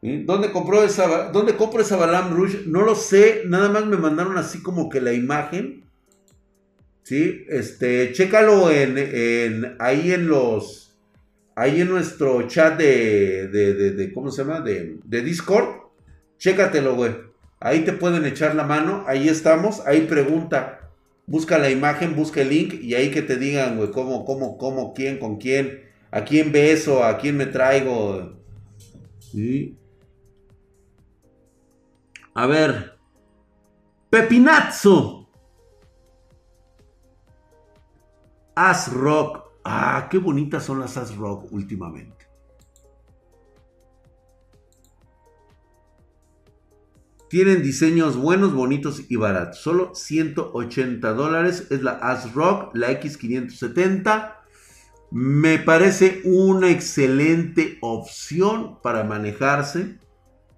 ¿Dónde 0.01 0.51
compró 0.51 0.83
esa, 0.83 1.29
dónde 1.31 1.57
compro 1.57 1.81
esa 1.81 1.97
Balan 1.97 2.33
Rush? 2.35 2.65
No 2.67 2.83
lo 2.83 2.95
sé, 2.95 3.43
nada 3.47 3.67
más 3.69 3.85
me 3.85 3.97
mandaron 3.97 4.37
así 4.37 4.61
como 4.61 4.89
que 4.89 5.01
la 5.01 5.11
imagen. 5.11 5.86
Sí, 7.07 7.45
este, 7.47 8.11
chécalo 8.11 8.69
en, 8.69 8.97
en 8.97 9.77
ahí 9.79 10.11
en 10.11 10.27
los, 10.27 10.99
ahí 11.55 11.79
en 11.79 11.87
nuestro 11.87 12.45
chat 12.49 12.77
de, 12.77 13.47
de, 13.47 13.93
de, 13.93 14.13
¿cómo 14.13 14.29
se 14.29 14.43
llama? 14.43 14.59
De, 14.59 14.97
de 15.05 15.21
Discord. 15.21 15.69
Chécatelo, 16.37 16.95
güey. 16.95 17.13
Ahí 17.61 17.85
te 17.85 17.93
pueden 17.93 18.25
echar 18.25 18.55
la 18.55 18.65
mano. 18.65 19.05
Ahí 19.07 19.29
estamos. 19.29 19.87
Ahí 19.87 20.01
pregunta. 20.01 20.91
Busca 21.27 21.57
la 21.57 21.69
imagen, 21.69 22.13
busca 22.13 22.41
el 22.41 22.49
link 22.49 22.73
y 22.73 22.93
ahí 22.95 23.09
que 23.09 23.21
te 23.21 23.37
digan, 23.37 23.77
güey, 23.77 23.89
cómo, 23.91 24.25
cómo, 24.25 24.57
cómo, 24.57 24.93
quién, 24.93 25.17
con 25.17 25.37
quién, 25.37 25.83
a 26.11 26.25
quién 26.25 26.51
beso, 26.51 27.05
a 27.05 27.17
quién 27.17 27.37
me 27.37 27.45
traigo. 27.45 28.33
¿Sí? 29.19 29.77
A 32.33 32.47
ver. 32.47 32.97
Pepinazo. 34.09 35.16
As 38.59 38.91
Rock. 38.91 39.51
Ah, 39.63 40.07
qué 40.09 40.17
bonitas 40.17 40.63
son 40.63 40.79
las 40.79 40.97
As 40.97 41.15
Rock 41.15 41.45
últimamente. 41.51 42.25
Tienen 47.29 47.61
diseños 47.61 48.17
buenos, 48.17 48.55
bonitos 48.55 49.03
y 49.09 49.15
baratos. 49.15 49.59
Solo 49.59 49.93
180 49.93 51.13
dólares 51.13 51.67
es 51.69 51.83
la 51.83 51.91
As 51.91 52.33
Rock, 52.33 52.71
la 52.73 52.99
X570. 52.99 54.37
Me 55.11 55.59
parece 55.59 56.23
una 56.25 56.71
excelente 56.71 57.77
opción 57.81 58.81
para 58.81 59.03
manejarse. 59.03 59.99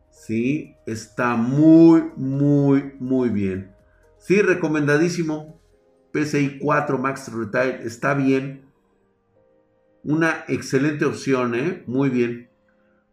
Sí, 0.10 0.74
está 0.86 1.36
muy, 1.36 2.06
muy, 2.16 2.93
muy 3.02 3.28
bien. 3.28 3.76
Sí, 4.20 4.41
recomendadísimo. 4.41 5.59
PCI 6.12 6.60
4 6.60 6.97
Max 6.97 7.32
Retail 7.32 7.82
está 7.86 8.14
bien. 8.14 8.66
Una 10.03 10.45
excelente 10.47 11.05
opción, 11.05 11.55
¿eh? 11.55 11.84
Muy 11.86 12.10
bien. 12.10 12.49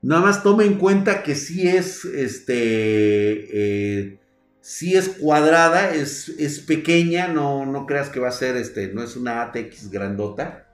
Nada 0.02 0.22
más 0.22 0.42
tome 0.42 0.64
en 0.64 0.78
cuenta 0.78 1.22
que 1.22 1.34
si 1.34 1.66
es, 1.66 2.04
este, 2.04 2.52
eh, 2.54 4.18
si 4.60 4.96
es 4.96 5.08
cuadrada, 5.08 5.94
es, 5.94 6.28
es 6.28 6.60
pequeña, 6.60 7.28
no, 7.28 7.66
no, 7.66 7.86
creas 7.86 8.08
que 8.08 8.20
va 8.20 8.28
a 8.28 8.32
ser, 8.32 8.56
este, 8.56 8.92
no 8.92 9.02
es 9.02 9.16
una 9.16 9.42
ATX 9.42 9.90
grandota. 9.90 10.68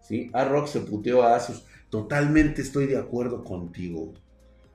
¿sí? 0.00 0.30
A-Rock 0.32 0.68
se 0.68 0.80
puteó 0.80 1.22
a 1.22 1.36
Asus. 1.36 1.64
Totalmente 1.90 2.62
estoy 2.62 2.86
de 2.86 2.96
acuerdo 2.96 3.44
contigo. 3.44 4.14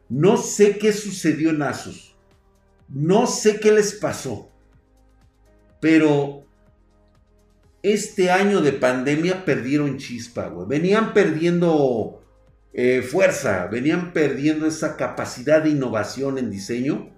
No 0.09 0.37
sé 0.37 0.77
qué 0.77 0.93
sucedió 0.93 1.49
en 1.49 1.63
Asus. 1.63 2.15
No 2.87 3.25
sé 3.25 3.59
qué 3.59 3.71
les 3.71 3.93
pasó. 3.93 4.49
Pero 5.79 6.42
este 7.83 8.31
año 8.31 8.61
de 8.61 8.71
pandemia 8.71 9.43
perdieron 9.43 9.97
chispa, 9.97 10.47
güey. 10.47 10.67
Venían 10.67 11.13
perdiendo 11.13 12.23
eh, 12.73 13.01
fuerza, 13.01 13.67
venían 13.67 14.13
perdiendo 14.13 14.65
esa 14.65 14.95
capacidad 14.95 15.61
de 15.61 15.71
innovación 15.71 16.37
en 16.37 16.49
diseño. 16.49 17.11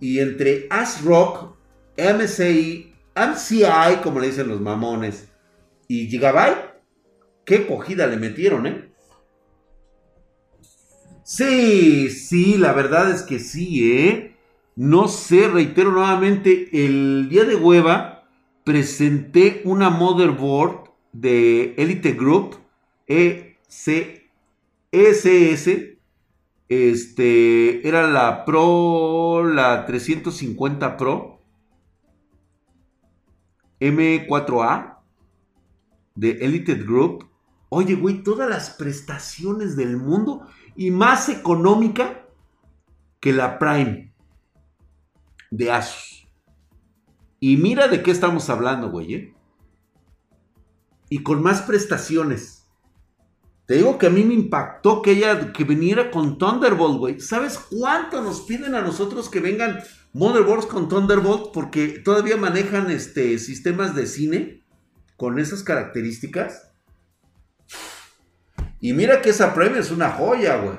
Y 0.00 0.20
entre 0.20 0.68
ASRock, 0.70 1.56
MCI, 1.98 2.94
MCI, 3.16 3.96
como 4.02 4.20
le 4.20 4.28
dicen 4.28 4.48
los 4.48 4.60
mamones, 4.60 5.28
y 5.88 6.06
Gigabyte, 6.08 6.76
qué 7.44 7.66
cogida 7.66 8.06
le 8.06 8.16
metieron, 8.16 8.66
¿eh? 8.66 8.92
Sí, 11.24 12.10
sí, 12.10 12.56
la 12.56 12.72
verdad 12.72 13.10
es 13.10 13.22
que 13.22 13.40
sí, 13.40 13.92
¿eh? 13.92 14.36
No 14.76 15.08
sé, 15.08 15.48
reitero 15.48 15.90
nuevamente, 15.90 16.68
el 16.72 17.28
día 17.28 17.44
de 17.44 17.56
hueva 17.56 18.15
presenté 18.66 19.62
una 19.64 19.90
motherboard 19.90 20.90
de 21.12 21.76
Elite 21.78 22.14
Group 22.14 22.56
ECSS. 23.06 24.00
Este 26.68 27.86
era 27.86 28.10
la 28.10 28.44
Pro, 28.44 29.44
la 29.44 29.86
350 29.86 30.96
Pro 30.96 31.40
M4A 33.78 34.98
de 36.16 36.30
Elite 36.32 36.74
Group. 36.74 37.30
Oye, 37.68 37.94
güey, 37.94 38.24
todas 38.24 38.50
las 38.50 38.70
prestaciones 38.70 39.76
del 39.76 39.96
mundo 39.96 40.44
y 40.74 40.90
más 40.90 41.28
económica 41.28 42.26
que 43.20 43.32
la 43.32 43.60
Prime 43.60 44.12
de 45.52 45.70
Asus. 45.70 46.15
Y 47.40 47.56
mira 47.56 47.88
de 47.88 48.02
qué 48.02 48.10
estamos 48.10 48.48
hablando, 48.50 48.90
güey. 48.90 49.14
¿eh? 49.14 49.34
Y 51.08 51.22
con 51.22 51.42
más 51.42 51.62
prestaciones. 51.62 52.66
Te 53.66 53.74
digo 53.74 53.98
que 53.98 54.06
a 54.06 54.10
mí 54.10 54.22
me 54.22 54.34
impactó 54.34 55.02
que 55.02 55.12
ella 55.12 55.52
que 55.52 55.64
viniera 55.64 56.10
con 56.10 56.38
Thunderbolt, 56.38 56.98
güey. 56.98 57.20
¿Sabes 57.20 57.58
cuánto 57.58 58.22
nos 58.22 58.42
piden 58.42 58.76
a 58.76 58.80
nosotros 58.80 59.28
que 59.28 59.40
vengan 59.40 59.80
motherboards 60.12 60.66
con 60.66 60.88
Thunderbolt? 60.88 61.52
Porque 61.52 61.88
todavía 61.88 62.36
manejan 62.36 62.90
este, 62.90 63.38
sistemas 63.38 63.94
de 63.96 64.06
cine 64.06 64.64
con 65.16 65.38
esas 65.40 65.64
características. 65.64 66.70
Y 68.80 68.92
mira 68.92 69.20
que 69.20 69.30
esa 69.30 69.52
premia 69.52 69.80
es 69.80 69.90
una 69.90 70.10
joya, 70.10 70.58
güey. 70.58 70.76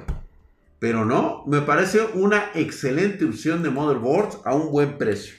Pero 0.79 1.03
no, 1.03 1.43
me 1.45 1.61
parece 1.61 2.05
una 2.13 2.51
excelente 2.53 3.25
opción 3.25 3.63
de 3.63 3.69
motherboards 3.69 4.39
a 4.45 4.55
un 4.55 4.71
buen 4.71 4.97
precio. 4.97 5.35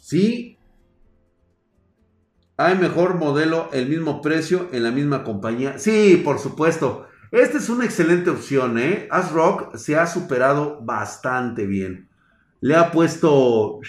Sí, 0.00 0.58
hay 2.56 2.76
mejor 2.76 3.14
modelo, 3.14 3.70
el 3.72 3.88
mismo 3.88 4.20
precio, 4.20 4.68
en 4.72 4.82
la 4.82 4.90
misma 4.90 5.24
compañía. 5.24 5.78
Sí, 5.78 6.20
por 6.22 6.38
supuesto. 6.38 7.06
Esta 7.30 7.56
es 7.56 7.70
una 7.70 7.86
excelente 7.86 8.28
opción, 8.28 8.78
¿eh? 8.78 9.08
ASRock 9.10 9.76
se 9.76 9.96
ha 9.96 10.06
superado 10.06 10.78
bastante 10.82 11.64
bien. 11.64 12.10
Le 12.60 12.76
ha 12.76 12.90
puesto 12.90 13.80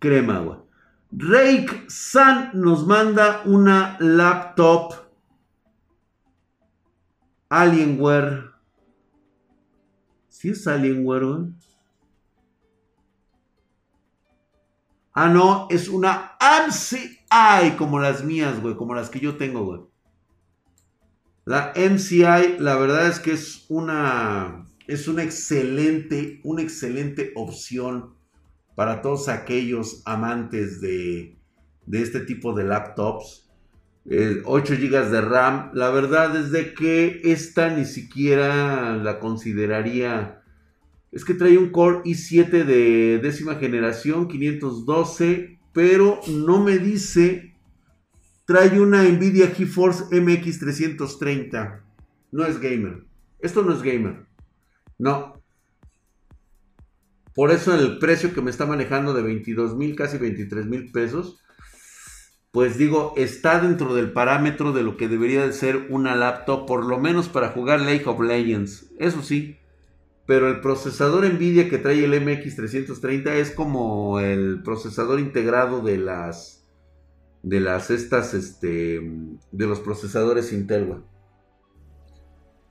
crema, 0.00 0.40
güey. 0.40 0.58
Rake 1.12 1.84
San 1.88 2.50
nos 2.54 2.84
manda 2.84 3.42
una 3.44 3.96
laptop 4.00 4.94
Alienware. 7.48 8.50
¿Sí 10.28 10.48
es 10.48 10.66
Alienware, 10.66 11.24
güey? 11.24 11.52
Ah, 15.18 15.30
no, 15.30 15.66
es 15.70 15.88
una 15.88 16.32
MCI 16.68 17.76
como 17.78 17.98
las 17.98 18.22
mías, 18.22 18.60
güey, 18.60 18.76
como 18.76 18.94
las 18.94 19.08
que 19.08 19.18
yo 19.18 19.38
tengo, 19.38 19.64
güey. 19.64 19.80
La 21.46 21.72
MCI, 21.74 22.58
la 22.58 22.76
verdad 22.76 23.08
es 23.08 23.18
que 23.18 23.32
es 23.32 23.64
una, 23.70 24.66
es 24.86 25.08
una 25.08 25.22
excelente, 25.22 26.42
una 26.44 26.60
excelente 26.60 27.32
opción 27.34 28.14
para 28.74 29.00
todos 29.00 29.30
aquellos 29.30 30.02
amantes 30.04 30.82
de, 30.82 31.38
de 31.86 32.02
este 32.02 32.20
tipo 32.20 32.52
de 32.52 32.64
laptops. 32.64 33.50
8 34.04 34.74
GB 34.74 35.10
de 35.10 35.20
RAM, 35.22 35.70
la 35.72 35.88
verdad 35.88 36.36
es 36.36 36.50
de 36.50 36.74
que 36.74 37.22
esta 37.24 37.70
ni 37.70 37.86
siquiera 37.86 38.94
la 38.98 39.18
consideraría 39.18 40.42
es 41.16 41.24
que 41.24 41.32
trae 41.32 41.56
un 41.56 41.70
Core 41.70 42.02
i7 42.04 42.66
de 42.66 43.18
décima 43.22 43.54
generación, 43.54 44.28
512, 44.28 45.58
pero 45.72 46.20
no 46.28 46.62
me 46.62 46.78
dice. 46.78 47.56
Trae 48.44 48.78
una 48.78 49.02
Nvidia 49.02 49.46
GeForce 49.46 50.14
MX 50.20 50.58
330. 50.58 51.82
No 52.32 52.44
es 52.44 52.60
gamer. 52.60 53.06
Esto 53.38 53.62
no 53.62 53.72
es 53.72 53.82
gamer. 53.82 54.26
No. 54.98 55.42
Por 57.34 57.50
eso 57.50 57.74
el 57.74 57.98
precio 57.98 58.34
que 58.34 58.42
me 58.42 58.50
está 58.50 58.66
manejando 58.66 59.14
de 59.14 59.22
22 59.22 59.74
mil, 59.74 59.96
casi 59.96 60.18
23 60.18 60.66
mil 60.66 60.92
pesos, 60.92 61.42
pues 62.50 62.76
digo, 62.76 63.14
está 63.16 63.58
dentro 63.58 63.94
del 63.94 64.12
parámetro 64.12 64.72
de 64.72 64.82
lo 64.82 64.98
que 64.98 65.08
debería 65.08 65.46
de 65.46 65.54
ser 65.54 65.86
una 65.88 66.14
laptop, 66.14 66.66
por 66.66 66.84
lo 66.84 66.98
menos 66.98 67.30
para 67.30 67.48
jugar 67.52 67.80
League 67.80 68.04
of 68.04 68.20
Legends. 68.20 68.92
Eso 68.98 69.22
sí, 69.22 69.56
pero 70.26 70.48
el 70.48 70.60
procesador 70.60 71.24
Nvidia 71.24 71.68
que 71.68 71.78
trae 71.78 72.04
el 72.04 72.12
MX330 72.12 73.28
es 73.28 73.52
como 73.52 74.18
el 74.20 74.62
procesador 74.62 75.20
integrado 75.20 75.80
de 75.80 75.98
las 75.98 76.64
de 77.42 77.60
las 77.60 77.90
estas 77.90 78.34
este 78.34 79.00
de 79.52 79.66
los 79.66 79.78
procesadores 79.78 80.52
Intel. 80.52 81.04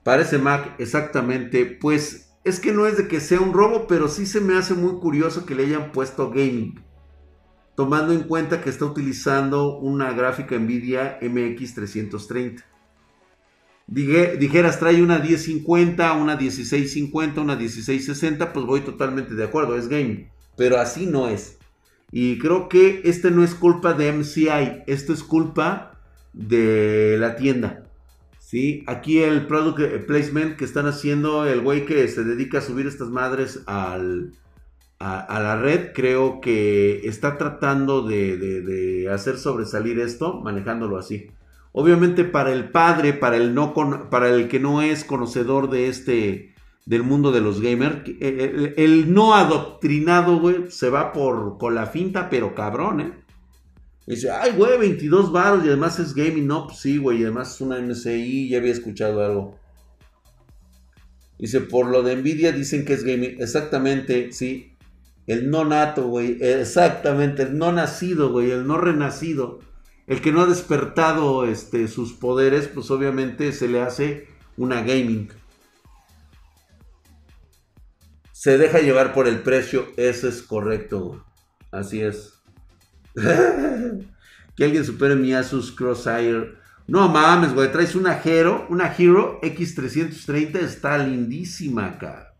Parece 0.04 0.38
Mac 0.38 0.76
exactamente, 0.78 1.64
pues 1.64 2.26
es 2.44 2.60
que 2.60 2.72
no 2.72 2.86
es 2.86 2.96
de 2.96 3.08
que 3.08 3.20
sea 3.20 3.40
un 3.40 3.54
robo, 3.54 3.86
pero 3.88 4.06
sí 4.06 4.26
se 4.26 4.40
me 4.40 4.56
hace 4.56 4.74
muy 4.74 5.00
curioso 5.00 5.46
que 5.46 5.54
le 5.54 5.64
hayan 5.64 5.90
puesto 5.92 6.30
gaming. 6.30 6.84
Tomando 7.74 8.12
en 8.12 8.22
cuenta 8.22 8.60
que 8.60 8.70
está 8.70 8.84
utilizando 8.84 9.78
una 9.78 10.12
gráfica 10.12 10.56
Nvidia 10.56 11.18
MX330. 11.20 12.62
Dijeras, 13.86 14.78
trae 14.78 15.02
una 15.02 15.18
1050, 15.18 16.12
una 16.14 16.36
1650, 16.36 17.40
una 17.40 17.56
1660, 17.56 18.52
pues 18.52 18.66
voy 18.66 18.80
totalmente 18.80 19.34
de 19.34 19.44
acuerdo, 19.44 19.76
es 19.76 19.88
gaming. 19.88 20.28
Pero 20.56 20.78
así 20.78 21.06
no 21.06 21.28
es. 21.28 21.58
Y 22.12 22.38
creo 22.38 22.68
que 22.68 23.02
este 23.04 23.30
no 23.30 23.44
es 23.44 23.54
culpa 23.54 23.92
de 23.92 24.12
MCI, 24.12 24.84
esto 24.86 25.12
es 25.12 25.22
culpa 25.22 25.98
de 26.32 27.16
la 27.18 27.36
tienda. 27.36 27.84
¿sí? 28.38 28.84
Aquí 28.86 29.18
el 29.22 29.46
product 29.46 30.06
placement 30.06 30.56
que 30.56 30.64
están 30.64 30.86
haciendo, 30.86 31.46
el 31.46 31.60
güey 31.60 31.84
que 31.84 32.06
se 32.08 32.22
dedica 32.22 32.58
a 32.58 32.62
subir 32.62 32.86
estas 32.86 33.08
madres 33.08 33.62
al, 33.66 34.32
a, 34.98 35.40
la 35.40 35.56
red, 35.56 35.92
creo 35.92 36.40
que 36.40 37.06
está 37.08 37.36
tratando 37.38 38.02
de, 38.02 39.08
hacer 39.12 39.38
sobresalir 39.38 39.98
esto 39.98 40.40
manejándolo 40.40 40.96
así. 40.96 41.30
Obviamente 41.78 42.24
para 42.24 42.54
el 42.54 42.70
padre, 42.70 43.12
para 43.12 43.36
el, 43.36 43.54
no 43.54 43.74
para 44.08 44.30
el 44.30 44.48
que 44.48 44.58
no 44.58 44.80
es 44.80 45.04
conocedor 45.04 45.68
de 45.68 45.88
este, 45.88 46.54
del 46.86 47.02
mundo 47.02 47.32
de 47.32 47.42
los 47.42 47.60
gamers, 47.60 47.98
el, 48.18 48.72
el 48.78 49.12
no 49.12 49.34
adoctrinado, 49.34 50.40
güey, 50.40 50.70
se 50.70 50.88
va 50.88 51.12
por, 51.12 51.58
con 51.58 51.74
la 51.74 51.84
finta, 51.84 52.30
pero 52.30 52.54
cabrón, 52.54 53.00
¿eh? 53.02 53.12
dice, 54.06 54.30
ay, 54.30 54.52
güey, 54.56 54.78
22 54.78 55.30
baros 55.30 55.66
y 55.66 55.68
además 55.68 55.98
es 55.98 56.14
gaming. 56.14 56.46
No, 56.46 56.66
pues 56.66 56.78
sí, 56.78 56.96
güey, 56.96 57.20
y 57.20 57.24
además 57.24 57.56
es 57.56 57.60
una 57.60 57.78
MSI, 57.78 58.48
ya 58.48 58.56
había 58.56 58.72
escuchado 58.72 59.22
algo. 59.22 59.58
Dice, 61.38 61.60
por 61.60 61.88
lo 61.88 62.02
de 62.02 62.16
Nvidia 62.16 62.52
dicen 62.52 62.86
que 62.86 62.94
es 62.94 63.04
gaming. 63.04 63.36
Exactamente, 63.38 64.32
sí. 64.32 64.78
El 65.26 65.50
no 65.50 65.66
nato, 65.66 66.08
güey. 66.08 66.38
Exactamente, 66.40 67.42
el 67.42 67.58
no 67.58 67.70
nacido, 67.70 68.32
güey. 68.32 68.50
El 68.50 68.66
no 68.66 68.78
renacido. 68.78 69.58
El 70.06 70.20
que 70.20 70.32
no 70.32 70.42
ha 70.42 70.46
despertado 70.46 71.44
este, 71.44 71.88
sus 71.88 72.12
poderes, 72.12 72.68
pues 72.68 72.90
obviamente 72.90 73.52
se 73.52 73.68
le 73.68 73.82
hace 73.82 74.28
una 74.56 74.82
gaming. 74.82 75.28
Se 78.32 78.58
deja 78.58 78.78
llevar 78.78 79.12
por 79.12 79.26
el 79.26 79.40
precio. 79.40 79.88
Eso 79.96 80.28
es 80.28 80.42
correcto, 80.42 81.24
Así 81.72 82.00
es. 82.00 82.40
que 84.56 84.64
alguien 84.64 84.84
supere 84.84 85.16
mi 85.16 85.32
Asus 85.32 85.72
Crosshair. 85.72 86.56
No 86.86 87.08
mames, 87.08 87.52
güey. 87.52 87.72
Traes 87.72 87.96
una 87.96 88.20
Hero, 88.22 88.66
una 88.70 88.94
Hero 88.96 89.40
X330. 89.42 90.56
Está 90.60 90.96
lindísima 90.98 91.86
acá. 91.86 92.34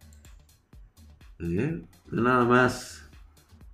¿Eh? 1.41 1.83
Nada 2.13 2.45
más. 2.45 2.96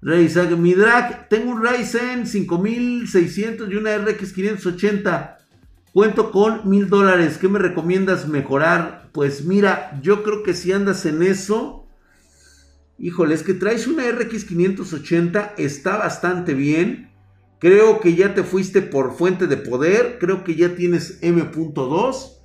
Ryzen, 0.03 0.61
mi 0.61 0.75
drag, 0.75 1.29
tengo 1.29 1.53
un 1.53 1.65
Ryzen 1.65 2.27
5600 2.27 3.71
y 3.71 3.77
una 3.77 3.97
RX 3.97 4.33
580. 4.33 5.39
Cuento 5.93 6.31
con 6.33 6.69
mil 6.69 6.89
dólares. 6.89 7.39
¿Qué 7.39 7.49
me 7.49 7.61
recomiendas 7.61 8.27
mejorar? 8.27 9.11
Pues 9.13 9.45
mira, 9.45 9.99
yo 10.03 10.23
creo 10.23 10.43
que 10.43 10.55
si 10.55 10.73
andas 10.73 11.07
en 11.07 11.23
eso, 11.23 11.83
Híjole, 13.03 13.35
es 13.35 13.43
que 13.43 13.55
traes 13.55 13.89
una 13.89 14.09
RX 14.09 14.45
580, 14.45 15.55
está 15.57 15.97
bastante 15.97 16.55
bien. 16.55 17.11
Creo 17.59 17.99
que 17.99 18.15
ya 18.15 18.33
te 18.33 18.45
fuiste 18.45 18.81
por 18.81 19.17
fuente 19.17 19.49
de 19.49 19.57
poder. 19.57 20.19
Creo 20.21 20.45
que 20.45 20.55
ya 20.55 20.77
tienes 20.77 21.19
M.2. 21.21 22.39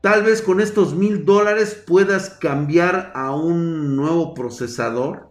Tal 0.00 0.22
vez 0.22 0.40
con 0.40 0.60
estos 0.60 0.94
mil 0.94 1.24
dólares 1.24 1.82
puedas 1.84 2.30
cambiar 2.30 3.10
a 3.16 3.34
un 3.34 3.96
nuevo 3.96 4.34
procesador 4.34 5.30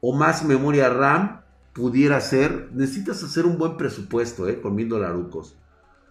o 0.00 0.14
más 0.14 0.44
memoria 0.44 0.88
RAM. 0.88 1.42
Pudiera 1.72 2.20
ser. 2.20 2.70
Necesitas 2.72 3.22
hacer 3.22 3.46
un 3.46 3.58
buen 3.58 3.76
presupuesto 3.76 4.48
eh, 4.48 4.60
con 4.60 4.74
mil 4.74 4.88
dolarucos. 4.88 5.56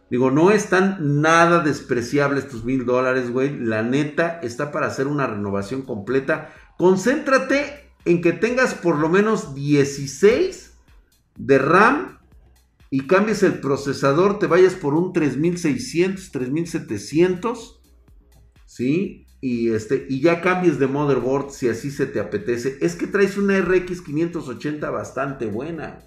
Digo, 0.10 0.32
no 0.32 0.52
están 0.52 1.22
nada 1.22 1.60
despreciables 1.60 2.46
estos 2.46 2.64
mil 2.64 2.86
dólares, 2.86 3.32
güey. 3.32 3.60
La 3.60 3.84
neta 3.84 4.40
está 4.42 4.72
para 4.72 4.88
hacer 4.88 5.08
una 5.08 5.28
renovación 5.28 5.82
completa 5.82 6.50
Concéntrate 6.78 7.90
en 8.06 8.22
que 8.22 8.34
tengas 8.34 8.76
por 8.76 8.98
lo 9.00 9.10
menos 9.10 9.56
16 9.56 10.74
de 11.36 11.58
RAM 11.58 12.20
y 12.90 13.08
cambies 13.08 13.44
el 13.44 13.60
procesador, 13.60 14.40
te 14.40 14.48
vayas 14.48 14.76
por 14.76 14.94
un 14.94 15.12
3600, 15.12 16.32
3700, 16.32 17.82
¿sí? 18.66 19.27
Y, 19.40 19.70
este, 19.70 20.08
y 20.10 20.22
ya 20.22 20.42
cambies 20.42 20.80
de 20.80 20.88
motherboard 20.88 21.52
si 21.52 21.70
así 21.70 21.92
se 21.92 22.08
te 22.08 22.20
apetece. 22.20 22.78
Es 22.82 22.96
que 22.96 23.08
traes 23.08 23.38
una 23.38 23.60
RX 23.60 24.02
580 24.02 24.90
bastante 24.90 25.46
buena. 25.46 26.00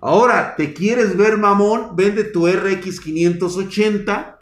Ahora, 0.00 0.54
¿te 0.56 0.74
quieres 0.74 1.16
ver 1.16 1.38
mamón? 1.38 1.96
Vende 1.96 2.24
tu 2.24 2.46
RX 2.46 3.00
580 3.00 4.38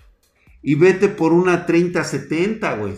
y 0.63 0.75
vete 0.75 1.09
por 1.09 1.33
una 1.33 1.65
3070, 1.65 2.77
güey. 2.77 2.95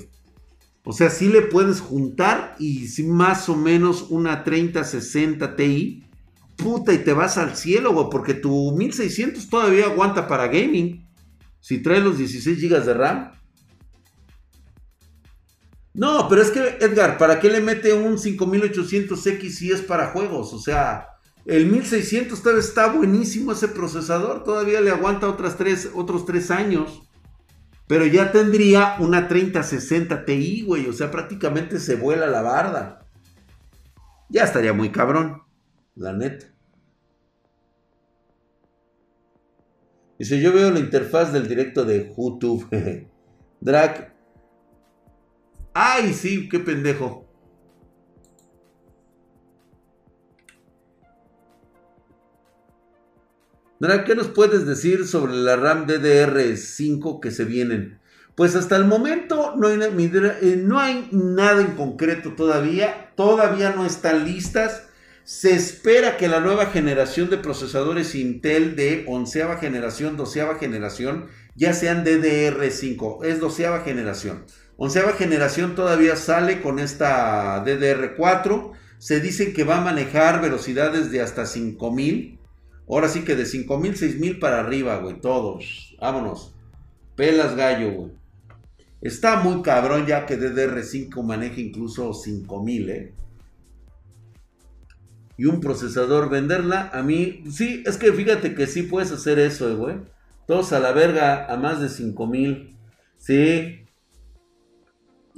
O 0.84 0.92
sea, 0.92 1.10
sí 1.10 1.28
le 1.28 1.42
puedes 1.42 1.80
juntar 1.80 2.56
y 2.58 2.86
más 3.04 3.48
o 3.48 3.56
menos 3.56 4.06
una 4.08 4.42
3060 4.42 5.54
Ti, 5.54 6.04
puta, 6.56 6.94
y 6.94 6.98
te 6.98 7.12
vas 7.12 7.36
al 7.36 7.56
cielo, 7.56 7.92
güey, 7.92 8.06
porque 8.10 8.34
tu 8.34 8.74
1600 8.76 9.48
todavía 9.48 9.84
aguanta 9.84 10.26
para 10.26 10.48
gaming. 10.48 11.06
Si 11.60 11.82
trae 11.82 12.00
los 12.00 12.18
16 12.18 12.60
GB 12.60 12.84
de 12.84 12.94
RAM. 12.94 13.32
No, 15.98 16.28
pero 16.28 16.42
es 16.42 16.52
que, 16.52 16.78
Edgar, 16.80 17.18
¿para 17.18 17.40
qué 17.40 17.50
le 17.50 17.60
mete 17.60 17.92
un 17.92 18.18
5800X 18.18 19.50
si 19.50 19.72
es 19.72 19.82
para 19.82 20.12
juegos? 20.12 20.54
O 20.54 20.60
sea, 20.60 21.08
el 21.44 21.66
1600 21.66 22.40
todavía 22.40 22.60
está 22.60 22.92
buenísimo 22.92 23.50
ese 23.50 23.66
procesador, 23.66 24.44
todavía 24.44 24.80
le 24.80 24.92
aguanta 24.92 25.28
otras 25.28 25.56
tres, 25.56 25.90
otros 25.92 26.24
3 26.24 26.52
años. 26.52 27.02
Pero 27.88 28.06
ya 28.06 28.30
tendría 28.30 28.94
una 29.00 29.26
3060 29.26 30.24
Ti, 30.24 30.62
güey. 30.62 30.86
O 30.86 30.92
sea, 30.92 31.10
prácticamente 31.10 31.80
se 31.80 31.96
vuela 31.96 32.28
la 32.28 32.42
barda. 32.42 33.04
Ya 34.28 34.44
estaría 34.44 34.72
muy 34.72 34.92
cabrón. 34.92 35.42
La 35.96 36.12
neta. 36.12 36.46
Dice, 40.16 40.40
yo 40.40 40.52
veo 40.52 40.70
la 40.70 40.78
interfaz 40.78 41.32
del 41.32 41.48
directo 41.48 41.84
de 41.84 42.14
YouTube. 42.16 42.68
Drag. 43.60 44.17
Ay, 45.80 46.12
sí, 46.12 46.48
qué 46.48 46.58
pendejo. 46.58 47.24
¿qué 54.04 54.16
nos 54.16 54.26
puedes 54.26 54.66
decir 54.66 55.06
sobre 55.06 55.34
la 55.34 55.54
RAM 55.54 55.86
DDR5 55.86 57.20
que 57.20 57.30
se 57.30 57.44
vienen? 57.44 58.00
Pues 58.34 58.56
hasta 58.56 58.74
el 58.74 58.86
momento 58.86 59.54
no 59.56 59.68
hay, 59.68 59.78
eh, 59.80 60.56
no 60.60 60.80
hay, 60.80 61.08
nada 61.12 61.60
en 61.60 61.76
concreto 61.76 62.32
todavía, 62.32 63.12
todavía 63.14 63.70
no 63.70 63.86
están 63.86 64.24
listas. 64.24 64.88
Se 65.22 65.54
espera 65.54 66.16
que 66.16 66.26
la 66.26 66.40
nueva 66.40 66.66
generación 66.66 67.30
de 67.30 67.38
procesadores 67.38 68.16
Intel 68.16 68.74
de 68.74 69.04
onceava 69.06 69.58
generación, 69.58 70.16
doceava 70.16 70.56
generación, 70.56 71.28
ya 71.54 71.72
sean 71.72 72.04
DDR5, 72.04 73.24
es 73.24 73.38
doceava 73.38 73.82
generación. 73.82 74.44
Onceava 74.78 75.12
generación 75.12 75.74
todavía 75.74 76.16
sale 76.16 76.62
con 76.62 76.78
esta 76.78 77.62
DDR4. 77.64 78.72
Se 78.96 79.20
dice 79.20 79.52
que 79.52 79.64
va 79.64 79.78
a 79.78 79.84
manejar 79.84 80.40
velocidades 80.40 81.10
de 81.10 81.20
hasta 81.20 81.44
5000 81.44 82.38
Ahora 82.88 83.08
sí 83.08 83.22
que 83.22 83.36
de 83.36 83.44
5000, 83.44 83.96
6000 83.96 84.38
para 84.38 84.60
arriba, 84.60 84.96
güey, 84.98 85.20
todos. 85.20 85.94
Vámonos. 86.00 86.54
Pelas 87.16 87.54
gallo, 87.54 87.92
güey. 87.92 88.12
Está 89.02 89.40
muy 89.40 89.62
cabrón 89.62 90.06
ya 90.06 90.26
que 90.26 90.38
DDR5 90.38 91.22
maneja 91.22 91.60
incluso 91.60 92.14
5000, 92.14 92.90
¿eh? 92.90 93.14
Y 95.36 95.44
un 95.44 95.60
procesador 95.60 96.30
venderla, 96.30 96.90
a 96.92 97.02
mí, 97.02 97.44
sí, 97.48 97.84
es 97.86 97.96
que 97.96 98.12
fíjate 98.12 98.54
que 98.54 98.66
sí 98.66 98.82
puedes 98.82 99.12
hacer 99.12 99.38
eso, 99.38 99.70
eh, 99.70 99.74
güey. 99.74 99.96
Todos 100.46 100.72
a 100.72 100.80
la 100.80 100.92
verga, 100.92 101.46
a 101.52 101.56
más 101.56 101.80
de 101.80 101.90
5000. 101.90 102.74
Sí. 103.18 103.84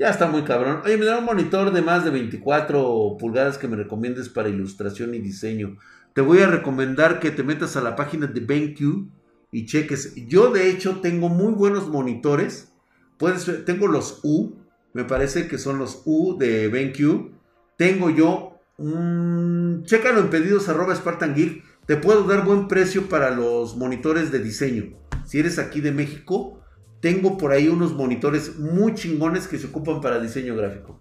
Ya 0.01 0.09
está 0.09 0.27
muy 0.27 0.45
cabrón. 0.45 0.81
Oye, 0.83 0.97
me 0.97 1.05
da 1.05 1.19
un 1.19 1.27
monitor 1.27 1.73
de 1.73 1.83
más 1.83 2.07
de 2.07 2.11
24 2.11 3.19
pulgadas 3.21 3.59
que 3.59 3.69
me 3.69 3.77
recomiendes 3.77 4.31
para 4.31 4.49
ilustración 4.49 5.15
y 5.15 5.19
diseño 5.19 5.77
te 6.13 6.23
voy 6.23 6.39
a 6.41 6.47
recomendar 6.47 7.21
que 7.21 7.31
te 7.31 7.43
metas 7.43 7.77
a 7.77 7.83
la 7.83 7.97
página 7.97 8.27
de 8.27 8.41
BenQ 8.41 9.11
y 9.53 9.67
cheques. 9.67 10.15
Yo 10.27 10.51
de 10.51 10.71
hecho 10.71 11.01
tengo 11.01 11.29
muy 11.29 11.53
buenos 11.53 11.89
monitores. 11.89 12.73
Puedes, 13.19 13.65
tengo 13.67 13.89
los 13.89 14.21
U, 14.23 14.57
me 14.93 15.05
parece 15.05 15.47
que 15.47 15.59
son 15.59 15.79
los 15.79 16.03
U 16.07 16.39
de 16.39 16.69
BenQ. 16.69 17.33
Tengo 17.77 18.09
yo, 18.09 18.59
un 18.79 19.83
chécalo 19.85 20.21
en 20.21 20.31
pedidos 20.31 20.69
arroba 20.71 20.97
Spartan 20.97 21.35
Geek. 21.35 21.63
Te 21.87 21.97
puedo 21.97 22.25
dar 22.25 22.45
buen 22.45 22.69
precio 22.69 23.09
para 23.09 23.31
los 23.31 23.77
monitores 23.77 24.33
de 24.33 24.39
diseño. 24.39 24.97
Si 25.27 25.39
eres 25.39 25.59
aquí 25.59 25.83
de 25.83 25.93
México, 25.93 26.61
tengo 27.01 27.39
por 27.39 27.53
ahí 27.53 27.69
unos 27.69 27.95
monitores 27.95 28.59
muy 28.59 28.95
chingones 28.95 29.49
que 29.49 29.59
se 29.59 29.67
ocupan 29.67 30.01
para 30.01 30.21
diseño 30.21 30.55
gráfico. 30.55 31.01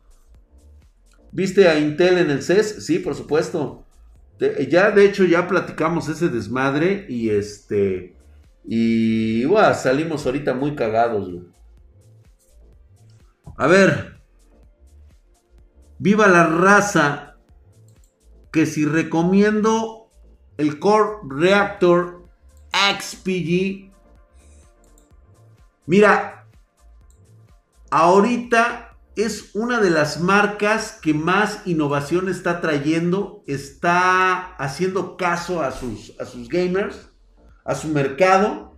¿Viste 1.32 1.68
a 1.68 1.78
Intel 1.78 2.18
en 2.18 2.32
el 2.32 2.42
CES? 2.42 2.86
Sí, 2.86 3.00
por 3.00 3.16
supuesto. 3.16 3.86
ya, 4.70 4.92
de 4.92 5.06
hecho, 5.06 5.26
ya 5.26 5.48
platicamos 5.48 6.08
ese 6.10 6.30
desmadre 6.30 7.06
y 7.10 7.30
este... 7.30 8.16
Y 8.66 9.46
salimos 9.76 10.26
ahorita 10.26 10.54
muy 10.54 10.76
cagados, 10.76 11.30
A 13.58 13.68
ver. 13.68 14.22
Viva 15.98 16.28
la 16.28 16.46
raza. 16.46 17.38
Que 18.52 18.66
si 18.66 18.86
recomiendo 18.86 20.12
el 20.58 20.80
Core 20.80 21.18
Reactor 21.30 22.28
XPG. 22.72 23.89
Mira. 25.90 26.46
Ahorita 27.90 28.96
es 29.16 29.56
una 29.56 29.82
de 29.82 29.90
las 29.90 30.22
marcas 30.22 31.00
que 31.02 31.16
más 31.16 31.64
innovación 31.66 32.30
está 32.30 32.62
trayendo. 32.62 33.44
Está 33.48 34.56
haciendo 34.58 35.18
caso 35.18 35.64
a 35.64 35.72
sus, 35.72 36.14
a 36.20 36.26
sus 36.26 36.48
gamers 36.48 37.10
a 37.66 37.74
su 37.74 37.88
mercado. 37.88 38.76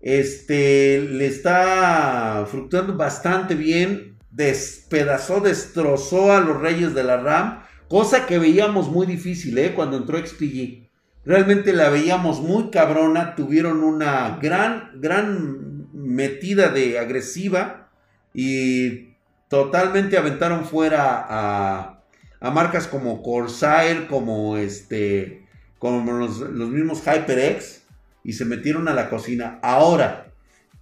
Este 0.00 1.00
le 1.00 1.26
está 1.26 2.44
fructuando 2.50 2.96
bastante 2.96 3.54
bien. 3.54 4.18
Despedazó, 4.32 5.40
destrozó 5.40 6.32
a 6.32 6.40
los 6.40 6.60
reyes 6.60 6.92
de 6.92 7.04
la 7.04 7.18
RAM. 7.18 7.62
Cosa 7.88 8.26
que 8.26 8.40
veíamos 8.40 8.90
muy 8.90 9.06
difícil 9.06 9.58
¿eh? 9.58 9.74
cuando 9.74 9.96
entró 9.96 10.18
XPG. 10.18 10.88
Realmente 11.24 11.72
la 11.72 11.88
veíamos 11.88 12.40
muy 12.40 12.70
cabrona. 12.70 13.36
Tuvieron 13.36 13.84
una 13.84 14.38
gran, 14.42 14.90
gran 15.00 15.71
metida 16.12 16.68
de 16.68 16.98
agresiva. 16.98 17.90
Y 18.34 19.12
totalmente 19.48 20.16
aventaron 20.16 20.64
fuera 20.64 21.26
a, 21.28 22.50
marcas 22.50 22.86
como 22.86 23.22
Corsair, 23.22 24.06
como 24.06 24.56
este, 24.56 25.46
como 25.78 26.12
los, 26.12 26.38
los 26.40 26.70
mismos 26.70 27.02
HyperX 27.04 27.82
y 28.24 28.32
se 28.32 28.44
metieron 28.44 28.88
a 28.88 28.94
la 28.94 29.10
cocina. 29.10 29.58
Ahora, 29.62 30.32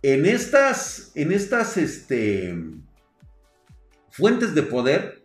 en 0.02 0.26
estas, 0.26 1.12
en 1.14 1.32
estas 1.32 1.76
este, 1.76 2.56
fuentes 4.10 4.54
de 4.54 4.62
poder, 4.62 5.22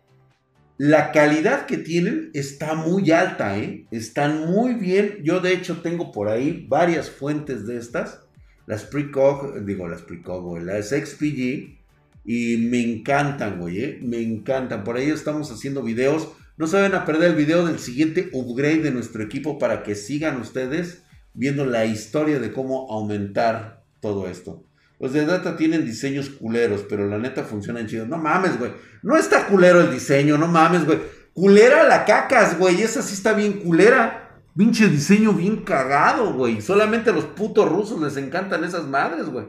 la 0.78 1.12
calidad 1.12 1.66
que 1.66 1.78
tienen 1.78 2.32
está 2.34 2.74
muy 2.74 3.12
alta, 3.12 3.58
¿eh? 3.58 3.86
Están 3.92 4.46
muy 4.46 4.74
bien. 4.74 5.20
Yo 5.24 5.40
de 5.40 5.54
hecho 5.54 5.82
tengo 5.82 6.12
por 6.12 6.28
ahí 6.28 6.66
varias 6.68 7.10
fuentes 7.10 7.66
de 7.66 7.78
estas. 7.78 8.25
Las 8.68 8.84
Precog, 8.84 9.64
digo 9.66 9.88
las 9.88 10.02
Precog, 10.02 10.60
las 10.60 10.90
XPG. 10.90 11.78
Y 12.26 12.58
me 12.70 12.82
encantan, 12.82 13.60
güey, 13.60 13.84
¿eh? 13.84 14.00
Me 14.02 14.22
encantan. 14.22 14.84
Por 14.84 14.98
ahí 14.98 15.10
estamos 15.10 15.52
haciendo 15.52 15.84
videos. 15.84 16.30
No 16.58 16.68
se 16.68 16.82
van 16.82 16.96
a 16.96 17.06
perder 17.06 17.32
el 17.32 17.36
video 17.36 17.66
del 17.66 17.80
siguiente 17.80 18.30
upgrade 18.32 18.82
de 18.82 18.92
nuestro 18.92 19.22
equipo 19.22 19.60
para 19.60 19.84
que 19.84 19.94
sigan 19.94 20.40
ustedes 20.42 21.04
viendo 21.34 21.66
la 21.66 21.86
historia 21.86 22.40
de 22.40 22.52
cómo 22.52 22.92
aumentar 22.92 23.84
todo 24.00 24.28
esto. 24.28 24.64
Los 25.00 25.14
de 25.14 25.26
Data 25.26 25.58
tienen 25.58 25.86
diseños 25.86 26.30
culeros, 26.30 26.86
pero 26.90 27.08
la 27.08 27.20
neta 27.20 27.44
funcionan 27.44 27.88
chido. 27.88 28.08
No 28.08 28.18
mames, 28.18 28.58
güey. 28.58 28.72
No 29.04 29.18
está 29.18 29.46
culero 29.48 29.82
el 29.82 29.92
diseño, 29.92 30.38
no 30.38 30.48
mames, 30.48 30.86
güey. 30.86 31.00
Culera 31.34 31.84
la 31.84 32.06
cacas, 32.06 32.58
güey. 32.58 32.82
Esa 32.82 33.02
sí 33.02 33.14
está 33.14 33.34
bien 33.34 33.60
culera. 33.60 34.25
Pinche 34.56 34.88
diseño 34.88 35.34
bien 35.34 35.64
cagado, 35.64 36.34
güey. 36.34 36.62
Solamente 36.62 37.10
a 37.10 37.14
los 37.14 37.26
putos 37.26 37.70
rusos 37.70 38.00
les 38.02 38.16
encantan 38.16 38.64
esas 38.64 38.88
madres, 38.88 39.28
güey. 39.28 39.48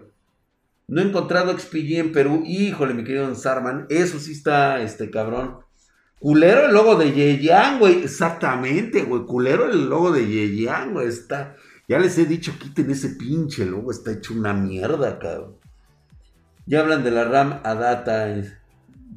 No 0.89 1.01
he 1.01 1.05
encontrado 1.05 1.57
XPG 1.57 1.99
en 1.99 2.13
Perú. 2.13 2.43
Híjole, 2.45 2.95
mi 2.95 3.05
querido 3.05 3.33
Sarman. 3.35 3.87
Eso 3.89 4.19
sí 4.19 4.33
está, 4.33 4.83
este, 4.83 5.11
cabrón. 5.11 5.59
Culero 6.19 6.67
el 6.67 6.75
logo 6.75 6.97
de 6.97 7.13
Yeyan, 7.13 7.79
güey. 7.79 8.03
Exactamente, 8.03 9.03
güey. 9.03 9.25
Culero 9.27 9.71
el 9.71 9.89
logo 9.89 10.11
de 10.11 10.27
Yeyan, 10.27 10.93
güey. 10.93 11.07
Está. 11.07 11.57
Ya 11.89 12.01
les 12.01 12.19
he 12.19 12.27
dicho, 12.27 12.55
quiten 12.59 12.91
ese 12.91 13.11
pinche 13.11 13.65
logo, 13.65 13.93
está 13.93 14.11
hecho 14.11 14.35
una 14.35 14.53
mierda, 14.53 15.21
cabrón. 15.21 15.57
Ya 16.67 16.81
hablan 16.81 17.05
de 17.05 17.13
la 17.13 17.25
RAM 17.25 17.61
a 17.63 17.75
data. 17.75 18.27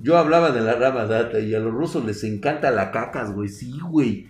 Yo 0.01 0.17
hablaba 0.17 0.51
de 0.51 0.61
la 0.61 0.75
RAM 0.75 0.97
a 0.97 1.05
data 1.05 1.39
y 1.39 1.55
a 1.55 1.59
los 1.59 1.73
rusos 1.73 2.05
les 2.05 2.23
encanta 2.23 2.69
la 2.69 2.91
cacas, 2.91 3.33
güey. 3.33 3.49
Sí, 3.49 3.79
güey. 3.81 4.29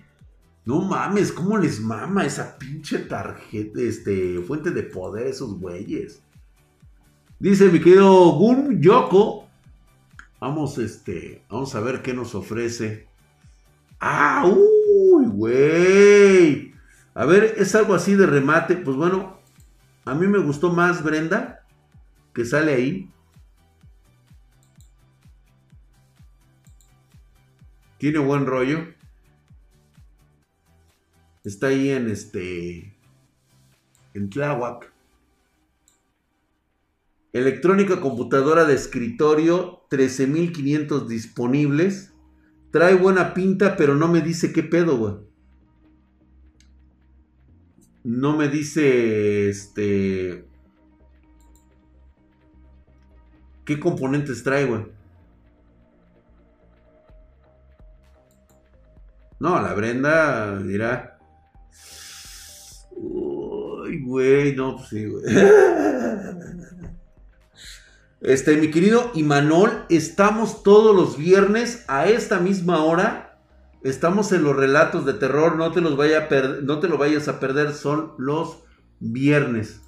No 0.65 0.81
mames, 0.81 1.31
¿cómo 1.31 1.57
les 1.57 1.79
mama 1.79 2.25
esa 2.25 2.57
pinche 2.57 2.99
tarjeta, 2.99 3.81
este, 3.81 4.39
fuente 4.41 4.71
de 4.71 4.83
poder 4.83 5.27
esos 5.27 5.59
güeyes? 5.59 6.21
Dice 7.39 7.69
mi 7.69 7.79
querido 7.79 8.31
Gun 8.33 8.81
Yoko. 8.81 9.47
Vamos, 10.39 10.77
este, 10.77 11.43
vamos 11.49 11.73
a 11.75 11.79
ver 11.79 12.01
qué 12.01 12.13
nos 12.13 12.35
ofrece. 12.35 13.07
Ah, 13.99 14.45
uy, 14.45 15.25
güey. 15.27 16.73
A 17.13 17.25
ver, 17.25 17.55
es 17.57 17.75
algo 17.75 17.93
así 17.93 18.15
de 18.15 18.25
remate. 18.25 18.75
Pues 18.75 18.95
bueno, 18.95 19.39
a 20.05 20.13
mí 20.13 20.27
me 20.27 20.39
gustó 20.39 20.71
más 20.71 21.03
Brenda, 21.03 21.65
que 22.33 22.45
sale 22.45 22.73
ahí. 22.73 23.09
Tiene 27.97 28.19
buen 28.19 28.45
rollo. 28.45 28.98
Está 31.49 31.69
ahí 31.69 31.89
en 31.89 32.11
este. 32.11 32.93
En 34.13 34.29
Tláhuac. 34.29 34.93
Electrónica 37.33 38.01
computadora 38.01 38.65
de 38.65 38.75
escritorio, 38.75 39.81
13.500 39.89 41.07
disponibles. 41.07 42.13
Trae 42.69 42.93
buena 42.93 43.33
pinta, 43.33 43.77
pero 43.77 43.95
no 43.95 44.07
me 44.07 44.21
dice 44.21 44.53
qué 44.53 44.61
pedo, 44.61 44.97
güey. 44.99 45.15
No 48.03 48.37
me 48.37 48.47
dice 48.47 49.49
este. 49.49 50.45
¿Qué 53.65 53.79
componentes 53.79 54.43
trae, 54.43 54.65
güey? 54.65 54.85
No, 59.39 59.59
la 59.59 59.73
Brenda 59.73 60.59
dirá. 60.59 61.18
Güey, 64.09 64.55
no, 64.55 64.77
pues 64.77 64.89
sí, 64.89 65.05
güey. 65.05 65.23
Este, 68.21 68.57
mi 68.57 68.69
querido 68.69 69.11
Imanol, 69.13 69.85
estamos 69.87 70.61
todos 70.61 70.93
los 70.93 71.15
viernes 71.15 71.85
a 71.87 72.09
esta 72.09 72.41
misma 72.41 72.83
hora 72.83 73.29
Estamos 73.81 74.33
en 74.33 74.43
los 74.43 74.57
relatos 74.57 75.05
de 75.05 75.13
terror, 75.13 75.55
no 75.55 75.71
te, 75.71 75.79
los 75.79 75.95
vaya 75.95 76.27
no 76.63 76.79
te 76.79 76.89
lo 76.89 76.97
vayas 76.97 77.29
a 77.29 77.39
perder, 77.39 77.73
son 77.73 78.11
los 78.17 78.63
viernes. 78.99 79.81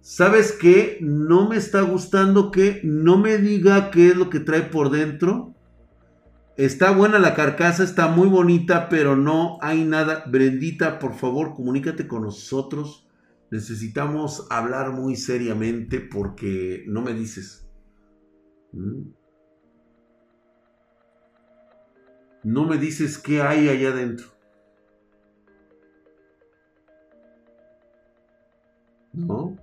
¿Sabes 0.00 0.52
qué? 0.52 0.98
No 1.00 1.48
me 1.48 1.56
está 1.56 1.80
gustando 1.80 2.52
que 2.52 2.80
no 2.84 3.18
me 3.18 3.38
diga 3.38 3.90
qué 3.90 4.08
es 4.08 4.16
lo 4.16 4.30
que 4.30 4.38
trae 4.38 4.62
por 4.62 4.90
dentro. 4.90 5.54
Está 6.56 6.92
buena 6.92 7.18
la 7.18 7.34
carcasa, 7.34 7.82
está 7.82 8.06
muy 8.06 8.28
bonita, 8.28 8.88
pero 8.88 9.16
no 9.16 9.58
hay 9.60 9.84
nada. 9.84 10.22
Brendita, 10.26 11.00
por 11.00 11.14
favor, 11.14 11.54
comunícate 11.54 12.06
con 12.06 12.22
nosotros. 12.22 13.01
Necesitamos 13.52 14.46
hablar 14.50 14.92
muy 14.92 15.14
seriamente 15.14 16.00
porque 16.00 16.84
no 16.88 17.02
me 17.02 17.12
dices. 17.12 17.68
¿Mm? 18.72 19.10
no 22.44 22.64
me 22.64 22.78
dices 22.78 23.18
qué 23.18 23.42
hay 23.42 23.68
allá 23.68 23.90
adentro. 23.90 24.26
¿No? 29.12 29.56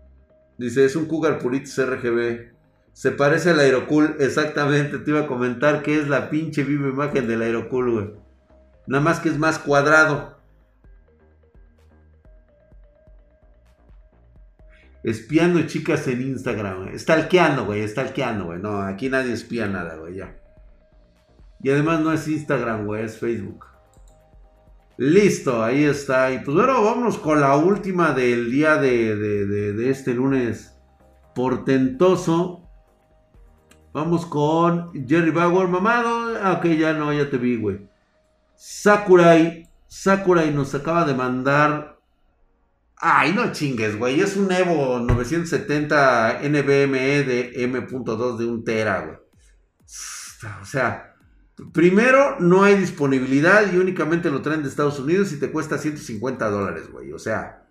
Dice, 0.58 0.86
es 0.86 0.96
un 0.96 1.08
Cougar 1.08 1.40
Puritis 1.40 1.78
RGB. 1.84 2.54
Se 2.94 3.12
parece 3.12 3.50
al 3.50 3.60
Aerocool, 3.60 4.18
exactamente. 4.20 5.00
Te 5.00 5.10
iba 5.10 5.22
a 5.22 5.28
comentar 5.28 5.82
que 5.82 6.00
es 6.00 6.08
la 6.08 6.30
pinche 6.30 6.64
viva 6.64 6.90
imagen 6.90 7.28
del 7.28 7.42
Aerocool, 7.42 7.92
güey. 7.92 8.14
Nada 8.86 9.04
más 9.04 9.20
que 9.20 9.30
es 9.30 9.40
más 9.40 9.58
cuadrado. 9.58 10.39
Espiando 15.04 15.62
chicas 15.64 16.08
en 16.08 16.22
Instagram, 16.22 16.84
güey. 16.84 17.00
Stalkeando, 17.00 17.66
güey. 17.66 17.88
Stalkeando, 17.88 18.46
güey. 18.46 18.60
No, 18.60 18.82
aquí 18.82 19.10
nadie 19.10 19.34
espía 19.34 19.68
nada, 19.68 19.96
güey. 19.96 20.16
Ya. 20.16 20.36
Y 21.62 21.70
además 21.70 22.02
no 22.02 22.14
es 22.14 22.28
Instagram, 22.28 22.86
güey, 22.86 23.04
es 23.04 23.18
Facebook. 23.18 23.66
Listo, 24.98 25.64
ahí 25.64 25.84
está. 25.84 26.32
Y 26.32 26.40
pues 26.40 26.56
bueno, 26.56 26.84
vámonos 26.84 27.18
con 27.18 27.40
la 27.42 27.56
última 27.56 28.12
del 28.12 28.52
día 28.52 28.76
de, 28.76 29.90
este 29.90 30.14
lunes 30.14 30.76
portentoso. 31.36 32.64
Vamos 33.94 34.26
con 34.26 34.92
Jerry 35.08 35.32
Bauer, 35.32 35.68
mamado. 35.68 36.38
Ah, 36.42 36.54
ok, 36.54 36.66
ya 36.78 36.94
no, 36.94 37.12
ya 37.12 37.30
te 37.30 37.38
vi, 37.38 37.58
güey. 37.58 37.90
Sakurai. 38.56 39.68
Sakurai 39.88 40.54
nos 40.54 40.76
acaba 40.76 41.06
de 41.06 41.14
mandar 41.14 41.99
Ay, 43.02 43.34
no 43.34 43.52
chingues, 43.54 43.98
güey. 43.98 44.20
Es 44.20 44.36
un 44.36 44.52
Evo 44.52 45.00
970 45.00 46.42
NVMe 46.44 47.24
de 47.24 47.64
M.2 47.64 48.38
de 48.38 48.46
un 48.46 48.64
tera, 48.66 49.00
güey. 49.02 49.18
O 50.62 50.66
sea, 50.66 51.16
primero 51.74 52.40
no 52.40 52.64
hay 52.64 52.76
disponibilidad 52.76 53.72
y 53.72 53.78
únicamente 53.78 54.30
lo 54.30 54.42
traen 54.42 54.64
de 54.64 54.70
Estados 54.70 55.00
Unidos 55.00 55.32
y 55.32 55.40
te 55.40 55.50
cuesta 55.50 55.78
150 55.78 56.50
dólares, 56.50 56.92
güey. 56.92 57.14
O 57.14 57.20
sea, 57.20 57.64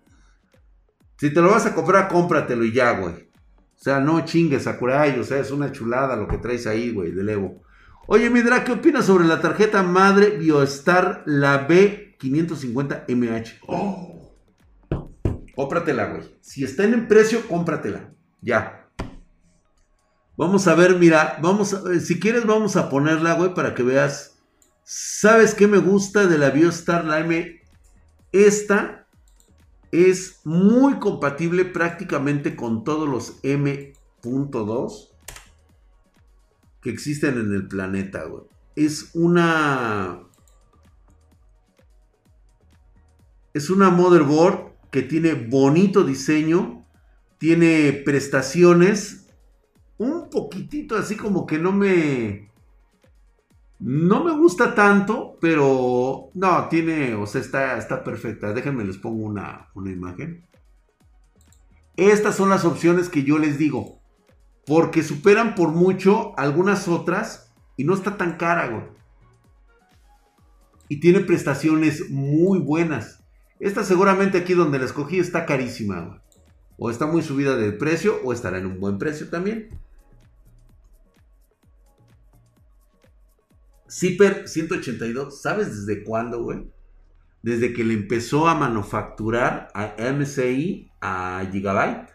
si 1.17 1.31
te 1.31 1.41
lo 1.41 1.51
vas 1.51 1.67
a 1.67 1.75
comprar, 1.75 2.07
cómpratelo 2.07 2.63
y 2.63 2.71
ya, 2.71 2.91
güey. 2.97 3.13
O 3.13 3.81
sea, 3.81 3.99
no 3.99 4.25
chingues, 4.25 4.63
Sakurai. 4.63 5.19
O 5.19 5.23
sea, 5.23 5.39
es 5.39 5.51
una 5.51 5.71
chulada 5.71 6.15
lo 6.15 6.27
que 6.27 6.39
traes 6.39 6.65
ahí, 6.65 6.91
güey, 6.91 7.11
del 7.11 7.29
Evo. 7.29 7.61
Oye, 8.07 8.31
Midra, 8.31 8.63
¿qué 8.63 8.71
opinas 8.71 9.05
sobre 9.05 9.25
la 9.25 9.41
tarjeta 9.41 9.83
madre 9.83 10.31
BioStar, 10.31 11.21
la 11.27 11.67
B550MH? 11.67 13.59
Oh. 13.67 14.18
Cómpratela, 15.59 16.05
güey. 16.05 16.21
Si 16.39 16.63
está 16.63 16.85
en 16.85 17.05
precio, 17.09 17.45
cómpratela. 17.45 18.13
Ya. 18.41 18.89
Vamos 20.37 20.65
a 20.69 20.73
ver, 20.73 20.97
mira, 20.97 21.37
vamos 21.41 21.73
a, 21.73 21.99
si 21.99 22.17
quieres 22.17 22.45
vamos 22.45 22.77
a 22.77 22.89
ponerla, 22.89 23.33
güey, 23.33 23.53
para 23.53 23.75
que 23.75 23.83
veas. 23.83 24.39
¿Sabes 24.85 25.53
qué 25.53 25.67
me 25.67 25.79
gusta 25.79 26.27
de 26.27 26.37
la 26.37 26.51
BioStar, 26.51 27.03
la 27.03 27.19
M? 27.19 27.61
Esta 28.31 29.05
es 29.91 30.39
muy 30.45 30.97
compatible 30.97 31.65
prácticamente 31.65 32.55
con 32.55 32.85
todos 32.85 33.09
los 33.09 33.39
M.2 33.43 35.09
que 36.81 36.89
existen 36.89 37.37
en 37.37 37.53
el 37.53 37.67
planeta, 37.67 38.23
güey. 38.23 38.43
Es 38.77 39.09
una... 39.13 40.21
Es 43.53 43.69
una 43.69 43.89
motherboard 43.89 44.69
que 44.91 45.01
tiene 45.01 45.33
bonito 45.33 46.03
diseño, 46.03 46.85
tiene 47.37 47.93
prestaciones, 47.93 49.27
un 49.97 50.29
poquitito 50.29 50.97
así 50.97 51.15
como 51.15 51.45
que 51.45 51.59
no 51.59 51.71
me... 51.71 52.49
No 53.79 54.25
me 54.25 54.33
gusta 54.33 54.75
tanto, 54.75 55.37
pero 55.39 56.31
no, 56.33 56.67
tiene, 56.67 57.15
o 57.15 57.25
sea, 57.25 57.39
está, 57.39 57.77
está 57.77 58.03
perfecta. 58.03 58.51
Déjenme 58.51 58.83
les 58.83 58.97
pongo 58.97 59.23
una, 59.23 59.69
una 59.73 59.89
imagen. 59.89 60.45
Estas 61.95 62.35
son 62.35 62.49
las 62.49 62.65
opciones 62.65 63.07
que 63.07 63.23
yo 63.23 63.39
les 63.39 63.57
digo. 63.57 64.01
Porque 64.65 65.01
superan 65.01 65.55
por 65.55 65.69
mucho 65.69 66.37
algunas 66.37 66.89
otras 66.89 67.53
y 67.77 67.85
no 67.85 67.93
está 67.93 68.17
tan 68.17 68.35
cara, 68.35 68.67
güey. 68.67 68.83
Y 70.89 70.99
tiene 70.99 71.21
prestaciones 71.21 72.09
muy 72.09 72.59
buenas. 72.59 73.18
Esta 73.59 73.83
seguramente 73.83 74.37
aquí 74.37 74.53
donde 74.53 74.79
la 74.79 74.85
escogí 74.85 75.19
está 75.19 75.45
carísima. 75.45 76.21
O 76.77 76.89
está 76.89 77.05
muy 77.05 77.21
subida 77.21 77.57
de 77.57 77.73
precio 77.73 78.21
o 78.23 78.31
estará 78.31 78.57
en 78.57 78.65
un 78.65 78.79
buen 78.79 78.97
precio 78.97 79.29
también. 79.29 79.69
Zipper 83.89 84.47
182, 84.47 85.41
¿sabes 85.41 85.85
desde 85.85 86.03
cuándo, 86.03 86.43
güey? 86.43 86.71
Desde 87.41 87.73
que 87.73 87.83
le 87.83 87.95
empezó 87.95 88.47
a 88.47 88.55
manufacturar 88.55 89.69
a 89.73 89.95
MCI 89.97 90.91
a 91.01 91.45
Gigabyte 91.51 92.09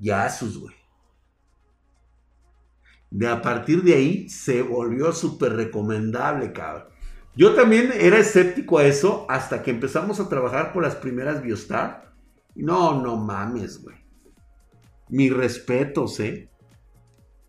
y 0.00 0.10
a 0.10 0.24
Asus, 0.24 0.58
güey. 0.58 0.74
De 3.10 3.26
a 3.26 3.42
partir 3.42 3.82
de 3.82 3.94
ahí 3.94 4.28
se 4.28 4.62
volvió 4.62 5.12
súper 5.12 5.54
recomendable, 5.54 6.52
cabrón. 6.52 6.88
Yo 7.38 7.54
también 7.54 7.92
era 7.94 8.18
escéptico 8.18 8.78
a 8.78 8.84
eso 8.84 9.24
hasta 9.28 9.62
que 9.62 9.70
empezamos 9.70 10.18
a 10.18 10.28
trabajar 10.28 10.72
por 10.72 10.82
las 10.82 10.96
primeras 10.96 11.40
Biostar. 11.40 12.10
No, 12.56 13.00
no 13.00 13.16
mames, 13.16 13.80
güey. 13.80 13.94
Mis 15.08 15.32
respetos, 15.32 16.18
¿eh? 16.18 16.50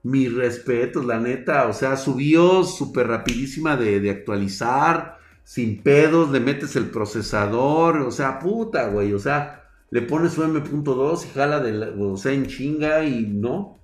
Mis 0.03 0.31
respetos, 0.31 1.03
la 1.03 1.19
neta. 1.19 1.67
O 1.67 1.73
sea, 1.73 1.97
subió 1.97 2.63
súper 2.65 3.07
rapidísima 3.07 3.77
de, 3.77 3.99
de, 3.99 4.11
actualizar, 4.11 5.17
sin 5.43 5.81
pedos, 5.81 6.29
le 6.29 6.39
metes 6.39 6.75
el 6.75 6.91
procesador, 6.91 8.01
o 8.01 8.11
sea, 8.11 8.37
puta, 8.37 8.89
güey. 8.89 9.13
O 9.13 9.19
sea, 9.19 9.71
le 9.89 10.03
pones 10.03 10.33
su 10.33 10.43
M.2 10.43 11.25
y 11.25 11.29
jala 11.33 11.61
de 11.61 11.71
la, 11.71 11.87
o 11.99 12.15
sea, 12.15 12.33
en 12.33 12.45
chinga 12.45 13.05
y 13.05 13.25
no. 13.25 13.78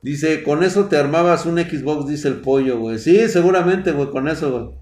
Dice, 0.00 0.44
con 0.44 0.62
eso 0.62 0.86
te 0.86 0.96
armabas 0.96 1.44
un 1.44 1.58
Xbox, 1.58 2.06
dice 2.06 2.28
el 2.28 2.40
pollo, 2.40 2.78
güey. 2.78 2.98
Sí, 2.98 3.28
seguramente, 3.28 3.92
güey, 3.92 4.10
con 4.10 4.28
eso, 4.28 4.50
güey. 4.50 4.78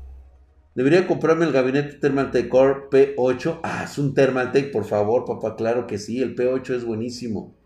Debería 0.75 1.07
comprarme 1.07 1.47
el 1.47 1.53
gabinete 1.53 1.95
Thermaltake 1.95 2.51
Core 2.51 2.91
P8. 2.91 3.61
Ah, 3.63 3.85
es 3.85 3.97
un 3.97 4.13
Thermaltake, 4.13 4.71
por 4.71 4.85
favor, 4.85 5.25
papá. 5.25 5.57
Claro 5.57 5.87
que 5.87 5.97
sí, 5.97 6.21
el 6.21 6.37
P8 6.37 6.75
es 6.75 6.85
buenísimo. 6.85 7.57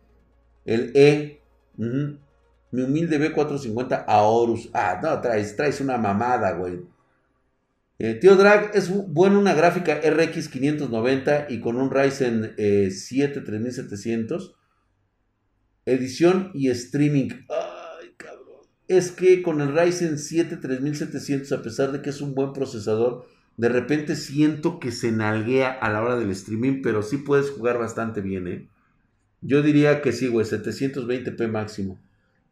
El 0.65 0.93
E. 0.95 1.41
Mi 1.77 2.83
humilde 2.83 3.19
B450 3.19 4.05
Aorus. 4.07 4.71
Ah, 4.73 5.01
no, 5.03 5.21
traes, 5.21 5.57
traes 5.57 5.81
una 5.81 5.99
mamada, 5.99 6.53
güey. 6.53 6.79
Eh, 7.99 8.15
tío 8.15 8.37
Drag, 8.37 8.71
es 8.75 8.89
bueno 9.13 9.39
una 9.39 9.53
gráfica 9.53 10.01
RX 10.01 10.49
590 10.49 11.47
y 11.51 11.61
con 11.61 11.77
un 11.77 11.91
Ryzen 11.91 12.55
7 12.57 13.41
3700 13.41 14.57
edición 15.93 16.51
y 16.55 16.69
streaming. 16.69 17.29
Ay, 17.49 18.15
cabrón. 18.17 18.61
Es 18.89 19.11
que 19.11 19.43
con 19.43 19.61
el 19.61 19.77
Ryzen 19.77 20.19
7 20.19 20.57
3700, 20.57 21.53
a 21.53 21.63
pesar 21.63 21.93
de 21.93 22.03
que 22.03 22.11
es 22.11 22.21
un 22.21 22.35
buen 22.35 22.53
procesador, 22.53 23.27
de 23.57 23.69
repente 23.69 24.17
siento 24.17 24.81
que 24.81 24.93
se 24.93 25.13
nalguea 25.13 25.71
a 25.71 25.91
la 25.91 26.03
hora 26.03 26.17
del 26.17 26.31
streaming, 26.31 26.81
pero 26.83 27.03
sí 27.03 27.19
puedes 27.19 27.51
jugar 27.51 27.79
bastante 27.79 28.21
bien, 28.21 28.47
¿eh? 28.47 28.69
Yo 29.43 29.63
diría 29.63 30.03
que 30.03 30.13
sí, 30.13 30.29
güey, 30.29 30.47
720p 30.47 31.49
máximo. 31.49 31.99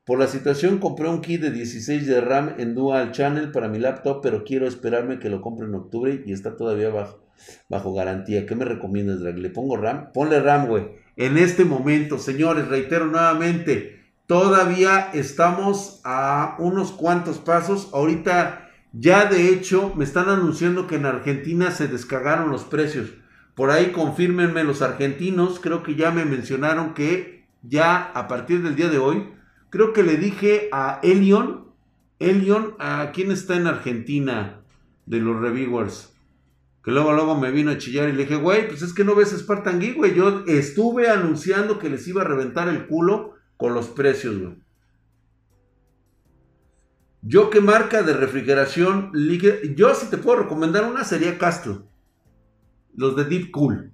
Por 0.05 0.19
la 0.19 0.27
situación 0.27 0.79
compré 0.79 1.09
un 1.09 1.21
kit 1.21 1.41
de 1.41 1.51
16 1.51 2.07
de 2.07 2.21
RAM 2.21 2.55
en 2.59 2.75
Dual 2.75 3.13
Channel 3.13 3.51
para 3.51 3.69
mi 3.69 3.79
laptop, 3.79 4.21
pero 4.23 4.43
quiero 4.43 4.67
esperarme 4.67 5.19
que 5.19 5.29
lo 5.29 5.43
compre 5.43 5.67
en 5.67 5.75
octubre 5.75 6.23
y 6.25 6.33
está 6.33 6.57
todavía 6.57 6.89
bajo, 6.89 7.23
bajo 7.69 7.93
garantía. 7.93 8.47
¿Qué 8.47 8.55
me 8.55 8.65
recomiendas, 8.65 9.21
Drag? 9.21 9.37
¿Le 9.37 9.51
pongo 9.51 9.77
RAM? 9.77 10.13
Ponle 10.13 10.41
RAM, 10.41 10.67
güey 10.67 11.08
en 11.19 11.37
este 11.37 11.67
momento. 11.67 12.19
Señores, 12.19 12.69
reitero 12.69 13.07
nuevamente, 13.07 14.01
todavía 14.27 15.11
estamos 15.13 16.01
a 16.05 16.57
unos 16.59 16.93
cuantos 16.93 17.39
pasos. 17.39 17.91
Ahorita 17.93 18.71
ya 18.93 19.27
de 19.27 19.51
hecho 19.51 19.93
me 19.95 20.05
están 20.05 20.31
anunciando 20.31 20.87
que 20.87 20.95
en 20.95 21.05
Argentina 21.05 21.71
se 21.73 21.89
descargaron 21.89 22.51
los 22.51 22.65
precios. 22.65 23.11
Por 23.55 23.71
ahí 23.71 23.91
confírmenme 23.91 24.65
los 24.65 24.81
argentinos. 24.81 25.59
Creo 25.61 25.83
que 25.83 25.97
ya 25.97 26.13
me 26.13 26.25
mencionaron 26.25 26.95
que 26.95 27.47
ya 27.63 28.13
a 28.15 28.29
partir 28.29 28.63
del 28.63 28.77
día 28.77 28.89
de 28.89 28.99
hoy, 28.99 29.29
creo 29.71 29.93
que 29.93 30.05
le 30.05 30.17
dije 30.17 30.69
a 30.73 31.01
Elion, 31.03 31.67
Elion, 32.21 32.75
¿a 32.79 33.11
quién 33.13 33.33
está 33.33 33.57
en 33.57 33.67
Argentina 33.67 34.61
de 35.07 35.19
los 35.19 35.41
reviewers? 35.41 36.17
Que 36.89 36.93
luego, 36.95 37.13
luego 37.13 37.39
me 37.39 37.51
vino 37.51 37.71
a 37.71 37.77
chillar 37.77 38.09
y 38.09 38.13
le 38.13 38.23
dije, 38.23 38.37
güey, 38.37 38.67
pues 38.67 38.81
es 38.81 38.95
que 38.95 39.05
no 39.05 39.15
ves 39.15 39.37
Spartan 39.37 39.79
Geek, 39.79 39.97
güey. 39.97 40.15
Yo 40.15 40.45
estuve 40.47 41.11
anunciando 41.11 41.79
que 41.79 41.91
les 41.91 42.09
iba 42.09 42.23
a 42.23 42.25
reventar 42.25 42.67
el 42.67 42.87
culo 42.87 43.35
con 43.59 43.75
los 43.75 43.89
precios, 43.89 44.39
güey. 44.39 44.55
Yo 47.21 47.51
qué 47.51 47.61
marca 47.61 48.03
de 48.03 48.15
refrigeración 48.15 49.13
Yo 49.77 49.95
si 49.95 50.07
te 50.07 50.17
puedo 50.17 50.39
recomendar 50.39 50.85
una 50.85 51.05
sería 51.05 51.37
Castro. 51.37 51.87
Los 52.97 53.17
de 53.17 53.27
Deep 53.27 53.51
Cool. 53.51 53.93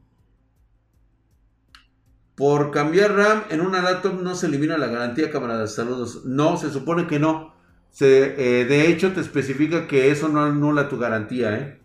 Por 2.37 2.71
cambiar 2.71 3.17
RAM 3.17 3.43
en 3.51 3.61
una 3.61 3.83
laptop 3.83 4.23
no 4.23 4.37
se 4.37 4.47
elimina 4.47 4.79
la 4.79 4.87
garantía, 4.87 5.33
camaradas. 5.33 5.75
Saludos. 5.75 6.27
No, 6.27 6.57
se 6.57 6.71
supone 6.71 7.09
que 7.09 7.19
no. 7.19 7.57
Se, 7.91 8.61
eh, 8.61 8.67
de 8.67 8.87
hecho, 8.87 9.13
te 9.13 9.21
especifica 9.21 9.89
que 9.89 10.13
eso 10.13 10.29
no 10.29 10.45
anula 10.45 10.89
tu 10.89 10.97
garantía, 10.97 11.59
¿eh? 11.59 11.84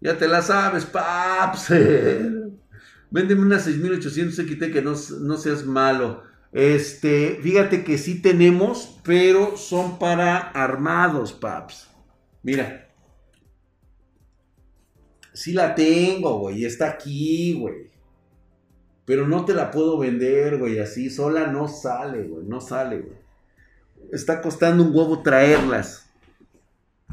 Ya 0.00 0.16
te 0.16 0.28
la 0.28 0.42
sabes, 0.42 0.84
paps. 0.84 1.70
Véndeme 3.10 3.42
una 3.42 3.58
6800 3.58 4.34
XT 4.34 4.72
que 4.72 4.82
no, 4.82 4.94
no 5.20 5.36
seas 5.36 5.64
malo. 5.64 6.22
Este, 6.52 7.38
fíjate 7.42 7.84
que 7.84 7.98
sí 7.98 8.22
tenemos, 8.22 9.00
pero 9.02 9.56
son 9.56 9.98
para 9.98 10.38
armados, 10.38 11.32
paps. 11.32 11.88
Mira. 12.42 12.88
Sí 15.32 15.52
la 15.52 15.74
tengo, 15.74 16.38
güey. 16.40 16.64
Está 16.64 16.88
aquí, 16.88 17.58
güey. 17.58 17.90
Pero 19.04 19.26
no 19.26 19.44
te 19.44 19.54
la 19.54 19.70
puedo 19.70 19.98
vender, 19.98 20.58
güey. 20.58 20.78
Así 20.78 21.10
sola 21.10 21.46
no 21.46 21.68
sale, 21.68 22.24
güey. 22.24 22.46
No 22.46 22.60
sale, 22.60 22.98
güey. 22.98 23.16
Está 24.12 24.40
costando 24.40 24.84
un 24.84 24.94
huevo 24.94 25.22
traerlas. 25.22 26.07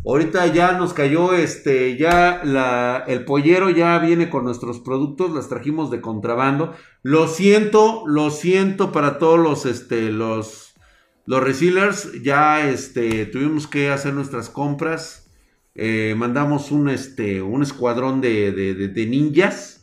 Ahorita 0.08 0.46
ya 0.48 0.74
nos 0.74 0.94
cayó 0.94 1.34
este, 1.34 1.98
ya 1.98 2.42
la, 2.44 3.04
el 3.08 3.26
pollero 3.26 3.72
ya 3.72 3.98
viene 3.98 4.30
con 4.30 4.44
nuestros 4.44 4.80
productos, 4.80 5.34
las 5.34 5.50
trajimos 5.50 5.90
de 5.90 6.00
contrabando. 6.00 6.76
Lo 7.02 7.28
siento, 7.28 8.04
lo 8.06 8.30
siento 8.30 8.92
para 8.92 9.18
todos 9.18 9.40
los, 9.40 9.66
este, 9.66 10.12
los, 10.12 10.76
los 11.26 11.42
resellers, 11.42 12.22
ya 12.22 12.70
este, 12.70 13.26
tuvimos 13.26 13.66
que 13.66 13.90
hacer 13.90 14.14
nuestras 14.14 14.50
compras. 14.50 15.32
Eh, 15.74 16.14
mandamos 16.16 16.72
un, 16.72 16.88
este, 16.88 17.42
un 17.42 17.64
escuadrón 17.64 18.22
de, 18.22 18.52
de, 18.52 19.06
ninjas 19.08 19.75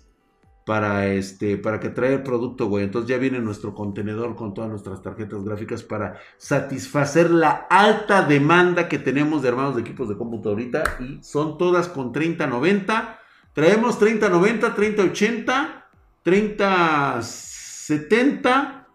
para, 0.65 1.09
este, 1.09 1.57
para 1.57 1.81
que 1.81 1.89
traiga 1.89 2.15
el 2.17 2.23
producto, 2.23 2.67
güey. 2.67 2.85
Entonces 2.85 3.09
ya 3.09 3.17
viene 3.19 3.41
nuestro 3.41 3.75
contenedor 3.75 4.37
con 4.37 4.55
todas 4.55 4.71
nuestras 4.71 5.03
tarjetas 5.03 5.43
gráficas 5.45 5.83
para 5.83 6.21
satisfacer 6.39 7.31
la 7.31 7.67
alta 7.69 8.23
demanda 8.23 8.89
que 8.89 8.99
tenemos 8.99 9.43
de 9.43 9.49
armados 9.49 9.75
de 9.75 9.81
equipos 9.83 10.09
de 10.09 10.17
computadorita. 10.17 10.85
Y 11.01 11.19
son 11.23 11.59
todas 11.59 11.89
con 11.89 12.13
3090. 12.13 13.19
Traemos 13.53 13.99
3090, 13.99 14.75
3080, 14.75 15.91
3070, 16.23 18.87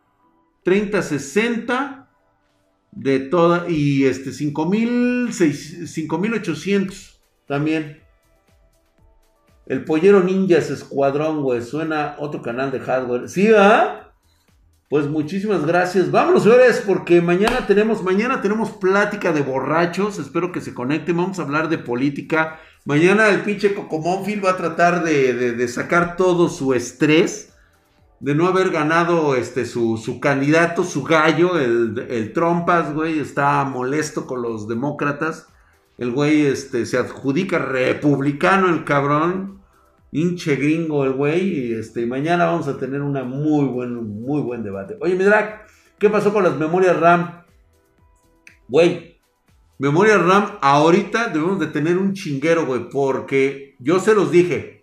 3060 0.64 2.10
de 2.92 3.20
toda 3.20 3.70
y 3.70 4.06
este 4.06 4.32
5800 4.32 7.22
también. 7.46 8.07
El 9.68 9.84
Pollero 9.84 10.24
Ninjas 10.24 10.70
Escuadrón, 10.70 11.42
güey, 11.44 11.62
suena 11.62 12.16
otro 12.20 12.42
canal 12.42 12.72
de 12.72 12.80
hardware. 12.80 13.30
¿Sí, 13.30 13.50
ah? 13.56 14.12
Pues 14.90 15.08
muchísimas 15.08 15.66
gracias. 15.66 16.10
Vámonos, 16.10 16.44
señores, 16.44 16.84
porque 16.86 17.22
mañana 17.22 17.68
tenemos, 17.68 18.04
mañana 18.04 18.42
tenemos 18.42 18.72
plática 18.72 19.34
de 19.34 19.42
borrachos. 19.42 20.20
Espero 20.20 20.52
que 20.52 20.62
se 20.62 20.74
conecten. 20.74 21.18
Vamos 21.18 21.40
a 21.40 21.42
hablar 21.42 21.68
de 21.68 21.78
política. 21.78 22.60
Mañana 22.86 23.28
el 23.30 23.42
pinche 23.42 23.74
Cocomónfil 23.74 24.44
va 24.44 24.52
a 24.52 24.58
tratar 24.58 25.04
de, 25.04 25.34
de 25.34 25.68
sacar 25.68 26.16
todo 26.16 26.48
su 26.48 26.74
estrés 26.74 27.54
de 28.20 28.34
no 28.34 28.48
haber 28.48 28.72
ganado 28.72 29.36
este, 29.36 29.66
su, 29.66 30.20
candidato, 30.22 30.84
su 30.84 31.04
gallo, 31.04 31.58
el, 31.58 32.32
Trompas, 32.34 32.94
güey, 32.94 33.20
está 33.20 33.64
molesto 33.64 34.26
con 34.26 34.42
los 34.42 34.68
demócratas. 34.68 35.48
El 35.98 36.12
güey 36.12 36.46
este, 36.46 36.86
se 36.86 36.98
adjudica 36.98 37.60
republicano, 37.60 38.70
el 38.70 38.84
cabrón. 38.84 39.57
Hinche 40.12 40.56
gringo 40.56 41.04
el 41.04 41.14
güey. 41.14 41.48
Y 41.48 41.74
este, 41.74 42.06
mañana 42.06 42.46
vamos 42.46 42.68
a 42.68 42.78
tener 42.78 43.02
una 43.02 43.24
muy 43.24 43.66
buen, 43.66 43.96
muy 44.22 44.42
buen 44.42 44.64
debate. 44.64 44.98
Oye, 45.02 45.16
mi 45.16 45.24
drag, 45.24 45.66
¿qué 46.00 46.10
pasó 46.10 46.34
con 46.34 46.44
las 46.44 46.58
memorias 46.58 47.00
RAM? 47.00 47.44
Güey, 48.68 49.18
memorias 49.78 50.24
RAM, 50.24 50.58
ahorita 50.62 51.30
debemos 51.30 51.60
de 51.60 51.68
tener 51.68 51.98
un 51.98 52.14
chinguero, 52.14 52.66
güey, 52.66 52.90
porque 52.90 53.76
yo 53.80 54.00
se 54.00 54.14
los 54.14 54.32
dije 54.32 54.78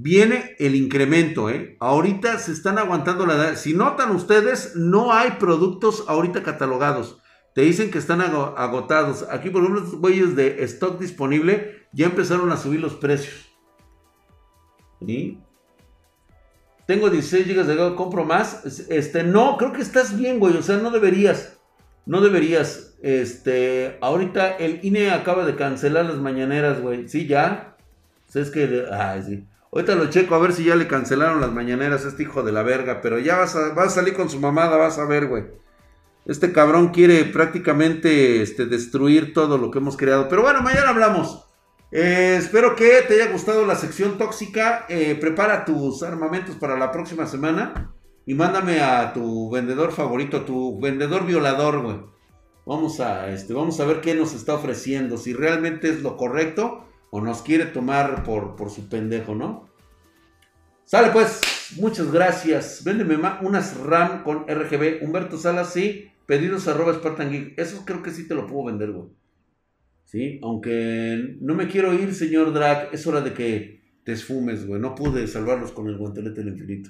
viene 0.00 0.54
el 0.58 0.76
incremento, 0.76 1.50
¿eh? 1.50 1.76
Ahorita 1.80 2.38
se 2.38 2.52
están 2.52 2.78
aguantando 2.78 3.26
la 3.26 3.34
edad. 3.34 3.56
Si 3.56 3.74
notan 3.74 4.12
ustedes, 4.14 4.76
no 4.76 5.12
hay 5.12 5.32
productos 5.32 6.04
ahorita 6.06 6.42
catalogados. 6.44 7.18
Te 7.54 7.62
dicen 7.62 7.90
que 7.90 7.98
están 7.98 8.20
agotados. 8.20 9.26
Aquí, 9.30 9.50
por 9.50 9.62
ejemplo, 9.62 9.82
estos 9.82 10.00
güeyes 10.00 10.36
de 10.36 10.62
stock 10.64 11.00
disponible 11.00 11.88
ya 11.92 12.06
empezaron 12.06 12.52
a 12.52 12.56
subir 12.56 12.80
los 12.80 12.94
precios. 12.94 13.47
Tengo 16.86 17.10
16 17.10 17.46
GB 17.46 17.64
de 17.64 17.76
gas, 17.76 17.92
compro 17.92 18.24
más. 18.24 18.64
Este, 18.88 19.22
no, 19.22 19.56
creo 19.56 19.72
que 19.72 19.82
estás 19.82 20.16
bien, 20.16 20.38
güey. 20.38 20.56
O 20.56 20.62
sea, 20.62 20.78
no 20.78 20.90
deberías. 20.90 21.58
No 22.06 22.20
deberías. 22.20 22.94
Este, 23.02 23.98
ahorita 24.00 24.56
el 24.56 24.80
INE 24.82 25.10
acaba 25.10 25.44
de 25.44 25.54
cancelar 25.54 26.06
las 26.06 26.16
mañaneras, 26.16 26.80
güey. 26.80 27.08
Sí, 27.08 27.26
ya. 27.26 27.76
¿Sabes 28.28 28.50
que, 28.50 28.86
ay, 28.90 29.22
sí. 29.22 29.46
Ahorita 29.70 29.94
lo 29.94 30.08
checo 30.08 30.34
a 30.34 30.38
ver 30.38 30.52
si 30.52 30.64
ya 30.64 30.76
le 30.76 30.88
cancelaron 30.88 31.42
las 31.42 31.52
mañaneras 31.52 32.04
a 32.04 32.08
este 32.08 32.22
hijo 32.22 32.42
de 32.42 32.52
la 32.52 32.62
verga. 32.62 33.00
Pero 33.02 33.18
ya 33.18 33.36
vas 33.36 33.54
a, 33.54 33.74
a 33.74 33.90
salir 33.90 34.14
con 34.14 34.30
su 34.30 34.40
mamada, 34.40 34.76
vas 34.76 34.98
a 34.98 35.04
ver, 35.04 35.26
güey. 35.26 35.44
Este 36.24 36.52
cabrón 36.52 36.88
quiere 36.88 37.24
prácticamente 37.24 38.42
este, 38.42 38.66
destruir 38.66 39.32
todo 39.32 39.58
lo 39.58 39.70
que 39.70 39.78
hemos 39.78 39.96
creado. 39.96 40.28
Pero 40.28 40.42
bueno, 40.42 40.62
mañana 40.62 40.90
hablamos. 40.90 41.47
Eh, 41.90 42.36
espero 42.38 42.76
que 42.76 43.02
te 43.08 43.14
haya 43.14 43.32
gustado 43.32 43.64
la 43.64 43.74
sección 43.74 44.18
tóxica. 44.18 44.84
Eh, 44.88 45.16
prepara 45.20 45.64
tus 45.64 46.02
armamentos 46.02 46.56
para 46.56 46.78
la 46.78 46.92
próxima 46.92 47.26
semana. 47.26 47.94
Y 48.26 48.34
mándame 48.34 48.80
a 48.80 49.14
tu 49.14 49.50
vendedor 49.50 49.90
favorito, 49.92 50.44
tu 50.44 50.78
vendedor 50.78 51.24
violador, 51.24 51.82
güey. 51.82 51.96
Vamos 52.66 53.00
a, 53.00 53.30
este, 53.30 53.54
vamos 53.54 53.80
a 53.80 53.86
ver 53.86 54.02
qué 54.02 54.14
nos 54.14 54.34
está 54.34 54.54
ofreciendo. 54.54 55.16
Si 55.16 55.32
realmente 55.32 55.88
es 55.88 56.02
lo 56.02 56.18
correcto 56.18 56.84
o 57.10 57.22
nos 57.22 57.40
quiere 57.40 57.64
tomar 57.64 58.24
por, 58.24 58.54
por 58.54 58.68
su 58.68 58.90
pendejo, 58.90 59.34
¿no? 59.34 59.68
Sale 60.84 61.08
pues, 61.10 61.40
muchas 61.76 62.12
gracias. 62.12 62.84
Véndeme 62.84 63.18
unas 63.40 63.78
RAM 63.78 64.22
con 64.24 64.46
RGB. 64.46 65.02
Humberto 65.02 65.38
Salas, 65.38 65.72
sí. 65.72 66.10
Pedidos 66.26 66.68
arroba 66.68 66.92
Spartan 66.92 67.30
Geek. 67.30 67.58
Eso 67.58 67.82
creo 67.86 68.02
que 68.02 68.10
sí 68.10 68.28
te 68.28 68.34
lo 68.34 68.46
puedo 68.46 68.66
vender, 68.66 68.92
güey. 68.92 69.08
Sí, 70.08 70.40
aunque 70.42 71.36
no 71.38 71.54
me 71.54 71.68
quiero 71.68 71.92
ir, 71.92 72.14
señor 72.14 72.54
Drag. 72.54 72.88
Es 72.94 73.06
hora 73.06 73.20
de 73.20 73.34
que 73.34 73.82
te 74.04 74.12
esfumes, 74.12 74.66
güey. 74.66 74.80
No 74.80 74.94
pude 74.94 75.26
salvarlos 75.26 75.70
con 75.72 75.86
el 75.86 75.98
guantelete 75.98 76.42
del 76.42 76.54
infinito. 76.54 76.88